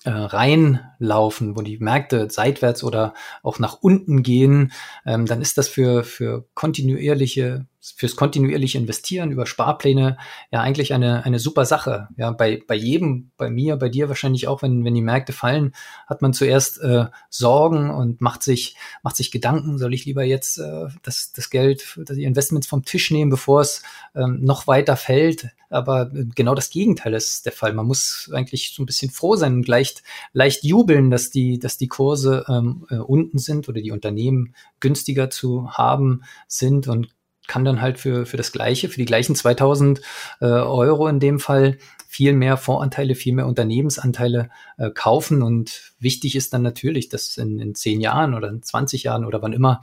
äh, 0.04 0.10
reinlaufen, 0.10 1.56
wo 1.56 1.62
die 1.62 1.78
Märkte 1.78 2.28
seitwärts 2.30 2.82
oder 2.82 3.14
auch 3.42 3.58
nach 3.58 3.78
unten 3.80 4.22
gehen, 4.22 4.72
ähm, 5.04 5.26
dann 5.26 5.42
ist 5.42 5.58
das 5.58 5.68
für, 5.68 6.04
für 6.04 6.46
kontinuierliche 6.54 7.66
fürs 7.80 8.14
kontinuierliche 8.14 8.78
Investieren 8.78 9.30
über 9.30 9.46
Sparpläne 9.46 10.18
ja 10.50 10.60
eigentlich 10.60 10.92
eine, 10.92 11.24
eine 11.24 11.38
super 11.38 11.64
Sache. 11.64 12.08
Ja, 12.16 12.30
bei, 12.30 12.62
bei 12.66 12.74
jedem, 12.74 13.30
bei 13.36 13.50
mir, 13.50 13.76
bei 13.76 13.88
dir 13.88 14.08
wahrscheinlich 14.08 14.48
auch, 14.48 14.62
wenn, 14.62 14.84
wenn 14.84 14.94
die 14.94 15.00
Märkte 15.00 15.32
fallen, 15.32 15.72
hat 16.06 16.20
man 16.20 16.34
zuerst 16.34 16.80
äh, 16.80 17.06
Sorgen 17.30 17.90
und 17.90 18.20
macht 18.20 18.42
sich, 18.42 18.76
macht 19.02 19.16
sich 19.16 19.30
Gedanken, 19.30 19.78
soll 19.78 19.94
ich 19.94 20.04
lieber 20.04 20.24
jetzt 20.24 20.58
äh, 20.58 20.88
das, 21.02 21.32
das 21.32 21.48
Geld, 21.48 21.98
die 22.10 22.24
Investments 22.24 22.66
vom 22.66 22.84
Tisch 22.84 23.10
nehmen, 23.10 23.30
bevor 23.30 23.62
es 23.62 23.82
ähm, 24.14 24.40
noch 24.42 24.66
weiter 24.66 24.96
fällt. 24.96 25.48
Aber 25.70 26.12
äh, 26.14 26.26
genau 26.34 26.54
das 26.54 26.68
Gegenteil 26.68 27.14
ist 27.14 27.46
der 27.46 27.52
Fall. 27.52 27.72
Man 27.72 27.86
muss 27.86 28.30
eigentlich 28.34 28.74
so 28.74 28.82
ein 28.82 28.86
bisschen 28.86 29.10
froh 29.10 29.36
sein 29.36 29.54
und 29.54 29.68
leicht, 29.68 30.02
leicht 30.34 30.64
jubeln, 30.64 31.10
dass 31.10 31.30
die, 31.30 31.58
dass 31.58 31.78
die 31.78 31.88
Kurse 31.88 32.44
ähm, 32.48 32.86
äh, 32.90 32.96
unten 32.96 33.38
sind 33.38 33.68
oder 33.68 33.80
die 33.80 33.92
Unternehmen 33.92 34.54
günstiger 34.80 35.30
zu 35.30 35.70
haben 35.70 36.22
sind 36.46 36.88
und 36.88 37.08
kann 37.50 37.64
dann 37.64 37.82
halt 37.82 37.98
für, 37.98 38.26
für 38.26 38.36
das 38.36 38.52
Gleiche, 38.52 38.88
für 38.88 38.98
die 38.98 39.06
gleichen 39.06 39.34
2000 39.34 40.00
äh, 40.40 40.44
Euro 40.44 41.08
in 41.08 41.18
dem 41.18 41.40
Fall 41.40 41.78
viel 42.06 42.32
mehr 42.32 42.56
Fondsanteile, 42.56 43.16
viel 43.16 43.34
mehr 43.34 43.48
Unternehmensanteile 43.48 44.50
äh, 44.78 44.90
kaufen. 44.90 45.42
Und 45.42 45.94
wichtig 45.98 46.36
ist 46.36 46.54
dann 46.54 46.62
natürlich, 46.62 47.08
dass 47.08 47.36
in, 47.36 47.58
in 47.58 47.74
zehn 47.74 48.00
Jahren 48.00 48.34
oder 48.34 48.48
in 48.50 48.62
20 48.62 49.02
Jahren 49.02 49.24
oder 49.24 49.42
wann 49.42 49.52
immer, 49.52 49.80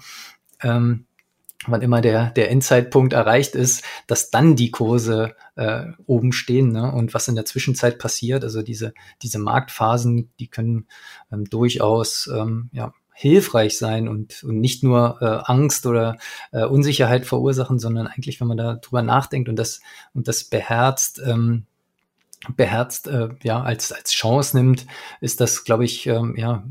ähm, 0.61 1.07
wann 1.65 1.81
immer 1.81 1.99
der, 1.99 2.29
der 2.29 2.51
Endzeitpunkt 2.51 3.11
erreicht 3.11 3.53
ist, 3.53 3.83
dass 4.07 4.31
dann 4.31 4.55
die 4.55 4.71
Kurse 4.71 5.35
äh, 5.57 5.87
oben 6.05 6.31
stehen. 6.31 6.71
Ne? 6.71 6.89
Und 6.89 7.13
was 7.13 7.27
in 7.27 7.35
der 7.35 7.43
Zwischenzeit 7.43 7.99
passiert, 7.99 8.45
also 8.45 8.61
diese, 8.61 8.93
diese 9.21 9.39
Marktphasen, 9.39 10.31
die 10.39 10.47
können 10.47 10.87
ähm, 11.33 11.43
durchaus 11.49 12.29
ähm, 12.33 12.69
ja, 12.71 12.93
hilfreich 13.19 13.79
sein 13.79 14.07
und, 14.07 14.43
und 14.43 14.59
nicht 14.59 14.83
nur 14.83 15.17
äh, 15.21 15.51
Angst 15.51 15.87
oder 15.87 16.17
äh, 16.51 16.65
Unsicherheit 16.65 17.25
verursachen, 17.25 17.79
sondern 17.79 18.05
eigentlich, 18.05 18.39
wenn 18.39 18.47
man 18.47 18.57
da 18.57 18.75
drüber 18.75 19.01
nachdenkt 19.01 19.49
und 19.49 19.55
das 19.55 19.81
und 20.13 20.27
das 20.27 20.43
beherzt, 20.43 21.19
ähm, 21.25 21.65
beherzt 22.55 23.07
äh, 23.07 23.29
ja 23.41 23.63
als 23.63 23.91
als 23.91 24.11
Chance 24.11 24.55
nimmt, 24.55 24.85
ist 25.19 25.41
das, 25.41 25.63
glaube 25.63 25.83
ich, 25.83 26.05
ähm, 26.05 26.35
ja 26.37 26.63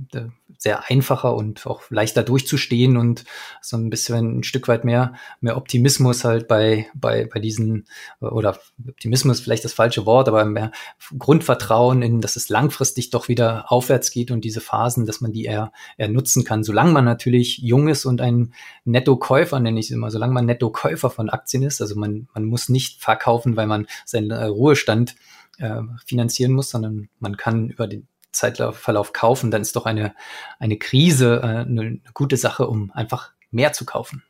sehr 0.58 0.88
einfacher 0.90 1.34
und 1.34 1.66
auch 1.66 1.82
leichter 1.90 2.22
durchzustehen 2.22 2.96
und 2.96 3.24
so 3.60 3.76
ein 3.76 3.90
bisschen 3.90 4.38
ein 4.38 4.42
Stück 4.42 4.68
weit 4.68 4.84
mehr 4.84 5.14
mehr 5.40 5.56
Optimismus 5.56 6.24
halt 6.24 6.48
bei 6.48 6.86
bei 6.94 7.26
bei 7.32 7.40
diesen 7.40 7.86
oder 8.20 8.58
Optimismus 8.88 9.40
vielleicht 9.40 9.64
das 9.64 9.72
falsche 9.72 10.06
Wort, 10.06 10.28
aber 10.28 10.44
mehr 10.44 10.72
Grundvertrauen 11.18 12.02
in, 12.02 12.20
dass 12.20 12.36
es 12.36 12.48
langfristig 12.48 13.10
doch 13.10 13.28
wieder 13.28 13.70
aufwärts 13.70 14.10
geht 14.10 14.30
und 14.30 14.44
diese 14.44 14.60
Phasen, 14.60 15.06
dass 15.06 15.20
man 15.20 15.32
die 15.32 15.44
eher 15.44 15.72
eher 15.98 16.08
nutzen 16.08 16.44
kann, 16.44 16.64
solange 16.64 16.92
man 16.92 17.04
natürlich 17.04 17.58
jung 17.58 17.88
ist 17.88 18.04
und 18.04 18.20
ein 18.20 18.54
Netto-Käufer 18.84 19.60
nenne 19.60 19.80
ich 19.80 19.86
es 19.86 19.92
immer, 19.92 20.10
solange 20.10 20.32
man 20.32 20.46
Netto-Käufer 20.46 21.10
von 21.10 21.30
Aktien 21.30 21.62
ist, 21.62 21.80
also 21.80 21.96
man 21.96 22.28
man 22.34 22.44
muss 22.44 22.68
nicht 22.68 23.00
verkaufen, 23.00 23.56
weil 23.56 23.66
man 23.66 23.86
seinen 24.04 24.30
äh, 24.30 24.44
Ruhestand 24.44 25.16
äh, 25.58 25.80
finanzieren 26.04 26.52
muss, 26.52 26.70
sondern 26.70 27.08
man 27.18 27.36
kann 27.36 27.68
über 27.68 27.86
den 27.86 28.06
Zeitverlauf 28.36 29.12
kaufen, 29.12 29.50
dann 29.50 29.62
ist 29.62 29.76
doch 29.76 29.86
eine, 29.86 30.14
eine 30.58 30.76
Krise 30.78 31.40
äh, 31.42 31.46
eine, 31.46 31.98
gute 32.14 32.36
Sache, 32.36 32.66
um 32.66 32.90
einfach 32.92 33.32
mehr 33.50 33.72
zu 33.72 33.84
kaufen. 33.84 34.22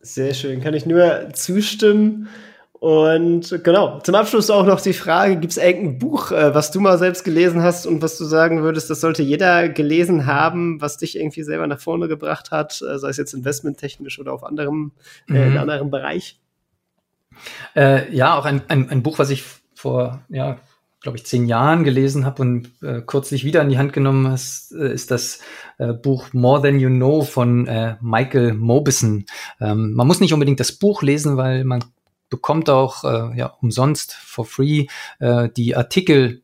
Sehr 0.00 0.34
schön, 0.34 0.60
kann 0.60 0.74
ich 0.74 0.84
nur 0.84 1.30
zustimmen. 1.32 2.28
Und 2.82 3.62
genau, 3.62 4.00
zum 4.00 4.16
Abschluss 4.16 4.50
auch 4.50 4.66
noch 4.66 4.80
die 4.80 4.92
Frage, 4.92 5.36
gibt 5.36 5.52
es 5.52 5.56
irgendein 5.56 6.00
Buch, 6.00 6.32
äh, 6.32 6.52
was 6.52 6.72
du 6.72 6.80
mal 6.80 6.98
selbst 6.98 7.22
gelesen 7.22 7.62
hast 7.62 7.86
und 7.86 8.02
was 8.02 8.18
du 8.18 8.24
sagen 8.24 8.64
würdest, 8.64 8.90
das 8.90 9.00
sollte 9.00 9.22
jeder 9.22 9.68
gelesen 9.68 10.26
haben, 10.26 10.80
was 10.80 10.96
dich 10.96 11.16
irgendwie 11.16 11.44
selber 11.44 11.68
nach 11.68 11.78
vorne 11.78 12.08
gebracht 12.08 12.50
hat, 12.50 12.82
äh, 12.82 12.98
sei 12.98 13.10
es 13.10 13.18
jetzt 13.18 13.34
investmenttechnisch 13.34 14.18
oder 14.18 14.32
auf 14.32 14.42
anderem, 14.42 14.90
äh, 15.28 15.34
mhm. 15.34 15.52
in 15.52 15.58
anderem 15.58 15.92
Bereich? 15.92 16.40
Äh, 17.76 18.12
ja, 18.12 18.36
auch 18.36 18.46
ein, 18.46 18.62
ein, 18.66 18.90
ein 18.90 19.04
Buch, 19.04 19.20
was 19.20 19.30
ich 19.30 19.44
vor, 19.76 20.24
ja, 20.28 20.58
glaube 21.02 21.18
ich, 21.18 21.26
zehn 21.26 21.46
Jahren 21.46 21.84
gelesen 21.84 22.24
habe 22.24 22.42
und 22.42 22.70
äh, 22.82 23.02
kürzlich 23.02 23.44
wieder 23.44 23.60
in 23.60 23.68
die 23.68 23.78
Hand 23.78 23.92
genommen 23.92 24.28
hast, 24.28 24.72
äh, 24.72 24.92
ist 24.92 25.10
das 25.10 25.40
äh, 25.78 25.92
Buch 25.92 26.32
More 26.32 26.62
Than 26.62 26.78
You 26.78 26.88
Know 26.88 27.22
von 27.22 27.66
äh, 27.66 27.96
Michael 28.00 28.54
Mobison. 28.54 29.26
Ähm, 29.60 29.92
man 29.94 30.06
muss 30.06 30.20
nicht 30.20 30.32
unbedingt 30.32 30.60
das 30.60 30.72
Buch 30.72 31.02
lesen, 31.02 31.36
weil 31.36 31.64
man 31.64 31.84
bekommt 32.30 32.70
auch 32.70 33.04
äh, 33.04 33.36
ja, 33.36 33.46
umsonst 33.60 34.14
for 34.14 34.44
free 34.44 34.86
äh, 35.18 35.48
die 35.56 35.76
Artikel 35.76 36.42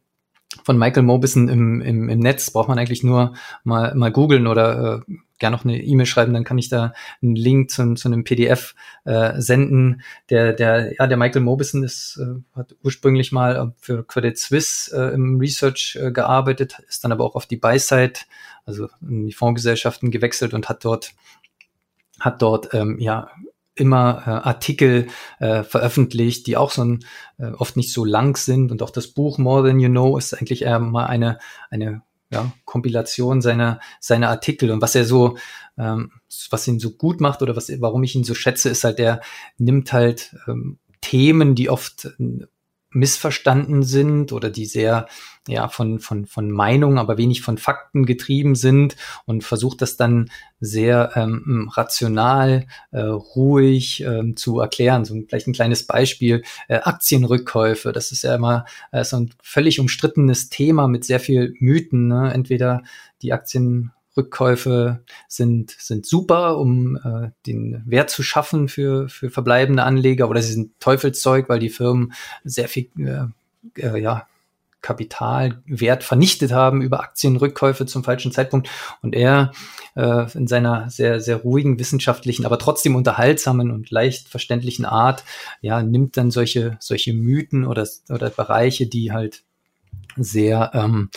von 0.64 0.76
Michael 0.76 1.04
Mobison 1.04 1.48
im, 1.48 1.80
im, 1.80 2.08
im 2.08 2.18
Netz. 2.18 2.50
Braucht 2.50 2.68
man 2.68 2.78
eigentlich 2.78 3.04
nur 3.04 3.34
mal, 3.64 3.94
mal 3.94 4.10
googeln 4.10 4.46
oder 4.46 5.04
äh, 5.08 5.12
gerne 5.38 5.56
noch 5.56 5.64
eine 5.64 5.82
E-Mail 5.82 6.06
schreiben, 6.06 6.32
dann 6.32 6.44
kann 6.44 6.58
ich 6.58 6.68
da 6.68 6.92
einen 7.22 7.36
Link 7.36 7.70
zu, 7.70 7.94
zu 7.94 8.08
einem 8.08 8.24
PDF 8.24 8.74
äh, 9.04 9.40
senden. 9.40 10.02
Der, 10.30 10.52
der, 10.52 10.94
ja, 10.96 11.06
der 11.06 11.16
Michael 11.16 11.42
Mobison 11.42 11.82
ist, 11.82 12.20
äh, 12.20 12.58
hat 12.58 12.76
ursprünglich 12.82 13.32
mal 13.32 13.74
für 13.78 14.04
Credit 14.06 14.36
Suisse 14.38 14.94
äh, 14.96 15.14
im 15.14 15.38
Research 15.38 15.98
äh, 16.00 16.10
gearbeitet, 16.10 16.78
ist 16.88 17.04
dann 17.04 17.12
aber 17.12 17.24
auch 17.24 17.34
auf 17.34 17.46
die 17.46 17.56
Buy-Side, 17.56 18.20
also 18.64 18.88
in 19.00 19.26
die 19.26 19.32
Fondsgesellschaften 19.32 20.10
gewechselt 20.10 20.54
und 20.54 20.68
hat 20.68 20.84
dort, 20.84 21.14
hat 22.20 22.42
dort 22.42 22.74
ähm, 22.74 22.98
ja 22.98 23.30
immer 23.78 24.22
äh, 24.26 24.30
Artikel 24.30 25.06
äh, 25.38 25.62
veröffentlicht, 25.62 26.46
die 26.46 26.56
auch 26.56 26.70
so 26.70 26.84
ein, 26.84 27.04
äh, 27.38 27.46
oft 27.52 27.76
nicht 27.76 27.92
so 27.92 28.04
lang 28.04 28.36
sind 28.36 28.72
und 28.72 28.82
auch 28.82 28.90
das 28.90 29.08
Buch 29.08 29.38
More 29.38 29.66
Than 29.66 29.80
You 29.80 29.88
Know 29.88 30.18
ist 30.18 30.34
eigentlich 30.34 30.62
eher 30.62 30.80
mal 30.80 31.06
eine 31.06 31.38
eine 31.70 32.02
ja, 32.30 32.52
Kompilation 32.64 33.40
seiner, 33.40 33.80
seiner 34.00 34.28
Artikel. 34.28 34.70
Und 34.70 34.82
was 34.82 34.94
er 34.94 35.04
so, 35.04 35.38
ähm, 35.78 36.12
was 36.50 36.68
ihn 36.68 36.78
so 36.78 36.90
gut 36.90 37.20
macht 37.20 37.42
oder 37.42 37.56
was, 37.56 37.70
warum 37.80 38.02
ich 38.02 38.14
ihn 38.14 38.24
so 38.24 38.34
schätze, 38.34 38.68
ist 38.68 38.84
halt, 38.84 38.98
der 38.98 39.20
nimmt 39.56 39.92
halt 39.92 40.36
ähm, 40.46 40.78
Themen, 41.00 41.54
die 41.54 41.70
oft 41.70 42.10
missverstanden 42.90 43.82
sind 43.82 44.32
oder 44.32 44.50
die 44.50 44.66
sehr 44.66 45.06
ja 45.46 45.68
von 45.68 45.98
von 45.98 46.26
von 46.26 46.50
Meinung, 46.50 46.98
aber 46.98 47.18
wenig 47.18 47.42
von 47.42 47.58
Fakten 47.58 48.06
getrieben 48.06 48.54
sind 48.54 48.96
und 49.26 49.44
versucht 49.44 49.82
das 49.82 49.96
dann 49.96 50.30
sehr 50.60 51.12
ähm, 51.14 51.70
rational, 51.72 52.66
äh, 52.90 53.00
ruhig 53.00 54.02
ähm, 54.02 54.36
zu 54.36 54.60
erklären. 54.60 55.04
So 55.04 55.14
vielleicht 55.28 55.46
ein 55.46 55.54
kleines 55.54 55.86
Beispiel: 55.86 56.42
äh, 56.68 56.76
Aktienrückkäufe. 56.76 57.92
Das 57.92 58.12
ist 58.12 58.22
ja 58.22 58.34
immer 58.34 58.64
äh, 58.92 59.04
so 59.04 59.16
ein 59.16 59.30
völlig 59.42 59.80
umstrittenes 59.80 60.48
Thema 60.48 60.88
mit 60.88 61.04
sehr 61.04 61.20
viel 61.20 61.54
Mythen. 61.60 62.08
Ne? 62.08 62.32
Entweder 62.32 62.82
die 63.22 63.32
Aktien 63.32 63.92
Rückkäufe 64.18 65.00
sind, 65.28 65.70
sind 65.70 66.04
super, 66.04 66.58
um 66.58 66.96
äh, 66.96 67.30
den 67.46 67.82
Wert 67.86 68.10
zu 68.10 68.22
schaffen 68.22 68.68
für, 68.68 69.08
für 69.08 69.30
verbleibende 69.30 69.84
Anleger 69.84 70.28
oder 70.28 70.42
sie 70.42 70.52
sind 70.52 70.78
Teufelszeug, 70.80 71.48
weil 71.48 71.60
die 71.60 71.70
Firmen 71.70 72.12
sehr 72.44 72.68
viel 72.68 72.90
äh, 72.98 73.80
äh, 73.80 73.98
ja, 73.98 74.26
Kapitalwert 74.80 76.04
vernichtet 76.04 76.52
haben 76.52 76.82
über 76.82 77.00
Aktienrückkäufe 77.00 77.86
zum 77.86 78.04
falschen 78.04 78.32
Zeitpunkt. 78.32 78.68
Und 79.02 79.14
er 79.14 79.52
äh, 79.96 80.30
in 80.36 80.46
seiner 80.46 80.88
sehr, 80.90 81.20
sehr 81.20 81.36
ruhigen, 81.36 81.78
wissenschaftlichen, 81.78 82.46
aber 82.46 82.58
trotzdem 82.58 82.94
unterhaltsamen 82.94 83.70
und 83.70 83.90
leicht 83.90 84.28
verständlichen 84.28 84.84
Art, 84.84 85.24
ja, 85.60 85.82
nimmt 85.82 86.16
dann 86.16 86.30
solche, 86.30 86.76
solche 86.80 87.12
Mythen 87.12 87.64
oder, 87.64 87.86
oder 88.08 88.30
Bereiche, 88.30 88.86
die 88.86 89.12
halt 89.12 89.42
sehr 90.16 90.70
ähm, 90.74 91.10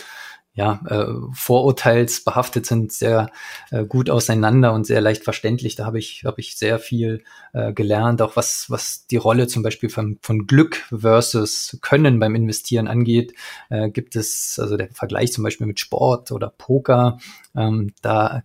ja, 0.54 0.80
äh, 0.86 1.06
vorurteilsbehaftet 1.32 2.66
sind, 2.66 2.92
sehr 2.92 3.30
äh, 3.70 3.86
gut 3.86 4.10
auseinander 4.10 4.74
und 4.74 4.86
sehr 4.86 5.00
leicht 5.00 5.24
verständlich. 5.24 5.76
Da 5.76 5.86
habe 5.86 5.98
ich, 5.98 6.24
hab 6.26 6.38
ich 6.38 6.56
sehr 6.56 6.78
viel 6.78 7.24
äh, 7.54 7.72
gelernt, 7.72 8.20
auch 8.20 8.36
was, 8.36 8.66
was 8.68 9.06
die 9.06 9.16
Rolle 9.16 9.46
zum 9.46 9.62
Beispiel 9.62 9.88
von, 9.88 10.18
von 10.20 10.46
Glück 10.46 10.84
versus 10.94 11.78
Können 11.80 12.18
beim 12.18 12.34
Investieren 12.34 12.86
angeht. 12.86 13.32
Äh, 13.70 13.88
gibt 13.90 14.14
es, 14.14 14.58
also 14.60 14.76
der 14.76 14.90
Vergleich 14.90 15.32
zum 15.32 15.42
Beispiel 15.42 15.66
mit 15.66 15.80
Sport 15.80 16.32
oder 16.32 16.50
Poker, 16.50 17.18
ähm, 17.56 17.94
da 18.02 18.42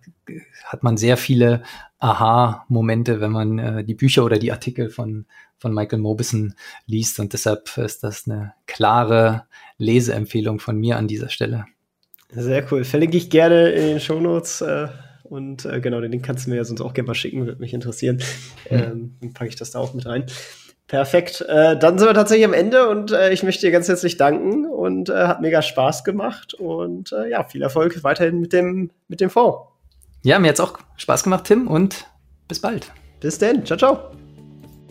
hat 0.64 0.82
man 0.82 0.96
sehr 0.96 1.16
viele 1.18 1.62
Aha-Momente, 1.98 3.20
wenn 3.20 3.32
man 3.32 3.58
äh, 3.58 3.84
die 3.84 3.94
Bücher 3.94 4.24
oder 4.24 4.38
die 4.38 4.52
Artikel 4.52 4.88
von, 4.88 5.26
von 5.58 5.74
Michael 5.74 5.98
Mobison 5.98 6.54
liest. 6.86 7.20
Und 7.20 7.34
deshalb 7.34 7.76
ist 7.76 8.02
das 8.02 8.26
eine 8.26 8.54
klare 8.66 9.46
Leseempfehlung 9.76 10.58
von 10.58 10.78
mir 10.78 10.96
an 10.96 11.08
dieser 11.08 11.28
Stelle. 11.28 11.66
Sehr 12.30 12.64
cool. 12.70 12.84
Verlinke 12.84 13.16
ich 13.16 13.30
gerne 13.30 13.70
in 13.70 13.86
den 13.86 14.00
Shownotes. 14.00 14.60
Äh, 14.60 14.88
und 15.24 15.64
äh, 15.64 15.80
genau, 15.80 16.00
den 16.00 16.12
Link 16.12 16.24
kannst 16.24 16.46
du 16.46 16.50
mir 16.50 16.56
ja 16.56 16.64
sonst 16.64 16.80
auch 16.80 16.94
gerne 16.94 17.08
mal 17.08 17.14
schicken, 17.14 17.46
würde 17.46 17.60
mich 17.60 17.74
interessieren. 17.74 18.16
Mhm. 18.70 18.76
Ähm, 18.76 19.16
dann 19.20 19.32
packe 19.34 19.50
ich 19.50 19.56
das 19.56 19.70
da 19.70 19.78
auch 19.78 19.94
mit 19.94 20.06
rein. 20.06 20.24
Perfekt. 20.86 21.42
Äh, 21.42 21.78
dann 21.78 21.98
sind 21.98 22.08
wir 22.08 22.14
tatsächlich 22.14 22.46
am 22.46 22.54
Ende 22.54 22.88
und 22.88 23.12
äh, 23.12 23.30
ich 23.30 23.42
möchte 23.42 23.66
dir 23.66 23.70
ganz 23.70 23.88
herzlich 23.88 24.16
danken 24.16 24.64
und 24.64 25.10
äh, 25.10 25.26
hat 25.26 25.42
mega 25.42 25.60
Spaß 25.60 26.02
gemacht 26.02 26.54
und 26.54 27.12
äh, 27.12 27.28
ja, 27.28 27.44
viel 27.44 27.60
Erfolg 27.60 28.02
weiterhin 28.04 28.40
mit 28.40 28.54
dem, 28.54 28.90
mit 29.06 29.20
dem 29.20 29.28
Fonds. 29.28 29.58
Ja, 30.22 30.38
mir 30.38 30.48
hat's 30.48 30.60
auch 30.60 30.78
Spaß 30.96 31.24
gemacht, 31.24 31.44
Tim, 31.44 31.68
und 31.68 32.06
bis 32.48 32.60
bald. 32.60 32.90
Bis 33.20 33.38
denn. 33.38 33.66
Ciao, 33.66 33.78
ciao. 33.78 34.27